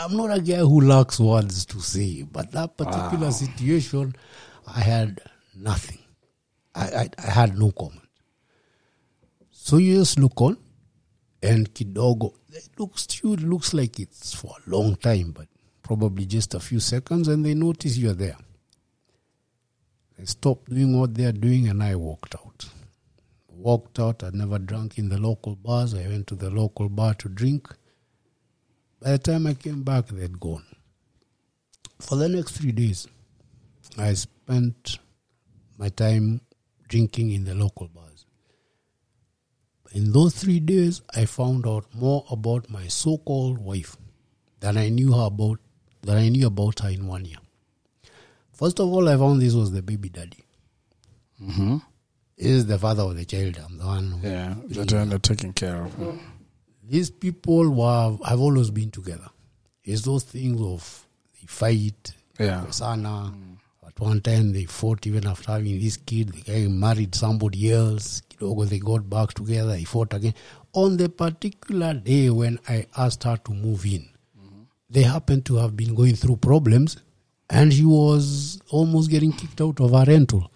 i'm 0.00 0.16
not 0.16 0.36
a 0.36 0.40
guy 0.40 0.56
who 0.58 0.80
lacks 0.80 1.20
words 1.20 1.66
to 1.66 1.78
say 1.80 2.22
but 2.22 2.50
that 2.52 2.74
particular 2.76 3.30
situation 3.30 4.14
i 4.66 4.80
had 4.80 5.20
nothing. 5.54 5.98
I, 6.74 6.84
I 7.02 7.08
i 7.18 7.30
had 7.30 7.56
no 7.58 7.70
comment. 7.70 8.00
So 9.50 9.76
you 9.76 9.98
just 9.98 10.18
look 10.18 10.40
on 10.40 10.56
and 11.50 11.62
kidogo 11.74 12.28
it 12.52 12.68
looks 12.78 13.02
you 13.22 13.36
looks 13.36 13.70
like 13.74 13.94
it's 14.04 14.34
for 14.40 14.52
a 14.56 14.70
long 14.74 14.90
time 14.96 15.28
but 15.38 15.48
probably 15.88 16.24
just 16.36 16.54
a 16.54 16.60
few 16.68 16.80
seconds 16.80 17.28
and 17.28 17.44
they 17.44 17.54
notice 17.54 17.96
you're 17.96 18.20
there 18.26 18.38
they 20.16 20.26
stopped 20.36 20.66
doing 20.70 20.98
what 20.98 21.14
they're 21.14 21.40
doing 21.46 21.68
and 21.68 21.82
i 21.82 21.94
walked 21.94 22.34
out 22.34 22.60
walked 23.64 23.98
out. 23.98 24.22
I'd 24.22 24.34
never 24.34 24.58
drunk 24.58 24.98
in 24.98 25.08
the 25.08 25.18
local 25.18 25.56
bars. 25.56 25.94
I 25.94 26.06
went 26.06 26.26
to 26.28 26.34
the 26.34 26.50
local 26.50 26.88
bar 26.88 27.14
to 27.14 27.28
drink. 27.28 27.68
By 29.00 29.12
the 29.12 29.18
time 29.18 29.46
I 29.46 29.54
came 29.54 29.82
back, 29.82 30.08
they'd 30.08 30.38
gone. 30.38 30.64
For 31.98 32.16
the 32.16 32.28
next 32.28 32.52
three 32.58 32.72
days, 32.72 33.08
I 33.96 34.12
spent 34.14 34.98
my 35.78 35.88
time 35.88 36.40
drinking 36.88 37.32
in 37.32 37.44
the 37.44 37.54
local 37.54 37.88
bars. 37.88 38.13
In 39.94 40.10
those 40.12 40.34
three 40.34 40.58
days, 40.58 41.02
I 41.14 41.24
found 41.24 41.66
out 41.68 41.86
more 41.94 42.24
about 42.28 42.68
my 42.68 42.88
so-called 42.88 43.58
wife 43.58 43.96
than 44.58 44.76
I 44.76 44.88
knew 44.88 45.12
her 45.12 45.26
about 45.26 45.60
than 46.02 46.16
I 46.18 46.28
knew 46.28 46.46
about 46.48 46.80
her 46.80 46.88
in 46.90 47.06
one 47.06 47.24
year. 47.24 47.38
First 48.52 48.80
of 48.80 48.88
all, 48.92 49.08
I 49.08 49.16
found 49.16 49.40
this 49.40 49.54
was 49.54 49.70
the 49.72 49.82
baby 49.82 50.08
daddy. 50.08 50.44
Mm-hmm. 51.40 51.76
This 52.36 52.46
is 52.46 52.66
the 52.66 52.78
father 52.78 53.04
of 53.04 53.16
the 53.16 53.24
child. 53.24 53.56
I'm 53.64 53.78
the 53.78 53.86
one. 53.86 54.10
Who, 54.10 54.28
Yeah, 54.28 54.54
that 54.68 54.92
up 55.14 55.22
taking 55.22 55.52
care 55.52 55.82
of. 55.84 56.20
These 56.82 57.10
people 57.10 57.70
were 57.70 58.18
have 58.26 58.40
always 58.40 58.70
been 58.70 58.90
together. 58.90 59.28
It's 59.84 60.02
those 60.02 60.24
things 60.24 60.60
of 60.60 61.06
they 61.40 61.46
fight, 61.46 62.12
Yeah. 62.38 62.68
sana. 62.70 63.32
At 63.96 64.00
one 64.02 64.20
time 64.20 64.52
they 64.52 64.64
fought 64.64 65.06
even 65.06 65.26
after 65.26 65.52
having 65.52 65.78
this 65.80 65.96
kid. 65.96 66.30
The 66.30 66.40
guy 66.42 66.66
married 66.68 67.14
somebody 67.14 67.70
else. 67.72 68.22
Kidogo 68.28 68.68
they 68.68 68.78
got 68.80 69.08
back 69.08 69.32
together. 69.34 69.76
He 69.76 69.84
fought 69.84 70.12
again. 70.14 70.34
On 70.72 70.96
the 70.96 71.08
particular 71.08 71.94
day 71.94 72.28
when 72.30 72.58
I 72.68 72.86
asked 72.96 73.22
her 73.24 73.36
to 73.36 73.52
move 73.52 73.86
in, 73.86 74.08
they 74.90 75.02
happened 75.02 75.44
to 75.46 75.56
have 75.56 75.76
been 75.76 75.94
going 75.94 76.16
through 76.16 76.36
problems, 76.36 76.96
and 77.50 77.72
she 77.72 77.84
was 77.84 78.60
almost 78.70 79.10
getting 79.10 79.32
kicked 79.32 79.60
out 79.60 79.80
of 79.80 79.92
her 79.92 80.04
rental. 80.06 80.50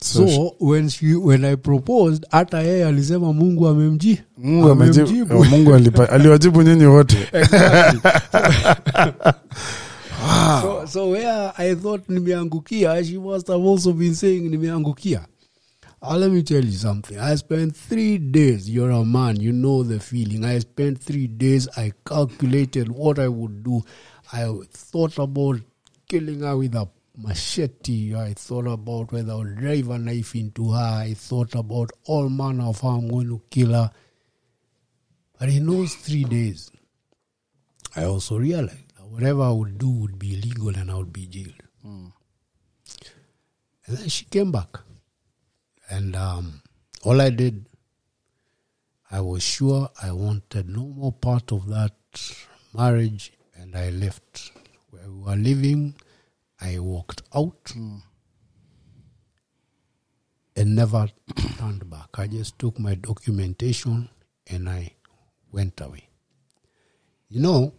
So 0.00 0.26
So, 0.26 0.56
when 0.58 0.88
she 0.88 1.14
when 1.14 1.44
I 1.44 1.54
proposed, 1.54 2.24
hata 2.30 2.62
yeye 2.62 2.86
alisema 2.86 3.32
Mungu 3.32 3.68
amemji 3.68 4.20
Mungu 4.38 4.68
amejibu, 4.70 5.38
oh, 5.38 5.44
Mungu 5.44 5.74
aliwajibu 6.10 6.62
nyinyi 6.62 6.84
wote. 6.86 7.16
So, 10.60 10.86
so 10.86 11.10
where 11.10 11.52
I 11.56 11.74
thought 11.74 12.06
nimeangukia, 12.08 13.04
she 13.06 13.18
must 13.18 13.46
have 13.48 13.60
also 13.60 13.92
been 13.92 14.14
saying 14.14 14.50
nimeangukia. 14.50 15.26
Uh, 16.02 16.16
let 16.16 16.32
me 16.32 16.42
tell 16.42 16.64
you 16.64 16.72
something. 16.72 17.16
I 17.18 17.36
spent 17.36 17.76
three 17.76 18.18
days. 18.18 18.68
You're 18.68 18.90
a 18.90 19.04
man. 19.04 19.40
You 19.40 19.52
know 19.52 19.84
the 19.84 20.00
feeling. 20.00 20.44
I 20.44 20.58
spent 20.58 21.00
three 21.00 21.28
days. 21.28 21.68
I 21.76 21.92
calculated 22.04 22.90
what 22.90 23.20
I 23.20 23.28
would 23.28 23.62
do. 23.62 23.82
I 24.32 24.52
thought 24.72 25.16
about 25.18 25.60
killing 26.08 26.40
her 26.40 26.56
with 26.56 26.74
a 26.74 26.88
machete. 27.16 28.16
I 28.16 28.32
thought 28.34 28.66
about 28.66 29.12
whether 29.12 29.30
I'll 29.30 29.44
drive 29.44 29.90
a 29.90 29.98
knife 29.98 30.34
into 30.34 30.72
her. 30.72 31.04
I 31.04 31.14
thought 31.14 31.54
about 31.54 31.92
all 32.06 32.28
manner 32.28 32.64
of 32.64 32.80
how 32.80 32.88
I'm 32.96 33.08
going 33.08 33.28
to 33.28 33.40
kill 33.48 33.72
her. 33.72 33.90
But 35.38 35.50
in 35.50 35.66
those 35.66 35.94
three 35.94 36.24
days, 36.24 36.72
I 37.94 38.04
also 38.04 38.38
realized 38.38 38.81
whatever 39.12 39.42
I 39.42 39.50
would 39.50 39.76
do 39.76 39.90
would 39.90 40.18
be 40.18 40.32
illegal 40.34 40.74
and 40.74 40.90
I 40.90 40.94
would 40.94 41.12
be 41.12 41.26
jailed. 41.26 41.62
And 43.86 43.96
then 43.98 44.08
she 44.08 44.24
came 44.24 44.50
back. 44.50 44.78
And 45.90 46.16
um, 46.16 46.62
all 47.04 47.20
I 47.20 47.28
did, 47.28 47.66
I 49.10 49.20
was 49.20 49.42
sure 49.42 49.90
I 50.02 50.12
wanted 50.12 50.68
no 50.70 50.86
more 50.86 51.12
part 51.12 51.52
of 51.52 51.68
that 51.68 51.92
marriage 52.72 53.32
and 53.54 53.76
I 53.76 53.90
left. 53.90 54.52
Where 54.90 55.10
we 55.10 55.20
were 55.24 55.36
living, 55.36 55.94
I 56.60 56.78
walked 56.78 57.22
out 57.34 57.72
and 60.56 60.74
never 60.74 61.08
turned 61.58 61.90
back. 61.90 62.08
I 62.18 62.28
just 62.28 62.58
took 62.58 62.78
my 62.78 62.94
documentation 62.94 64.08
and 64.46 64.68
I 64.70 64.92
went 65.50 65.80
away. 65.82 66.08
You 67.28 67.40
know, 67.40 67.74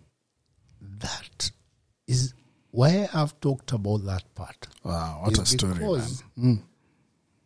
that 1.04 1.52
is 2.08 2.34
why 2.72 3.08
I've 3.14 3.40
talked 3.40 3.72
about 3.74 4.06
that 4.06 4.24
part. 4.34 4.68
Wow, 4.84 5.22
what 5.24 5.38
a 5.38 5.46
story, 5.46 5.80
man. 6.36 6.64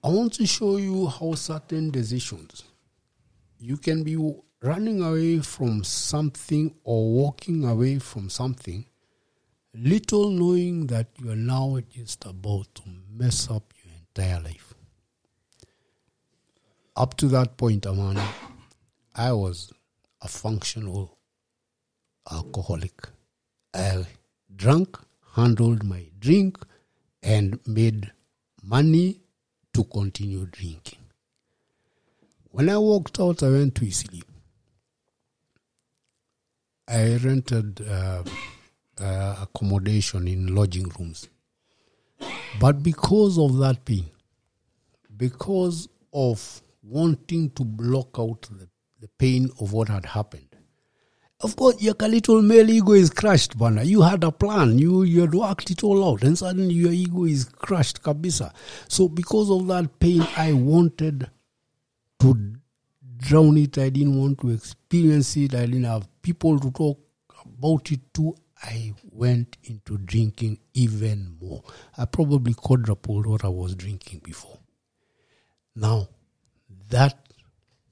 I 0.04 0.10
want 0.10 0.34
to 0.36 0.46
show 0.46 0.78
you 0.78 1.08
how 1.08 1.34
certain 1.36 1.92
decisions 1.92 2.64
you 3.60 3.78
can 3.78 4.04
be 4.04 4.16
running 4.62 5.02
away 5.02 5.40
from 5.40 5.84
something 5.84 6.74
or 6.84 7.12
walking 7.12 7.66
away 7.66 8.00
from 8.00 8.30
something, 8.30 8.86
little 9.74 10.30
knowing 10.30 10.88
that 10.88 11.08
you 11.20 11.32
are 11.32 11.36
now 11.56 11.80
just 11.90 12.26
about 12.26 12.74
to 12.76 12.84
mess 13.12 13.50
up 13.50 13.74
your 13.84 13.94
entire 13.96 14.42
life. 14.42 14.74
Up 16.96 17.18
to 17.18 17.28
that 17.28 17.58
point, 17.58 17.86
Amani, 17.86 18.22
I 19.14 19.32
was 19.34 19.72
a 20.22 20.28
functional 20.28 21.18
alcoholic. 22.32 23.10
I 23.78 24.06
drank, 24.56 24.98
handled 25.36 25.84
my 25.84 26.06
drink, 26.20 26.58
and 27.22 27.60
made 27.68 28.12
money 28.64 29.22
to 29.74 29.84
continue 29.84 30.48
drinking. 30.48 31.00
When 32.50 32.70
I 32.70 32.78
walked 32.80 33.20
out, 33.20 33.44
I 33.44 33.50
went 33.52 33.76
to 33.76 33.92
sleep. 33.92 34.26
I 36.88 37.18
rented 37.18 37.88
uh, 37.88 38.24
uh, 39.00 39.36
accommodation 39.42 40.28
in 40.28 40.56
lodging 40.56 40.90
rooms. 40.98 41.28
But 42.60 42.82
because 42.82 43.38
of 43.38 43.58
that 43.58 43.86
pain, 43.86 44.10
because 45.16 45.88
of 46.12 46.62
wanting 46.82 47.52
to 47.52 47.64
block 47.64 48.16
out 48.18 48.42
the, 48.44 48.68
the 49.00 49.08
pain 49.20 49.52
of 49.60 49.74
what 49.74 49.90
had 49.90 50.06
happened, 50.06 50.47
of 51.42 51.56
course, 51.56 51.82
your 51.82 51.94
little 52.00 52.42
male 52.42 52.70
ego 52.70 52.94
is 52.94 53.12
crushed, 53.12 53.58
Bana. 53.58 53.84
You 53.84 54.02
had 54.02 54.24
a 54.24 54.32
plan. 54.32 54.80
You 54.80 55.04
you 55.04 55.22
had 55.22 55.36
worked 55.36 55.70
it 55.70 55.84
all 55.84 56.04
out, 56.10 56.24
and 56.24 56.38
suddenly 56.38 56.74
your 56.74 56.92
ego 56.92 57.26
is 57.26 57.46
crushed, 57.46 58.02
kabisa. 58.02 58.54
So 58.88 59.08
because 59.08 59.52
of 59.52 59.68
that 59.68 60.00
pain, 60.00 60.26
I 60.36 60.54
wanted 60.54 61.30
to 62.22 62.56
drown 63.18 63.58
it. 63.58 63.78
I 63.78 63.90
didn't 63.90 64.18
want 64.18 64.40
to 64.42 64.50
experience 64.50 65.38
it. 65.38 65.54
I 65.54 65.68
didn't 65.68 65.84
have 65.84 66.08
people 66.24 66.60
to 66.60 66.72
talk 66.72 67.00
about 67.46 67.92
it 67.92 68.00
to. 68.16 68.36
I 68.64 68.96
went 69.12 69.58
into 69.66 70.00
drinking 70.00 70.58
even 70.74 71.38
more. 71.40 71.64
I 71.96 72.06
probably 72.06 72.56
quadrupled 72.56 73.28
what 73.28 73.46
I 73.46 73.50
was 73.50 73.76
drinking 73.76 74.22
before. 74.24 74.58
Now, 75.76 76.10
that 76.90 77.16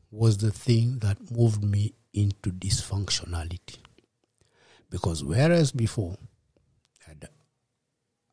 was 0.10 0.40
the 0.40 0.50
thing 0.50 0.98
that 1.00 1.20
moved 1.30 1.64
me 1.64 1.94
into 2.16 2.52
dysfunctionality. 2.52 3.78
Because 4.90 5.24
whereas 5.24 5.72
before, 5.72 6.18
I'd, 7.08 7.28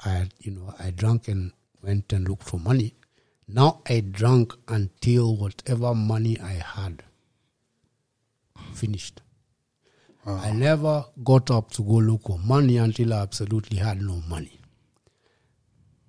I 0.05 0.09
had, 0.11 0.35
you 0.41 0.53
know, 0.53 0.75
I 0.79 0.91
drank 0.91 1.29
and 1.29 1.53
went 1.83 2.13
and 2.13 2.29
looked 2.29 2.45
for 2.45 2.59
money. 2.61 2.95
Now 3.49 3.83
I 3.89 4.01
drank 4.01 4.55
until 4.69 5.37
whatever 5.37 5.95
money 5.95 6.39
I 6.41 6.53
had 6.53 7.03
finished. 8.73 9.21
Ah. 10.25 10.41
I 10.45 10.53
never 10.53 11.05
got 11.25 11.51
up 11.51 11.73
to 11.73 11.83
go 11.83 11.95
look 11.95 12.23
for 12.27 12.39
money 12.39 12.77
until 12.77 13.13
I 13.13 13.23
absolutely 13.23 13.79
had 13.79 14.01
no 14.01 14.23
money. 14.29 14.61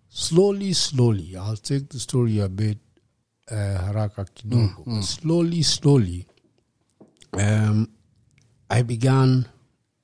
Slowly, 0.10 0.74
slowly, 0.74 1.36
I'll 1.36 1.56
take 1.58 1.90
the 1.90 2.00
story 2.00 2.40
a 2.40 2.48
bit 2.48 2.78
uh, 3.50 3.56
haraka 3.56 4.26
kidogo. 4.36 4.78
Mm, 4.78 4.86
but 4.86 4.94
mm. 4.94 5.04
Slowly, 5.04 5.64
slowly, 5.64 6.28
um, 7.38 7.90
I 8.70 8.82
began, 8.82 9.46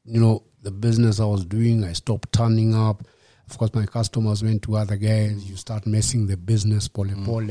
you 0.05 0.19
know, 0.19 0.43
the 0.61 0.71
business 0.71 1.19
I 1.19 1.25
was 1.25 1.45
doing. 1.45 1.83
I 1.83 1.93
stopped 1.93 2.31
turning 2.31 2.75
up. 2.75 3.03
Of 3.49 3.57
course, 3.57 3.73
my 3.73 3.85
customers 3.85 4.43
went 4.43 4.61
to 4.63 4.75
other 4.77 4.95
guys. 4.95 5.49
You 5.49 5.55
start 5.55 5.87
messing 5.87 6.27
the 6.27 6.37
business, 6.37 6.87
pole 6.87 7.09
pole. 7.25 7.47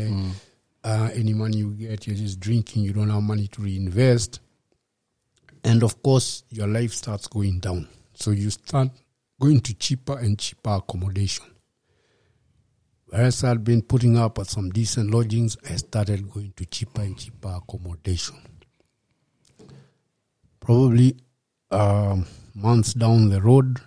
Uh, 0.84 1.10
any 1.12 1.34
money 1.34 1.58
you 1.58 1.72
get, 1.72 2.06
you're 2.06 2.16
just 2.16 2.38
drinking. 2.38 2.82
You 2.84 2.92
don't 2.92 3.10
have 3.10 3.22
money 3.22 3.48
to 3.48 3.62
reinvest. 3.62 4.40
And 5.64 5.82
of 5.82 6.02
course, 6.02 6.44
your 6.50 6.68
life 6.68 6.92
starts 6.92 7.26
going 7.26 7.58
down. 7.58 7.88
So 8.14 8.30
you 8.30 8.50
start 8.50 8.90
going 9.40 9.60
to 9.60 9.74
cheaper 9.74 10.18
and 10.18 10.38
cheaper 10.38 10.70
accommodation. 10.70 11.46
Whereas 13.06 13.42
I'd 13.42 13.64
been 13.64 13.82
putting 13.82 14.16
up 14.16 14.38
at 14.38 14.46
some 14.46 14.70
decent 14.70 15.10
lodgings, 15.10 15.56
I 15.68 15.76
started 15.76 16.30
going 16.30 16.52
to 16.56 16.64
cheaper 16.66 17.02
and 17.02 17.18
cheaper 17.18 17.48
accommodation. 17.56 18.36
Probably 20.72 21.16
um, 21.70 22.26
months 22.54 22.92
down 22.92 23.30
the 23.30 23.40
road, 23.40 23.80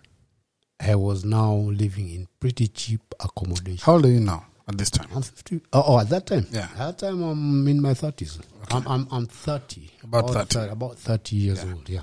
I 0.80 0.96
was 0.96 1.24
now 1.24 1.54
living 1.54 2.10
in 2.10 2.28
pretty 2.40 2.70
cheap 2.70 3.02
accommodation. 3.20 3.84
How 3.86 3.94
old 3.94 4.06
are 4.06 4.10
you 4.10 4.20
now 4.20 4.48
at 4.68 4.80
this 4.80 4.90
time? 4.90 5.08
I'm 5.14 5.22
50. 5.22 5.62
Oh, 5.74 5.84
oh, 5.90 6.00
at 6.00 6.10
that 6.10 6.26
time? 6.26 6.48
Yeah. 6.50 6.70
At 6.74 6.78
that 6.78 6.98
time, 6.98 7.22
I'm 7.22 7.68
in 7.68 7.80
my 7.84 7.92
30s. 7.92 8.42
I'm, 8.72 8.88
I'm, 8.88 9.08
I'm 9.12 9.28
30. 9.28 9.92
About 10.06 10.32
30. 10.32 10.46
thir- 10.56 10.70
About 10.72 10.98
30 10.98 11.36
years 11.36 11.64
old, 11.64 11.88
yeah. 11.88 12.02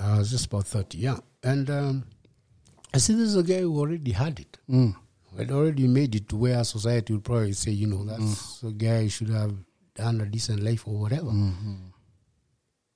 I 0.00 0.16
was 0.16 0.30
just 0.30 0.46
about 0.46 0.66
30, 0.66 0.96
yeah. 0.96 1.18
And 1.42 1.68
um, 1.68 2.04
I 2.94 2.96
see 2.96 3.12
this 3.12 3.28
is 3.28 3.36
a 3.36 3.42
guy 3.42 3.60
who 3.60 3.78
already 3.78 4.12
had 4.12 4.40
it. 4.40 4.56
Mm. 4.70 4.96
Had 5.36 5.50
already 5.50 5.88
made 5.88 6.14
it 6.14 6.26
to 6.30 6.36
where 6.36 6.64
society 6.64 7.12
would 7.12 7.24
probably 7.24 7.52
say, 7.52 7.72
you 7.72 7.86
know, 7.86 8.02
that's 8.04 8.62
a 8.62 8.70
guy 8.70 9.02
who 9.02 9.08
should 9.10 9.28
have 9.28 9.54
done 9.94 10.22
a 10.22 10.24
decent 10.24 10.62
life 10.62 10.88
or 10.88 10.94
whatever. 10.98 11.30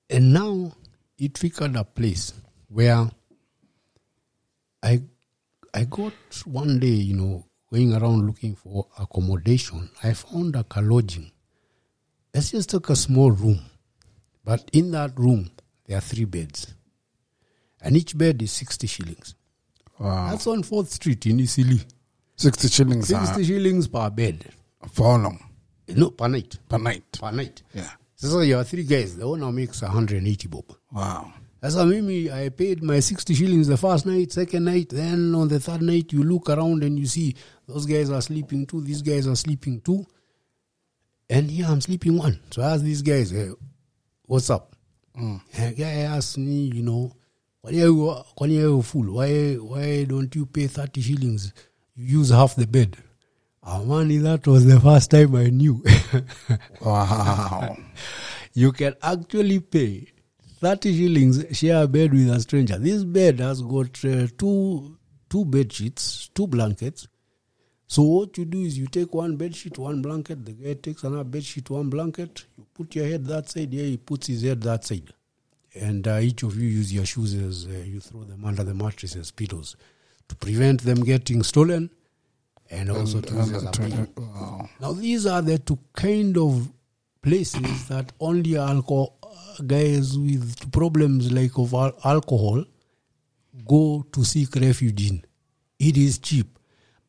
And 0.09 0.33
now 0.33 0.73
it 1.19 1.37
figured 1.39 1.77
a 1.77 1.85
place 1.85 2.33
where 2.69 3.11
I 4.83 5.03
I 5.75 5.85
got 5.85 6.13
one 6.45 6.79
day, 6.79 6.87
you 6.87 7.17
know, 7.17 7.45
going 7.73 7.93
around 7.95 8.27
looking 8.27 8.55
for 8.55 8.87
accommodation. 8.99 9.91
I 10.03 10.13
found 10.15 10.57
a 10.57 10.65
car 10.65 10.83
lodging. 10.83 11.31
It's 12.33 12.51
just 12.53 12.73
like 12.73 12.89
a 12.91 12.97
small 12.97 13.31
room, 13.31 13.61
but 14.45 14.69
in 14.73 14.91
that 14.93 15.19
room 15.19 15.51
there 15.87 15.97
are 15.99 16.03
three 16.03 16.25
beds, 16.25 16.75
and 17.81 17.97
each 17.97 18.17
bed 18.17 18.43
is 18.43 18.53
sixty 18.53 18.87
shillings. 18.87 19.35
Wow. 19.99 20.31
That's 20.31 20.47
on 20.47 20.63
Fourth 20.63 20.91
Street 20.91 21.25
in 21.27 21.41
Eastleigh. 21.41 21.81
60 22.39 22.69
shillings 22.69 23.09
Sixty 23.09 23.41
uh, 23.41 23.45
shillings 23.47 23.89
per 23.89 24.11
bed. 24.11 24.45
for 24.93 25.13
how 25.17 25.23
long? 25.23 25.43
No, 25.89 26.11
per 26.11 26.29
night. 26.29 26.59
Per 26.69 26.77
night. 26.77 27.05
Per 27.19 27.33
night. 27.33 27.63
Yeah. 27.73 27.89
So 28.17 28.41
you 28.41 28.57
have 28.57 28.69
three 28.69 28.85
guys. 28.85 29.17
The 29.17 29.25
owner 29.25 29.53
makes 29.53 29.83
180 29.83 30.49
bob. 30.49 30.65
Wow. 30.91 31.33
How 31.63 31.85
Mimi, 31.85 32.31
I 32.31 32.49
paid 32.49 32.83
my 32.83 33.01
60 33.01 33.35
shillings 33.35 33.67
the 33.67 33.77
first 33.77 34.07
night, 34.07 34.33
second 34.33 34.65
night, 34.65 34.91
then 34.91 35.35
on 35.35 35.49
the 35.49 35.59
third 35.59 35.83
night, 35.83 36.13
you 36.13 36.23
look 36.23 36.49
around 36.49 36.85
and 36.85 36.99
you 36.99 37.07
see 37.07 37.35
those 37.67 37.87
guys 37.87 38.11
are 38.11 38.23
sleeping 38.23 38.67
too, 38.67 38.81
these 38.83 39.03
guys 39.03 39.27
are 39.27 39.35
sleeping 39.35 39.81
too. 39.81 40.07
And 41.29 41.51
here 41.51 41.67
I'm 41.67 41.81
sleeping 41.81 42.17
one. 42.17 42.39
So 42.53 42.63
I 42.63 42.75
asked 42.75 42.85
these 42.85 43.03
guys, 43.03 43.31
hey, 43.31 43.51
what's 44.23 44.49
up? 44.49 44.77
Mm. 45.19 45.41
And 45.55 45.77
the 45.77 45.83
guy 45.83 45.91
asked 45.91 46.39
me, 46.39 46.71
you 46.73 46.83
know, 46.83 47.13
why 47.63 47.71
are 47.71 47.75
you, 47.75 48.05
why 48.37 48.47
are 48.47 48.51
you 48.51 48.83
fool? 48.83 49.15
Why, 49.15 49.55
why 49.55 50.05
don't 50.05 50.33
you 50.35 50.47
pay 50.47 50.69
30 50.69 51.01
shillings? 51.01 51.53
You 51.97 52.19
use 52.19 52.31
half 52.31 52.55
the 52.55 52.67
bed. 52.67 52.97
Man, 53.67 54.23
that 54.23 54.47
was 54.47 54.65
the 54.65 54.81
first 54.81 55.11
time 55.11 55.35
I 55.35 55.49
knew. 55.51 55.83
Wow. 56.81 57.77
you 58.55 58.71
can 58.73 58.95
actually 59.03 59.61
pay 59.61 60.07
30 60.61 60.97
shillings 60.97 61.59
share 61.59 61.83
a 61.83 61.87
bed 61.89 62.13
with 62.13 62.31
a 62.31 62.41
stranger 62.41 62.79
this 62.79 63.03
bed 63.05 63.41
has 63.41 63.61
got 63.61 64.03
uh, 64.05 64.27
two 64.39 64.97
two 65.29 65.45
bed 65.45 65.73
sheets 65.73 66.31
two 66.35 66.47
blankets 66.47 67.09
so 67.87 68.03
what 68.03 68.39
you 68.39 68.45
do 68.45 68.61
is 68.63 68.79
you 68.79 68.87
take 68.87 69.13
one 69.13 69.37
bed 69.37 69.55
sheet 69.55 69.77
one 69.79 70.01
blanket 70.01 70.45
the 70.47 70.53
guy 70.53 70.75
takes 70.75 71.03
another 71.05 71.25
bed 71.25 71.45
sheet 71.45 71.69
one 71.69 71.91
blanket 71.91 72.45
you 72.57 72.65
put 72.73 72.95
your 72.95 73.07
head 73.07 73.25
that 73.27 73.49
side 73.49 73.73
yeah 73.75 73.83
he 73.85 73.97
puts 73.97 74.29
his 74.29 74.43
head 74.43 74.63
that 74.63 74.85
side 74.85 75.13
and 75.75 76.07
uh, 76.09 76.19
each 76.19 76.43
of 76.43 76.57
you 76.57 76.69
use 76.69 76.93
your 76.93 77.05
shoes 77.05 77.35
as 77.35 77.67
uh, 77.67 77.83
you 77.85 78.01
throw 78.01 78.23
them 78.25 78.45
under 78.45 78.63
the 78.65 78.75
mattress 78.75 79.17
as 79.17 79.31
pillows 79.31 79.77
to 80.29 80.37
prevent 80.37 80.83
them 80.83 81.01
getting 81.03 81.43
stolen 81.43 81.91
and 82.71 82.91
also 82.91 83.21
to 83.21 83.35
use 83.35 83.53
as 83.53 83.65
a 83.65 83.71
pillow. 83.71 84.07
Wow. 84.17 84.69
Now, 84.81 84.93
these 84.93 85.27
are 85.27 85.43
the 85.43 85.59
two 85.59 85.79
kind 85.95 86.37
of 86.37 86.69
places 87.23 87.89
that 87.89 88.13
only 88.21 88.57
alcohol 88.57 89.19
guys 89.67 90.19
with 90.19 90.71
problems 90.73 91.33
like 91.33 91.57
of 91.59 91.73
al- 91.75 91.99
alcohol 92.05 92.65
go 93.67 94.05
to 94.13 94.25
seek 94.25 94.55
refuge 94.57 95.09
in. 95.11 95.25
It 95.79 95.97
is 95.97 96.19
cheap. 96.19 96.59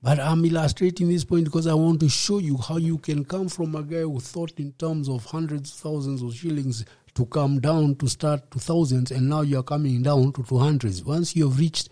But 0.02 0.20
I'm 0.20 0.46
illustrating 0.46 1.10
this 1.10 1.26
point 1.26 1.46
because 1.46 1.68
I 1.68 1.74
want 1.74 2.00
to 2.02 2.10
show 2.10 2.38
you 2.38 2.58
how 2.58 2.78
you 2.78 2.98
can 3.00 3.26
come 3.26 3.50
from 3.50 3.76
a 3.76 3.84
guy 3.84 4.02
who 4.02 4.20
thought 4.20 4.54
in 4.60 4.72
terms 4.74 5.10
of 5.10 5.26
hundreds, 5.26 5.74
thousands 5.74 6.22
of 6.22 6.34
shillings 6.36 6.86
to 7.16 7.26
come 7.26 7.60
down 7.60 7.96
to 7.96 8.08
start 8.08 8.50
to 8.52 8.60
thousands, 8.60 9.12
and 9.12 9.28
now 9.28 9.42
you're 9.42 9.64
coming 9.64 10.04
down 10.04 10.32
to 10.34 10.44
two 10.44 10.60
hundreds. 10.60 11.04
Once 11.04 11.36
you 11.36 11.50
have 11.50 11.58
reached 11.60 11.90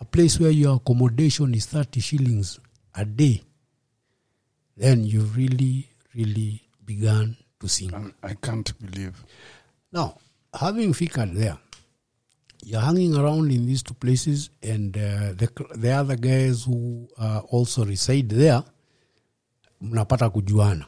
a 0.00 0.04
place 0.04 0.40
where 0.40 0.50
your 0.50 0.76
accommodation 0.76 1.54
is 1.54 1.66
30 1.66 2.00
shillings 2.00 2.58
a 2.94 3.04
day, 3.04 3.42
then 4.76 5.04
you've 5.04 5.36
really, 5.36 5.88
really 6.14 6.62
began 6.84 7.36
to 7.60 7.68
sing. 7.68 8.14
I 8.22 8.34
can't 8.34 8.72
believe. 8.80 9.24
Now, 9.92 10.18
having 10.52 10.92
figured 10.92 11.34
there, 11.34 11.58
you're 12.64 12.80
hanging 12.80 13.14
around 13.14 13.52
in 13.52 13.66
these 13.66 13.82
two 13.82 13.94
places, 13.94 14.50
and 14.62 14.96
uh, 14.96 15.32
the, 15.34 15.50
the 15.74 15.90
other 15.90 16.16
guys 16.16 16.64
who 16.64 17.08
uh, 17.18 17.42
also 17.50 17.84
reside 17.84 18.28
there, 18.30 18.64
mnapata 19.82 20.30
kujuana. 20.30 20.86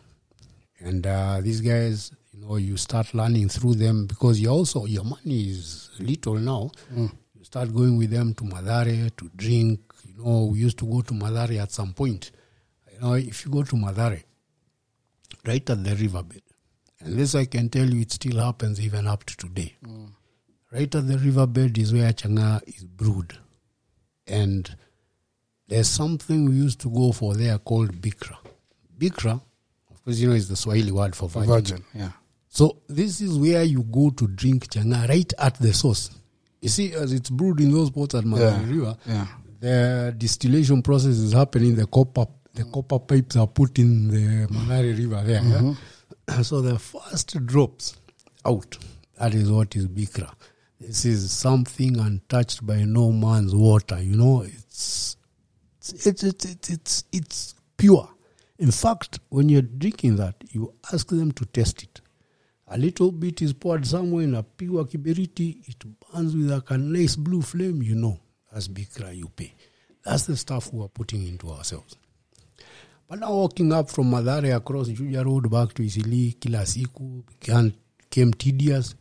And 0.80 1.06
uh, 1.06 1.40
these 1.40 1.60
guys, 1.60 2.12
you 2.32 2.40
know, 2.40 2.56
you 2.56 2.76
start 2.76 3.12
learning 3.14 3.48
through 3.48 3.74
them 3.74 4.06
because 4.06 4.40
you 4.40 4.48
also, 4.48 4.86
your 4.86 5.04
money 5.04 5.48
is 5.50 5.90
little 5.98 6.34
now. 6.34 6.70
You 6.96 7.44
start 7.44 7.72
going 7.74 7.96
with 7.96 8.10
them 8.10 8.34
to 8.34 8.44
Mathare 8.44 9.14
to 9.16 9.30
drink. 9.36 9.80
You 10.16 10.24
know, 10.24 10.44
we 10.46 10.58
used 10.60 10.78
to 10.78 10.86
go 10.86 11.02
to 11.02 11.14
Mathare 11.14 11.60
at 11.62 11.72
some 11.72 11.92
point. 11.92 12.30
You 12.92 13.00
know, 13.00 13.12
if 13.14 13.44
you 13.44 13.50
go 13.50 13.62
to 13.62 13.76
Mathare, 13.76 14.22
right 15.46 15.70
at 15.70 15.84
the 15.84 15.94
riverbed, 15.96 16.42
and 17.00 17.18
this 17.18 17.34
I 17.34 17.44
can 17.44 17.68
tell 17.68 17.88
you, 17.88 18.00
it 18.00 18.12
still 18.12 18.38
happens 18.38 18.80
even 18.80 19.06
up 19.06 19.24
to 19.24 19.36
today. 19.36 19.74
Right 20.72 20.92
at 20.94 21.06
the 21.06 21.18
riverbed 21.18 21.78
is 21.78 21.92
where 21.92 22.12
chang'aa 22.12 22.62
is 22.66 22.84
brewed, 22.84 23.36
and 24.26 24.74
there's 25.68 25.88
something 25.88 26.46
we 26.48 26.56
used 26.56 26.80
to 26.80 26.90
go 26.90 27.12
for 27.12 27.34
there 27.34 27.58
called 27.58 28.00
bikra. 28.00 28.36
Bikra, 28.98 29.40
of 29.90 30.04
course, 30.04 30.18
you 30.18 30.28
know, 30.28 30.34
is 30.34 30.48
the 30.48 30.56
Swahili 30.56 30.92
word 30.92 31.14
for 31.14 31.28
virgin. 31.28 31.48
Virgin. 31.48 31.84
Yeah. 31.94 32.10
So 32.48 32.78
this 32.88 33.20
is 33.20 33.36
where 33.38 33.62
you 33.62 33.82
go 33.82 34.10
to 34.10 34.26
drink 34.28 34.68
chang'aa 34.70 35.08
right 35.08 35.32
at 35.38 35.56
the 35.60 35.74
source. 35.74 36.10
You 36.62 36.70
see, 36.70 36.94
as 36.94 37.12
it's 37.12 37.28
brewed 37.30 37.60
in 37.60 37.70
those 37.70 37.90
pots 37.90 38.14
at 38.14 38.24
Madari 38.24 38.40
Yeah, 38.40 38.74
River, 38.74 38.96
yeah. 39.06 39.26
The 39.60 40.14
distillation 40.16 40.82
process 40.82 41.16
is 41.16 41.32
happening. 41.32 41.74
The 41.74 41.86
copper, 41.86 42.26
the 42.54 42.64
copper 42.64 42.98
pipes 42.98 43.36
are 43.36 43.46
put 43.46 43.78
in 43.78 44.08
the 44.08 44.46
Manari 44.48 44.96
River 44.96 45.22
there. 45.24 45.42
yeah. 45.42 46.42
So 46.42 46.60
the 46.60 46.78
first 46.78 47.44
drops 47.46 47.96
out, 48.44 48.76
that 49.18 49.34
is 49.34 49.50
what 49.50 49.76
is 49.76 49.86
Bikra. 49.86 50.32
This 50.80 51.04
is 51.04 51.32
something 51.32 51.98
untouched 51.98 52.66
by 52.66 52.84
no 52.84 53.10
man's 53.10 53.54
water. 53.54 54.00
You 54.00 54.16
know, 54.16 54.42
it's 54.42 55.16
it's 55.80 56.06
it's 56.06 56.22
it's 56.22 56.44
it's, 56.44 56.68
it's, 56.70 57.04
it's 57.12 57.54
pure. 57.76 58.08
In 58.58 58.70
fact, 58.70 59.20
when 59.28 59.48
you're 59.48 59.62
drinking 59.62 60.16
that, 60.16 60.34
you 60.50 60.74
ask 60.92 61.08
them 61.08 61.32
to 61.32 61.44
test 61.46 61.82
it. 61.82 62.00
A 62.68 62.76
little 62.76 63.12
bit 63.12 63.40
is 63.42 63.52
poured 63.52 63.86
somewhere 63.86 64.24
in 64.24 64.34
a 64.34 64.42
pure 64.42 64.84
kiberiti. 64.84 65.66
It 65.68 65.84
burns 66.12 66.34
with 66.34 66.50
like 66.50 66.70
a 66.70 66.78
nice 66.78 67.14
blue 67.16 67.40
flame. 67.42 67.82
You 67.82 67.94
know, 67.94 68.18
that's 68.56 68.68
Bikra 68.68 69.14
you 69.14 69.28
pay. 69.36 69.52
That's 70.02 70.24
the 70.24 70.34
stuff 70.34 70.72
we 70.72 70.82
are 70.82 70.88
putting 70.88 71.26
into 71.28 71.50
ourselves. 71.50 71.94
But 73.06 73.18
now 73.18 73.32
walking 73.34 73.70
up 73.70 73.90
from 73.90 74.10
Mathare 74.10 74.56
across 74.56 74.88
Juja 74.88 75.22
Road 75.22 75.50
back 75.50 75.74
to 75.74 75.82
Eastleigh, 75.82 76.32
kila 76.40 76.64
siku 76.64 77.22
began, 77.28 77.74
came 78.08 78.32
tedious, 78.32 78.94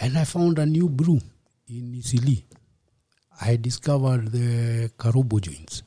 and 0.00 0.18
I 0.18 0.24
found 0.24 0.58
a 0.58 0.66
new 0.66 0.88
brew 0.88 1.20
in 1.68 1.94
Eastleigh. 1.94 2.42
I 3.40 3.54
discovered 3.54 4.32
the 4.32 4.90
Karobo 4.98 5.40
joints. 5.40 5.84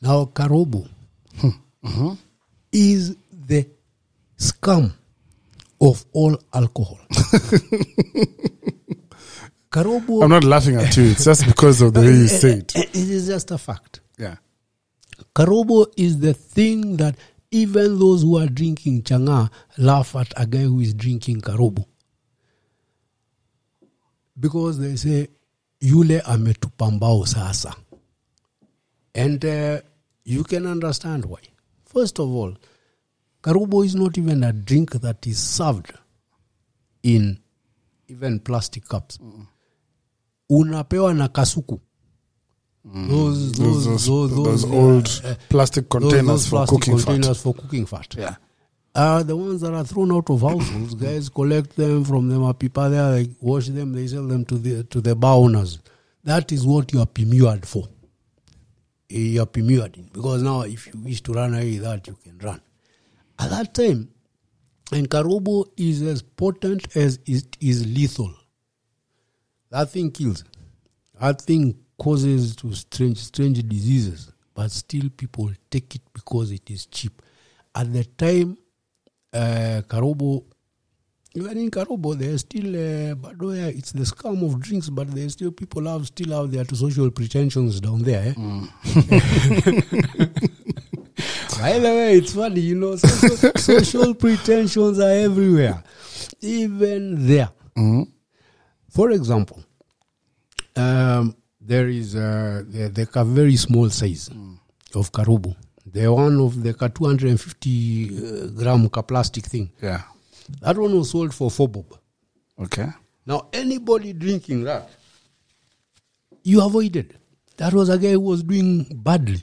Now, 0.00 0.26
Karobo 0.26 0.88
hmm, 1.40 1.48
hmm, 1.84 2.12
is 2.70 3.16
the 3.32 3.66
scum 4.36 4.94
of 5.80 6.04
all 6.12 6.38
alcohol. 6.52 7.00
Karobo 9.74 10.22
I'm 10.22 10.30
not 10.30 10.44
laughing 10.44 10.76
at 10.76 10.96
you. 10.96 11.04
It's 11.10 11.24
just 11.24 11.44
because 11.46 11.80
of 11.82 11.94
the 11.94 12.00
way 12.00 12.06
you 12.06 12.28
say 12.42 12.58
it. 12.58 12.76
it 12.76 12.94
is 12.94 13.26
just 13.26 13.50
a 13.50 13.58
fact. 13.58 14.00
Yeah. 14.16 14.36
Karobo 15.34 15.92
is 15.96 16.20
the 16.20 16.32
thing 16.32 16.96
that 16.98 17.16
even 17.50 17.98
those 17.98 18.22
who 18.22 18.36
are 18.38 18.46
drinking 18.46 19.02
chang'aa 19.02 19.48
laugh 19.78 20.14
at 20.16 20.32
a 20.36 20.44
guy 20.46 20.62
who 20.62 20.80
is 20.80 20.92
drinking 20.94 21.40
karobo 21.40 21.84
because 24.38 24.78
they 24.80 24.96
say 24.96 25.28
yule 25.80 26.20
ametupambao 26.20 27.26
sasa 27.26 27.72
and 29.14 29.44
uh, 29.44 29.80
you 30.24 30.42
can 30.42 30.66
understand 30.66 31.24
why 31.26 31.38
first 31.84 32.18
of 32.18 32.28
all 32.28 32.54
karubo 33.42 33.84
is 33.84 33.94
not 33.94 34.18
even 34.18 34.42
a 34.42 34.52
drink 34.52 34.90
that 35.00 35.24
is 35.26 35.38
served 35.38 35.92
in 37.04 37.38
even 38.08 38.40
plastic 38.40 38.84
cups 38.88 39.18
unapewa 40.50 41.14
na 41.14 41.28
kasuku 41.28 41.80
those, 42.84 43.52
Those, 43.52 43.52
those, 43.52 43.84
those, 43.84 44.06
those, 44.06 44.44
those 44.44 44.64
uh, 44.66 44.74
old 44.74 45.06
uh, 45.24 45.34
plastic 45.48 45.88
those- 45.88 46.02
containers 46.02 46.26
those 46.26 46.46
for 46.48 46.56
plastic 46.66 46.78
cooking 46.80 46.94
containers 47.04 47.36
fat. 47.38 47.42
for 47.42 47.54
cooking 47.54 47.86
fat 47.86 48.14
Yeah. 48.18 48.36
are 48.94 49.24
the 49.24 49.34
ones 49.36 49.60
that 49.62 49.72
are 49.74 49.84
thrown 49.84 50.12
out 50.12 50.30
of 50.30 50.40
households. 50.42 50.94
Guys 51.06 51.28
collect 51.28 51.74
them 51.76 52.04
from 52.04 52.28
them. 52.28 52.54
People 52.54 52.90
there, 52.90 53.10
they 53.12 53.28
wash 53.40 53.66
them, 53.68 53.92
they 53.92 54.06
sell 54.06 54.26
them 54.28 54.44
to 54.44 54.56
the 54.58 54.84
to 54.84 55.00
the 55.00 55.16
bar 55.16 55.34
owners. 55.36 55.78
That 56.24 56.52
is 56.52 56.64
what 56.66 56.92
you 56.92 57.00
are 57.00 57.08
immured 57.18 57.66
for. 57.66 57.88
You 59.08 59.40
are 59.42 59.48
immured 59.54 59.96
in 59.96 60.10
because 60.12 60.42
now, 60.42 60.60
if 60.62 60.86
you 60.86 60.92
wish 61.02 61.22
to 61.22 61.32
run 61.32 61.54
away 61.54 61.72
with 61.72 61.82
that, 61.82 62.06
you 62.06 62.16
can 62.22 62.38
run. 62.38 62.60
At 63.38 63.50
that 63.50 63.74
time, 63.74 64.10
and 64.92 65.08
Karobo 65.10 65.64
is 65.76 66.02
as 66.02 66.22
potent 66.22 66.94
as 66.96 67.18
it 67.26 67.56
is 67.60 67.84
lethal. 67.86 68.30
That 69.74 69.90
thing 69.90 70.12
kills. 70.12 70.44
That 71.20 71.40
thing 71.42 71.74
causes 71.98 72.54
to 72.56 72.72
strange 72.74 73.18
strange 73.18 73.60
diseases, 73.68 74.30
but 74.54 74.70
still 74.70 75.10
people 75.16 75.50
take 75.68 75.96
it 75.96 76.02
because 76.12 76.52
it 76.52 76.70
is 76.70 76.86
cheap. 76.86 77.20
At 77.74 77.92
the 77.92 78.04
time, 78.04 78.56
uh, 79.32 79.82
Karobo, 79.88 80.44
even 81.34 81.58
in 81.58 81.70
Karobo, 81.72 82.16
there's 82.16 82.42
still, 82.42 82.68
uh, 82.68 83.16
but 83.16 83.34
oh 83.40 83.50
yeah, 83.50 83.66
it's 83.66 83.90
the 83.90 84.06
scum 84.06 84.44
of 84.44 84.60
drinks, 84.60 84.88
but 84.90 85.10
there's 85.10 85.32
still 85.32 85.50
people 85.50 85.88
have 85.88 86.06
still 86.06 86.40
have 86.40 86.52
their 86.52 86.64
social 86.72 87.10
pretensions 87.10 87.80
down 87.80 88.00
there. 88.02 88.28
Eh? 88.28 88.34
By 91.58 91.78
the 91.80 91.88
way, 91.88 92.14
it's 92.18 92.32
funny, 92.32 92.60
you 92.60 92.76
know, 92.76 92.94
social, 92.94 93.52
social 93.56 94.14
pretensions 94.14 95.00
are 95.00 95.10
everywhere, 95.10 95.82
even 96.42 97.26
there. 97.26 97.50
Mhm. 97.76 98.13
For 98.94 99.10
example, 99.10 99.58
um, 100.76 101.34
there 101.60 101.88
is 101.88 102.14
a, 102.14 102.64
the, 102.68 102.88
the 102.94 103.06
ka- 103.06 103.24
very 103.24 103.56
small 103.56 103.90
size 103.90 104.30
of 104.94 105.10
karubu. 105.10 105.56
The 105.84 106.06
one 106.12 106.38
of 106.40 106.62
the 106.62 106.74
ka 106.74 106.86
250 106.86 108.06
uh, 108.06 108.46
gram 108.54 108.88
plastic 108.88 109.46
thing. 109.46 109.72
Yeah. 109.82 110.02
That 110.60 110.78
one 110.78 110.96
was 110.96 111.10
sold 111.10 111.34
for 111.34 111.50
four 111.50 111.68
bob. 111.68 111.86
Okay. 112.60 112.86
Now, 113.26 113.48
anybody 113.52 114.12
drinking 114.12 114.62
that, 114.64 114.88
you 116.44 116.64
avoided. 116.64 117.18
That 117.56 117.72
was 117.72 117.88
a 117.88 117.98
guy 117.98 118.12
who 118.12 118.20
was 118.20 118.44
doing 118.44 118.86
badly. 118.94 119.42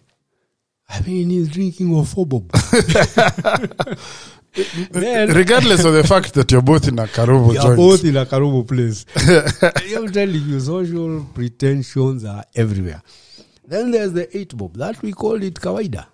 I 0.88 1.02
mean, 1.02 1.30
he's 1.30 1.50
drinking 1.50 1.94
a 1.94 2.06
four 2.06 2.26
bob. 2.26 2.52
then, 4.92 5.30
Regardless 5.36 5.84
of 5.86 5.94
the 5.94 6.04
fact 6.04 6.34
that 6.34 6.52
you're 6.52 6.62
both 6.62 6.88
in 6.88 7.00
a 7.00 7.06
Karubo 7.08 7.54
you 7.54 7.60
are 7.60 7.64
joint. 7.64 7.78
both 7.78 8.04
in 8.04 8.18
a 8.18 8.26
Karubo 8.26 8.68
place. 8.68 9.06
I'm 9.96 10.12
telling 10.12 10.42
you, 10.48 10.60
social 10.60 11.26
pretensions 11.34 12.26
are 12.26 12.44
everywhere. 12.56 13.02
Then 13.66 13.92
there's 13.92 14.12
the 14.14 14.36
eight 14.38 14.56
bob. 14.58 14.76
That 14.78 15.02
we 15.02 15.14
call 15.14 15.42
it 15.42 15.56
kawaida. 15.56 16.06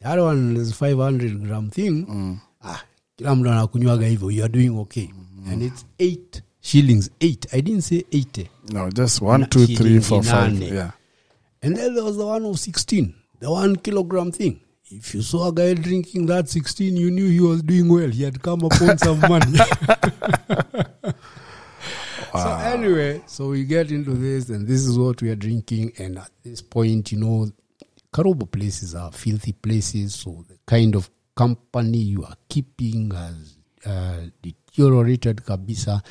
That 0.00 0.18
one 0.18 0.56
is 0.56 0.72
500 0.72 1.44
gram 1.44 1.70
thing. 1.70 2.40
Ah, 2.64 2.82
kila 3.16 3.34
mtu 3.34 3.50
anakunywaga 3.50 4.06
hivyo. 4.06 4.30
You 4.30 4.44
are 4.44 4.52
doing 4.52 4.78
okay. 4.78 5.10
And 5.50 5.62
it's 5.62 5.84
eight 5.98 6.42
shillings. 6.60 7.10
Eight. 7.20 7.46
I 7.52 7.60
didn't 7.60 7.82
say 7.82 8.04
80. 8.12 8.48
No, 8.72 8.90
just 8.90 9.20
one, 9.22 9.46
two, 9.46 9.66
three, 9.66 10.00
four, 10.00 10.22
five. 10.22 10.60
Yeah. 10.62 10.90
And 11.62 11.76
then 11.76 11.94
there 11.94 12.04
was 12.04 12.16
the 12.16 12.26
one 12.26 12.44
of 12.44 12.58
16, 12.58 13.14
the 13.40 13.50
one 13.50 13.76
kilogram 13.76 14.30
thing. 14.32 14.60
If 14.94 15.14
you 15.14 15.22
saw 15.22 15.48
a 15.48 15.52
guy 15.52 15.72
drinking 15.72 16.26
that 16.26 16.50
16, 16.50 16.96
you 16.96 17.10
knew 17.10 17.26
he 17.26 17.40
was 17.40 17.62
doing 17.62 17.88
well. 17.88 18.08
He 18.08 18.24
had 18.24 18.42
come 18.42 18.62
upon 18.62 18.98
some 18.98 19.20
money. 19.28 19.58
So 22.32 22.48
anyway, 22.60 23.22
so 23.26 23.48
we 23.48 23.64
get 23.64 23.90
into 23.90 24.12
this, 24.12 24.50
and 24.50 24.66
this 24.66 24.84
is 24.84 24.98
what 24.98 25.22
we 25.22 25.30
are 25.30 25.36
drinking. 25.36 25.92
And 25.98 26.18
at 26.18 26.30
this 26.42 26.60
point, 26.60 27.10
you 27.10 27.18
know, 27.18 27.50
Karobo 28.12 28.50
places 28.50 28.94
are 28.94 29.10
filthy 29.10 29.52
places. 29.52 30.14
So 30.14 30.44
the 30.46 30.58
kind 30.66 30.94
of 30.94 31.10
company 31.34 31.98
you 31.98 32.24
are 32.24 32.36
keeping 32.50 33.10
has 33.12 33.56
uh, 33.86 34.26
deteriorated 34.42 35.38
kabisa. 35.38 36.02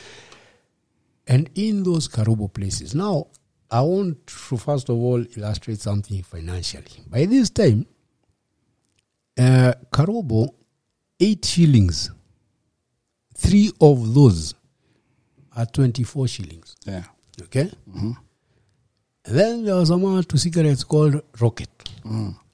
And 1.27 1.51
in 1.53 1.83
those 1.83 2.07
Karobo 2.07 2.51
places, 2.51 2.95
now 2.95 3.27
I 3.69 3.81
want 3.81 4.25
to 4.25 4.57
first 4.57 4.89
of 4.89 4.95
all 4.97 5.23
illustrate 5.37 5.79
something 5.79 6.23
financially. 6.23 7.03
By 7.07 7.25
this 7.25 7.51
time, 7.51 7.85
uh, 9.41 9.73
Karobo, 9.91 10.47
eight 11.19 11.45
shillings, 11.45 12.11
three 13.35 13.71
of 13.81 14.13
those 14.13 14.53
are 15.55 15.65
24 15.65 16.27
shillings. 16.27 16.75
Yeah. 16.85 17.03
Okay? 17.41 17.71
And 17.93 18.15
then 19.25 19.65
there 19.65 19.75
was 19.75 19.89
some 19.89 20.23
to 20.23 20.37
cigarettes 20.37 20.83
called 20.83 21.21
Rocket. 21.39 21.69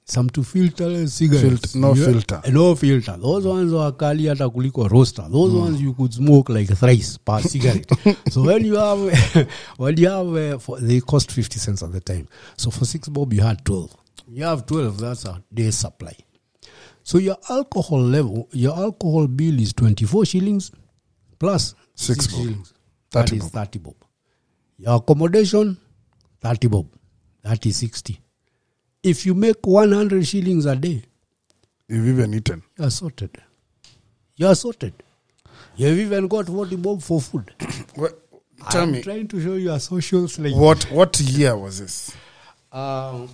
Some 0.04 0.30
to 0.30 0.42
filter 0.42 1.06
cigarettes. 1.06 1.72
Filter- 1.72 1.78
no 1.78 1.94
filter. 1.94 2.40
No 2.50 2.74
filter. 2.74 3.16
Those 3.18 3.46
ones 3.46 3.72
were 3.72 3.92
kali 3.92 4.26
hata 4.28 4.48
kuliko 4.48 4.88
roaster. 4.90 5.28
Those 5.30 5.52
ones 5.52 5.82
you 5.82 5.92
could 5.92 6.14
smoke 6.14 6.48
like 6.48 6.68
thrice 6.68 7.18
per 7.18 7.40
cigarette. 7.52 7.90
so 8.30 8.42
when 8.42 8.64
you 8.64 8.76
have, 8.76 9.48
when 9.76 9.96
you 9.98 10.08
have, 10.08 10.34
uh, 10.34 10.58
for, 10.58 10.80
they 10.80 11.00
cost 11.00 11.30
50 11.30 11.58
cents 11.58 11.82
at 11.82 11.92
the 11.92 12.00
time. 12.00 12.26
So 12.56 12.70
for 12.70 12.86
six 12.86 13.08
bob, 13.08 13.34
you 13.34 13.42
had 13.42 13.62
12. 13.66 13.94
You 14.30 14.44
have 14.44 14.64
12, 14.66 14.98
that's 14.98 15.24
a 15.26 15.42
day's 15.52 15.76
supply. 15.76 16.14
So 17.08 17.16
your 17.16 17.38
alcohol 17.48 18.02
level, 18.02 18.48
your 18.52 18.76
alcohol 18.76 19.26
bill 19.28 19.58
is 19.58 19.72
24 19.72 20.26
shillings 20.26 20.70
plus 21.38 21.74
Six 21.94 22.26
bob. 22.26 22.36
shillings. 22.40 22.74
30 23.12 23.30
That 23.30 23.32
is 23.32 23.50
bob. 23.50 23.52
30 23.66 23.78
bob. 23.78 23.94
Your 24.76 24.96
accommodation, 24.96 25.78
30 26.42 26.68
bob. 26.68 26.86
That 27.42 27.64
is 27.64 27.78
60. 27.78 28.20
If 29.02 29.24
you 29.24 29.32
make 29.32 29.66
100 29.66 30.26
shillings 30.26 30.66
a 30.66 30.76
day, 30.76 31.02
You've 31.88 32.08
even 32.08 32.34
eaten. 32.34 32.62
you 32.78 32.84
are 32.84 32.90
sorted. 32.90 33.38
You 34.36 34.48
are 34.48 34.54
sorted. 34.54 34.92
You've 35.76 35.98
even 36.00 36.28
got 36.28 36.44
40 36.46 36.76
bob 36.76 37.00
for 37.02 37.22
food. 37.22 37.54
What, 37.94 38.18
tell 38.70 38.82
I'm 38.82 38.92
me, 38.92 39.00
trying 39.02 39.28
to 39.28 39.40
show 39.42 39.54
you 39.54 39.72
a 39.72 39.80
social 39.80 40.28
slave. 40.28 40.54
what 40.58 40.84
what 40.92 41.18
year 41.20 41.56
was 41.56 41.80
this? 41.80 42.12
Um, 42.70 43.30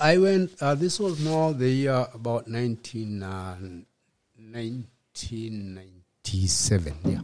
I 0.00 0.18
went, 0.18 0.60
uh, 0.60 0.74
this 0.74 0.98
was 0.98 1.24
now 1.24 1.52
the 1.52 1.68
year 1.68 2.06
about 2.14 2.48
19, 2.48 3.22
uh, 3.22 3.56
1997. 4.36 6.94
Yeah. 7.04 7.20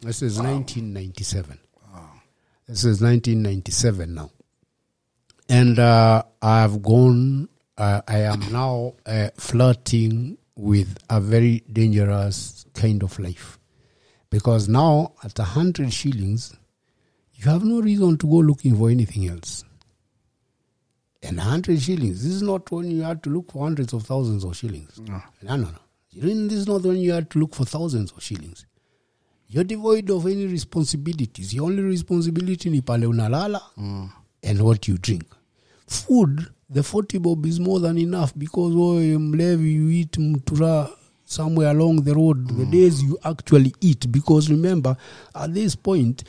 This 0.00 0.22
is 0.22 0.38
1997. 0.38 1.58
This 2.68 2.84
is 2.84 3.02
1997 3.02 4.14
now. 4.14 4.30
And 5.48 5.78
uh, 5.78 6.22
I've 6.40 6.82
gone, 6.82 7.48
uh, 7.76 8.02
I 8.06 8.20
am 8.20 8.40
now 8.52 8.94
uh, 9.04 9.30
flirting 9.36 10.38
with 10.54 10.96
a 11.10 11.20
very 11.20 11.64
dangerous 11.70 12.64
kind 12.74 13.02
of 13.02 13.18
life. 13.18 13.58
Because 14.30 14.68
now, 14.68 15.12
at 15.22 15.38
a 15.38 15.44
hundred 15.44 15.92
shillings, 15.92 16.56
you 17.34 17.50
have 17.50 17.64
no 17.64 17.80
reason 17.80 18.16
to 18.18 18.26
go 18.26 18.36
looking 18.36 18.76
for 18.76 18.88
anything 18.88 19.28
else. 19.28 19.64
And 21.22 21.36
100 21.36 21.80
shillings, 21.80 22.22
this 22.24 22.32
is 22.32 22.42
not 22.42 22.70
when 22.72 22.90
you 22.90 23.02
had 23.02 23.22
to 23.22 23.30
look 23.30 23.52
for 23.52 23.62
hundreds 23.64 23.92
of 23.92 24.02
thousands 24.04 24.44
of 24.44 24.56
shillings. 24.56 24.98
No, 25.00 25.22
no, 25.42 25.56
no. 25.56 25.68
Didn't- 26.12 26.48
This 26.48 26.58
is 26.60 26.66
not 26.66 26.82
when 26.82 26.96
you 26.96 27.12
had 27.12 27.30
to 27.30 27.38
look 27.38 27.54
for 27.54 27.64
thousands 27.64 28.12
of 28.12 28.22
shillings. 28.22 28.66
You're 29.48 29.64
devoid 29.64 30.10
of 30.10 30.26
any 30.26 30.46
responsibilities. 30.46 31.54
Your 31.54 31.66
only 31.66 31.82
responsibility 31.82 32.70
ni 32.70 32.80
pale 32.80 33.06
unalala 33.06 33.60
mm. 33.76 34.10
and 34.42 34.60
what 34.62 34.88
you 34.88 34.96
drink. 34.98 35.24
Food, 35.86 36.46
the 36.70 36.82
40 36.82 37.18
bob 37.18 37.44
is 37.46 37.60
more 37.60 37.78
than 37.78 37.98
enough 37.98 38.32
because 38.36 38.74
oh, 38.74 38.98
mlevi, 39.18 39.74
you 39.74 39.90
eat 39.90 40.12
mtura 40.18 40.88
somewhere 41.24 41.68
along 41.70 42.02
the 42.04 42.14
road. 42.14 42.48
The 42.48 42.64
mm. 42.64 42.70
days 42.70 43.02
you 43.02 43.18
actually 43.24 43.74
eat, 43.80 44.10
because 44.10 44.50
remember, 44.50 44.96
at 45.34 45.52
this 45.54 45.76
point, 45.76 46.24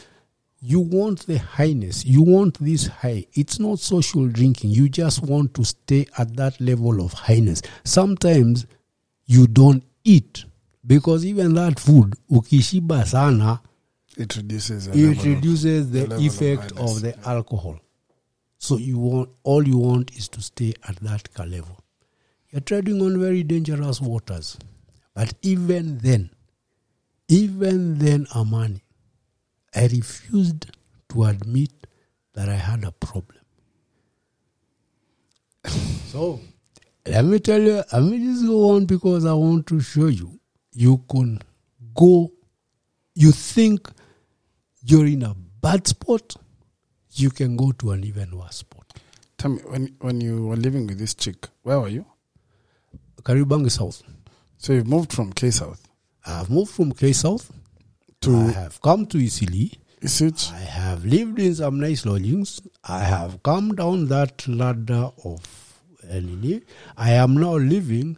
you 0.66 0.80
want 0.80 1.26
the 1.28 1.38
highness. 1.40 2.06
You 2.06 2.22
want 2.22 2.58
this 2.60 2.88
high. 2.88 3.26
It's 3.34 3.60
not 3.60 3.80
social 3.80 4.28
drinking. 4.30 4.70
You 4.70 4.88
just 4.88 5.22
want 5.22 5.54
to 5.56 5.66
stay 5.66 6.08
at 6.18 6.38
that 6.38 6.60
level 6.62 7.04
of 7.04 7.12
highness. 7.12 7.62
Sometimes 7.84 8.66
you 9.26 9.46
don't 9.48 9.84
eat 10.06 10.46
because 10.88 11.26
even 11.26 11.54
that 11.56 11.80
food, 11.82 12.14
ukishiba 12.32 13.06
sana, 13.06 13.60
It 14.16 14.36
reduces. 14.38 14.88
the 14.88 14.94
it 15.12 15.18
of- 15.18 15.26
reduces 15.26 15.92
the, 15.92 16.16
of 16.16 16.22
effect 16.22 16.72
of, 16.72 16.78
highness, 16.78 17.02
the 17.02 17.20
alcohol. 17.28 17.80
So 18.58 18.78
you 18.78 18.98
want 19.00 19.30
all 19.44 19.68
you 19.68 19.78
want 19.78 20.16
is 20.16 20.30
to 20.30 20.42
stay 20.42 20.74
at 20.88 20.96
that 21.02 21.28
level. 21.40 21.78
you're 22.52 22.62
treading 22.62 23.02
on 23.02 23.20
very 23.20 23.44
dangerous 23.44 24.00
waters. 24.00 24.58
But 25.16 25.34
even 25.42 25.98
then, 25.98 26.30
even 27.28 27.98
then, 27.98 28.28
Amani, 28.36 28.83
I 29.76 29.84
refused 29.84 30.72
to 31.10 31.24
admit 31.24 31.72
that 32.34 32.50
I 32.50 32.56
had 32.56 32.84
a 32.84 32.92
problem. 32.92 33.40
so, 36.08 36.40
let 37.06 37.26
me 37.26 37.40
tell 37.40 37.62
you, 37.62 37.84
let 37.92 38.04
me 38.04 38.20
just 38.20 38.46
go 38.46 38.72
on 38.72 38.86
because 38.86 39.26
I 39.26 39.34
want 39.34 39.68
to 39.68 39.80
show 39.80 40.08
you. 40.08 40.40
You 40.72 41.04
can 41.10 41.40
go, 41.96 42.32
you 43.16 43.32
think 43.32 43.90
you're 44.82 45.06
in 45.06 45.24
a 45.24 45.36
bad 45.62 45.88
spot, 45.88 46.36
you 47.12 47.30
can 47.30 47.56
go 47.56 47.72
to 47.74 47.92
an 47.92 48.04
even 48.04 48.38
worse 48.38 48.58
spot. 48.58 48.86
Tell 49.38 49.52
me, 49.52 49.62
when 49.66 49.96
when 50.00 50.22
you 50.22 50.48
were 50.48 50.56
living 50.56 50.88
with 50.88 50.98
this 50.98 51.14
chick, 51.14 51.48
where 51.64 51.80
were 51.80 51.90
you? 51.90 52.06
Kariobangi 53.22 53.72
South. 53.72 54.04
So 54.58 54.74
you 54.74 54.84
moved 54.84 55.14
from 55.14 55.32
K 55.32 55.52
South 55.52 55.88
I've 56.26 56.50
moved 56.50 56.72
from 56.72 56.94
K 56.94 57.12
South. 57.12 57.52
To 58.24 58.36
I 58.36 58.52
have 58.52 58.82
come 58.82 59.06
to 59.06 59.18
Isili. 59.18 59.72
Isuch. 60.02 60.52
I 60.54 60.60
have 60.60 61.06
lived 61.06 61.40
in 61.40 61.56
some 61.56 61.80
nice 61.80 62.06
lodgings. 62.06 62.62
I 62.84 63.00
have 63.04 63.42
come 63.44 63.76
down 63.76 64.08
that 64.08 64.48
ladder 64.48 65.10
of 65.24 65.42
Elili. 66.12 66.62
I 66.98 67.12
am 67.14 67.36
now 67.36 67.56
living 67.58 68.18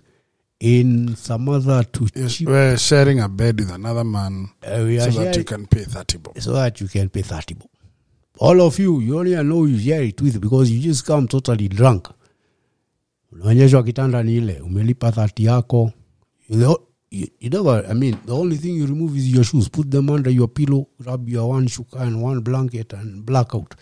in 0.59 1.15
some 1.15 1.47
other 1.49 1.83
two 1.83 2.07
yes, 2.15 2.35
cheap. 2.35 2.47
were 2.47 2.77
sharing 2.77 3.19
a 3.19 3.29
bed 3.29 3.59
with 3.59 3.71
another 3.71 4.03
man 4.03 4.49
Uh, 4.63 4.83
we 4.85 4.97
so 4.99 5.11
sharing, 5.11 5.25
that 5.25 5.37
you 5.37 5.43
can 5.43 5.67
pay 5.67 5.83
30 5.83 6.17
bob. 6.17 6.39
so 6.41 6.53
that 6.53 6.81
you 6.81 6.87
can 6.87 7.09
pay 7.09 7.21
30 7.21 7.53
bob. 7.55 7.69
All 8.39 8.61
of 8.61 8.79
you, 8.79 8.99
you 8.99 9.19
only 9.19 9.35
know 9.43 9.65
you 9.65 9.77
share 9.79 10.01
it 10.03 10.19
with 10.21 10.41
because 10.41 10.71
you 10.71 10.81
just 10.81 11.05
come 11.05 11.27
totally 11.27 11.67
drunk. 11.67 12.07
Unaonyeshwa 13.31 13.83
kitanda 13.83 14.23
ni 14.23 14.35
ile, 14.37 14.59
umelipa 14.59 15.09
30 15.09 15.43
yako. 15.45 15.91
You, 17.15 17.29
you, 17.39 17.69
I 17.69 17.93
mean, 17.93 18.19
the 18.25 18.35
only 18.35 18.57
thing 18.57 18.75
you 18.75 18.85
remove 18.85 19.15
is 19.15 19.31
your 19.33 19.45
shoes. 19.45 19.69
Put 19.69 19.89
them 19.89 20.09
under 20.09 20.29
your 20.29 20.49
pillow, 20.49 20.89
grab 21.01 21.29
your 21.29 21.47
one 21.47 21.65
shuka 21.67 22.01
and 22.01 22.21
one 22.21 22.41
blanket 22.41 22.91
and 22.91 23.25
black 23.25 23.55
out. 23.55 23.73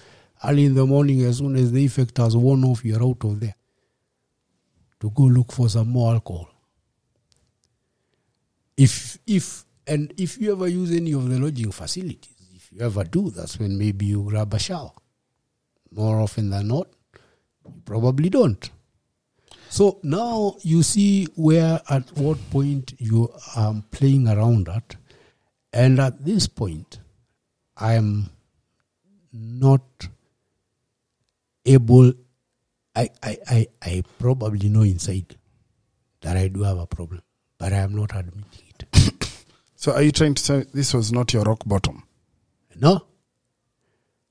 Early 0.44 0.66
in 0.66 0.76
the 0.76 0.86
morning, 0.86 1.24
as 1.24 1.40
soon 1.40 1.56
as 1.56 1.72
the 1.72 1.84
effect 1.84 2.16
has 2.20 2.38
worn 2.38 2.64
off, 2.64 2.86
you're 2.86 3.04
out 3.04 3.24
of 3.24 3.40
there. 3.40 3.56
To 5.00 5.10
go 5.10 5.24
look 5.24 5.52
for 5.52 5.68
some 5.68 5.90
more 5.90 6.14
alcohol. 6.14 6.48
If, 8.78 9.18
if, 9.26 9.66
and 9.88 10.14
if 10.16 10.40
you 10.40 10.52
ever 10.52 10.68
use 10.68 10.92
any 10.92 11.14
of 11.14 11.28
the 11.28 11.40
lodging 11.40 11.72
facilities, 11.72 12.36
if 12.54 12.72
you 12.72 12.82
ever 12.82 13.04
do, 13.04 13.32
that's 13.32 13.58
when 13.58 13.80
maybe 13.80 14.06
you 14.06 14.22
grab 14.30 14.54
a 14.54 14.60
shower. 14.60 14.92
More 15.92 16.20
often 16.20 16.52
than 16.52 16.68
not, 16.68 16.88
you 17.66 17.82
probably 17.84 18.30
don't. 18.30 18.70
So 19.74 20.00
now 20.04 20.58
you 20.62 20.84
see 20.84 21.26
where 21.34 21.82
at 21.90 22.16
what 22.16 22.38
point 22.52 22.94
you 23.00 23.34
are 23.56 23.74
playing 23.90 24.28
around 24.28 24.70
at. 24.70 24.96
And 25.74 26.00
at 26.00 26.24
this 26.24 26.46
point, 26.46 27.00
I 27.76 27.94
am 27.94 28.30
not 29.32 29.82
able, 31.66 32.14
I, 32.96 33.10
I, 33.24 33.38
I, 33.50 33.68
I 33.82 34.04
probably 34.20 34.70
know 34.70 34.84
inside 34.84 35.38
that 36.22 36.38
I 36.38 36.50
do 36.50 36.62
have 36.62 36.78
a 36.78 36.86
problem, 36.86 37.24
but 37.58 37.74
I 37.74 37.78
am 37.78 37.96
not 37.96 38.16
admitting 38.16 38.46
it. 38.80 38.86
So 39.76 39.92
are 39.94 40.04
you 40.04 40.12
trying 40.12 40.36
to 40.36 40.44
say 40.44 40.66
this 40.72 40.94
was 40.94 41.12
not 41.12 41.34
your 41.34 41.46
rock 41.46 41.64
bottom? 41.66 42.04
No, 42.76 43.08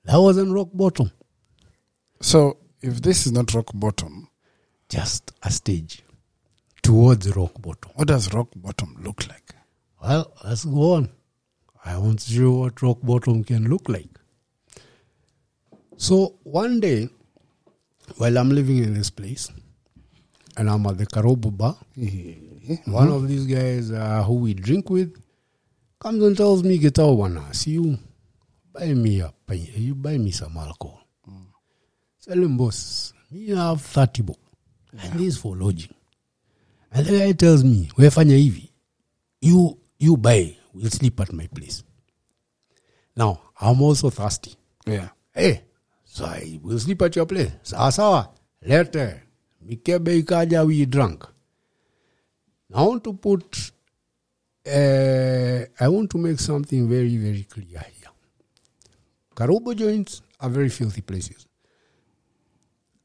that 0.04 0.18
wasn't 0.18 0.54
rock 0.54 0.68
bottom, 0.72 1.10
So 2.20 2.58
if 2.80 3.02
this 3.02 3.26
is 3.26 3.32
not 3.32 3.52
rock 3.52 3.70
bottom, 3.74 4.28
just 4.92 5.32
a 5.42 5.50
stage 5.50 6.02
towards 6.82 7.34
rock 7.34 7.52
bottom. 7.62 7.90
what 7.94 8.08
does 8.08 8.32
rock 8.34 8.48
bottom 8.56 8.94
look 9.02 9.26
like? 9.26 9.54
Well, 10.02 10.30
let's 10.44 10.66
go 10.66 10.94
on. 10.94 11.08
I 11.82 11.96
want 11.96 12.18
to 12.20 12.30
show 12.30 12.50
what 12.50 12.82
rock 12.82 12.98
bottom 13.02 13.42
can 13.42 13.68
look 13.68 13.88
like. 13.88 14.10
So 15.96 16.34
one 16.42 16.80
day, 16.80 17.08
while 18.18 18.36
I'm 18.36 18.50
living 18.50 18.78
in 18.84 18.92
this 18.92 19.08
place, 19.08 19.50
and 20.58 20.68
I'm 20.68 20.84
at 20.86 20.98
the 20.98 21.06
Karobo 21.06 21.56
bar, 21.56 21.76
one 22.84 23.08
of 23.08 23.28
these 23.28 23.46
guys 23.46 23.90
uh, 23.90 24.22
who 24.24 24.34
we 24.34 24.52
drink 24.52 24.90
with 24.90 25.16
comes 26.00 26.22
and 26.22 26.36
tells 26.36 26.62
me, 26.62 26.76
"Get 26.78 26.98
out, 26.98 27.16
wana. 27.16 27.54
See 27.54 27.72
you, 27.72 27.98
buy 28.72 28.92
me 28.92 29.20
a. 29.20 29.32
You 29.54 29.94
buy 29.94 30.18
me 30.18 30.32
some 30.32 30.56
alcohol." 30.56 31.00
Tell 32.24 32.38
him, 32.38 32.56
boss, 32.56 33.12
me 33.30 33.48
have 33.48 33.80
thirty 33.80 34.22
bob, 34.22 34.36
and 34.98 35.12
this 35.20 35.36
for 35.36 35.56
lodging. 35.56 35.94
And 36.92 37.06
the 37.06 37.18
guy 37.18 37.32
tells 37.32 37.64
me, 37.64 37.88
"Wefanya 37.96 38.36
hivi, 38.36 38.70
you 39.40 39.78
you 39.98 40.16
buy, 40.16 40.56
we'll 40.74 40.90
sleep 40.90 41.20
at 41.20 41.32
my 41.32 41.46
place." 41.46 41.82
Now 43.16 43.40
I'm 43.60 43.80
also 43.82 44.10
thirsty. 44.10 44.56
Yeah. 44.86 45.08
Hey, 45.34 45.62
so 46.04 46.24
I 46.26 46.58
will 46.62 46.78
sleep 46.78 47.02
at 47.02 47.16
your 47.16 47.26
place. 47.26 47.52
Sawa 47.62 47.92
sawa. 47.92 48.30
Later, 48.62 49.22
mikebe 49.66 50.18
ikaja 50.18 50.66
we 50.66 50.86
drank. 50.86 51.24
I 52.74 52.82
want 52.82 53.04
to 53.04 53.12
put, 53.12 53.72
uh, 54.66 55.66
I 55.78 55.88
want 55.88 56.10
to 56.10 56.18
make 56.18 56.40
something 56.40 56.88
very, 56.88 57.16
very 57.18 57.42
clear 57.44 57.80
here. 57.80 58.10
Karobo 59.34 59.74
joints 59.76 60.22
are 60.40 60.48
very 60.48 60.70
filthy 60.70 61.02
places. 61.02 61.46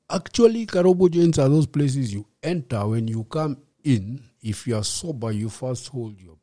Actually, 0.10 0.66
Karobo 0.66 1.10
joints 1.12 1.38
are 1.40 1.50
those 1.50 1.68
places 1.68 2.14
you 2.14 2.26
enter 2.42 2.86
when 2.88 3.08
you 3.08 3.24
come 3.26 3.58
in. 3.84 4.22
If 4.42 4.66
you 4.68 4.78
are 4.78 4.84
sober, 4.84 5.32
you 5.32 5.50
first 5.50 5.90
hold 5.90 6.20
your, 6.20 6.38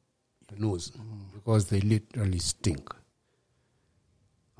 nose 0.59 0.93
because 1.33 1.67
they 1.67 1.81
literally 1.81 2.39
stink 2.39 2.89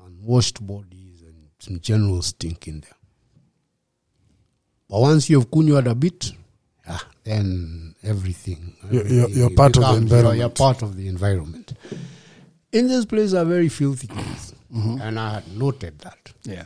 And 0.03 0.21
washed 0.23 0.65
bodies 0.65 1.21
and 1.21 1.35
some 1.59 1.79
general 1.79 2.21
stink 2.21 2.67
in 2.67 2.81
there. 2.81 2.97
But 4.89 5.01
once 5.01 5.29
you've 5.29 5.49
kunywa 5.49 5.85
a 5.89 5.95
bit, 5.95 6.31
ah, 6.87 7.07
then 7.23 7.95
everything. 8.03 8.75
You're- 8.91 9.09
you're- 9.09 9.31
you're 9.31 9.49
part 9.51 9.77
of 9.77 9.83
the 9.83 9.87
becomes- 10.01 10.11
you're- 10.11 10.19
environment. 10.19 10.55
part 10.55 10.81
of 10.81 10.97
the 10.97 11.07
environment. 11.07 11.73
In 12.71 12.87
this 12.87 13.05
place 13.05 13.33
are 13.33 13.45
very 13.45 13.69
filthy 13.69 14.07
Mm-hmm. 14.07 14.99
and 15.01 15.19
I 15.19 15.35
had 15.35 15.57
noted 15.57 15.99
that. 15.99 16.33
Yeah. 16.43 16.65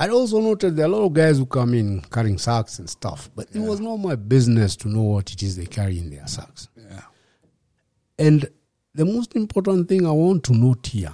I'd 0.00 0.08
also 0.08 0.40
noted 0.40 0.76
there 0.76 0.86
are 0.86 0.88
a 0.88 0.96
lot 0.96 1.04
of 1.04 1.12
guys 1.12 1.36
who 1.36 1.44
come 1.44 1.74
in 1.74 2.00
carrying 2.00 2.38
sacks 2.38 2.78
and 2.78 2.88
stuff, 2.88 3.28
but 3.36 3.48
it 3.54 3.58
was 3.58 3.80
not 3.80 3.98
my 3.98 4.16
business 4.16 4.74
to 4.76 4.88
know 4.88 5.02
what 5.02 5.30
it 5.30 5.42
is 5.42 5.58
they 5.58 5.66
carry 5.66 5.98
in 5.98 6.08
their 6.08 6.26
sacks. 6.26 6.68
Yeah. 6.74 7.02
And 8.18 8.48
the 8.94 9.04
most 9.04 9.36
important 9.36 9.90
thing 9.90 10.06
I 10.06 10.10
want 10.10 10.44
to 10.44 10.54
note 10.54 10.86
here 10.86 11.12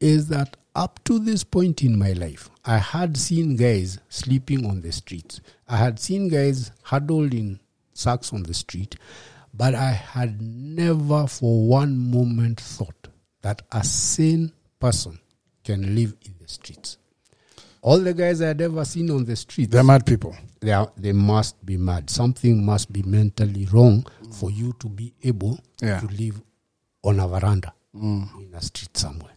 is 0.00 0.28
that 0.28 0.58
up 0.74 1.02
to 1.04 1.18
this 1.18 1.44
point 1.44 1.82
in 1.82 1.98
my 1.98 2.12
life, 2.12 2.50
I 2.62 2.76
had 2.76 3.16
seen 3.16 3.56
guys 3.56 4.00
sleeping 4.10 4.66
on 4.66 4.82
the 4.82 4.92
streets. 4.92 5.40
I 5.66 5.78
had 5.78 5.98
seen 5.98 6.28
guys 6.28 6.72
huddled 6.82 7.32
in 7.32 7.58
sacks 7.94 8.34
on 8.34 8.42
the 8.42 8.52
street, 8.52 8.96
but 9.54 9.74
I 9.74 9.92
had 9.92 10.42
never 10.42 11.26
for 11.26 11.66
one 11.66 11.96
moment 11.96 12.60
thought 12.60 13.08
that 13.40 13.62
a 13.72 13.82
sane 13.82 14.52
person 14.78 15.20
can 15.64 15.94
live 15.94 16.14
in 16.26 16.34
the 16.38 16.48
streets. 16.48 16.98
All 17.86 18.00
the 18.00 18.12
guys 18.12 18.40
I 18.42 18.48
had 18.48 18.60
ever 18.60 18.84
seen 18.84 19.10
on 19.12 19.24
the 19.24 19.36
streets, 19.36 19.70
They're 19.70 19.84
mad 19.84 20.04
people. 20.04 20.34
they, 20.60 20.72
are, 20.72 20.90
they 20.96 21.12
must 21.12 21.64
be 21.64 21.76
mad. 21.76 22.10
Something 22.10 22.64
must 22.66 22.92
be 22.92 23.02
mentally 23.04 23.64
wrong 23.66 24.04
for 24.32 24.50
you 24.50 24.72
to 24.80 24.88
be 24.88 25.14
able 25.22 25.60
Yeah. 25.80 26.00
to 26.00 26.06
live 26.08 26.42
on 27.04 27.20
a 27.20 27.28
veranda 27.28 27.72
in 27.94 28.50
a 28.52 28.60
street 28.60 28.96
somewhere. 28.96 29.36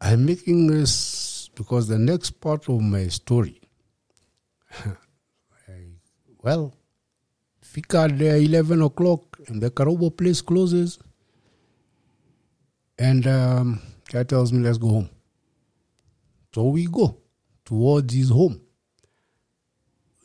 I'm 0.00 0.24
making 0.26 0.66
this 0.66 1.48
because 1.54 1.86
the 1.86 1.98
next 1.98 2.40
part 2.40 2.68
of 2.68 2.80
my 2.80 3.06
story, 3.06 3.60
I, 4.84 5.92
well, 6.42 6.74
fika 7.62 7.98
at 8.00 8.20
11 8.20 8.82
o'clock 8.82 9.38
and 9.46 9.62
the 9.62 9.70
Karobo 9.70 10.10
place 10.16 10.40
closes. 10.42 10.98
And 12.98 13.26
um, 13.28 13.80
guy 14.10 14.24
tells 14.24 14.52
me, 14.52 14.58
let's 14.64 14.78
go 14.78 14.88
home. 14.88 15.10
So 16.54 16.64
we 16.64 16.86
go 16.86 17.16
towards 17.64 18.12
his 18.12 18.30
home. 18.30 18.60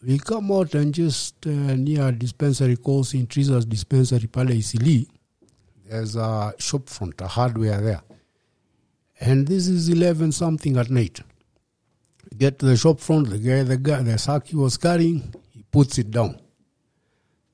We 0.03 0.19
come 0.19 0.51
out 0.51 0.76
and 0.76 0.93
just 0.93 1.47
uh, 1.47 1.49
near 1.49 2.11
dispensary 2.11 2.78
called 2.78 3.11
in 3.13 3.26
Teresa's 3.28 3.65
Dispensary, 3.65 4.28
Pale 4.28 4.51
Eastleigh. 4.51 5.05
There's 5.88 6.15
a 6.15 6.53
shop 6.57 6.89
front, 6.89 7.21
a 7.21 7.28
hardware 7.28 7.82
there. 7.82 8.01
And 9.19 9.47
this 9.47 9.67
is 9.67 9.89
11 9.89 10.32
something 10.32 10.78
at 10.78 10.89
night. 10.89 11.21
Get 12.38 12.59
to 12.59 12.65
the 12.65 12.78
shop 12.78 12.99
front, 12.99 13.30
the 13.30 13.38
guy, 13.38 13.63
the 13.63 13.78
guy, 13.78 14.01
the 14.01 14.17
sack 14.17 14.47
he 14.47 14.55
was 14.55 14.78
carrying, 14.78 15.34
he 15.51 15.63
puts 15.63 15.97
it 15.97 16.11
down. 16.11 16.39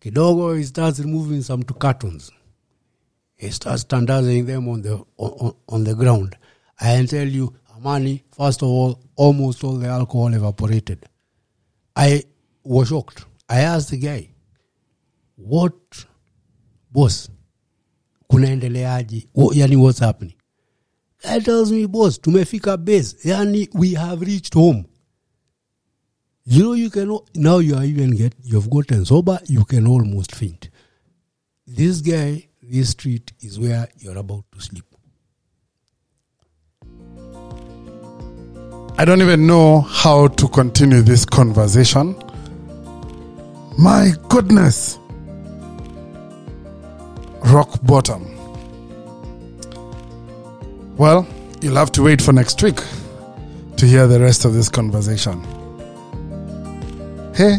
Kidogo, 0.01 0.57
he 0.57 0.63
starts 0.63 0.99
removing 0.99 1.41
some 1.43 1.61
two 1.61 1.75
cartons. 1.75 2.31
He 3.35 3.49
starts 3.51 3.81
standardizing 3.81 4.45
them 4.45 4.67
on 4.69 4.81
the 4.81 5.03
on, 5.17 5.55
on, 5.69 5.83
the 5.83 5.93
ground. 5.93 6.37
I 6.79 7.05
tell 7.05 7.27
you, 7.27 7.53
Amani, 7.83 8.23
first 8.31 8.61
of 8.61 8.69
all, 8.69 8.99
almost 9.15 9.63
all 9.63 9.77
the 9.77 9.87
alcohol 9.87 10.33
evaporated. 10.33 11.03
I 11.95 12.23
was 12.63 12.89
shocked. 12.89 13.25
I 13.49 13.61
asked 13.61 13.89
the 13.89 13.97
guy, 13.97 14.29
what 15.35 15.73
boss? 16.91 17.29
Kunaendeleaje? 18.31 19.27
Yani 19.35 19.77
what's 19.77 19.99
happening? 19.99 20.35
Guy 21.23 21.39
tells 21.39 21.71
me 21.71 21.87
boss 21.87 22.19
tumefika 22.19 22.77
base. 22.77 23.15
Yani 23.25 23.67
we 23.73 23.93
have 23.95 24.21
reached 24.21 24.53
home. 24.53 24.85
You 26.43 26.63
know 26.63 26.73
you 26.73 26.89
can 26.91 27.17
now 27.35 27.57
you 27.57 27.75
are 27.75 27.83
even 27.83 28.11
get 28.11 28.33
you've 28.43 28.69
gotten 28.69 29.05
sober 29.05 29.39
you 29.47 29.65
can 29.65 29.87
almost 29.87 30.35
faint. 30.35 30.69
This 31.65 32.01
guy 32.01 32.47
this 32.61 32.91
street 32.91 33.33
is 33.41 33.59
where 33.59 33.87
you're 33.97 34.17
about 34.17 34.45
to 34.51 34.61
sleep 34.61 34.90
I 38.97 39.05
don't 39.05 39.21
even 39.21 39.47
know 39.47 39.81
how 39.81 40.27
to 40.27 40.47
continue 40.47 41.01
this 41.01 41.25
conversation. 41.25 42.15
My 43.77 44.11
goodness. 44.29 44.99
Rock 47.45 47.69
bottom. 47.83 48.27
Well, 50.97 51.25
you'll 51.61 51.77
have 51.77 51.91
to 51.93 52.03
wait 52.03 52.21
for 52.21 52.31
next 52.31 52.61
week 52.61 52.79
to 53.77 53.87
hear 53.87 54.05
the 54.05 54.19
rest 54.19 54.45
of 54.45 54.53
this 54.53 54.69
conversation. 54.69 55.41
Hey, 57.33 57.57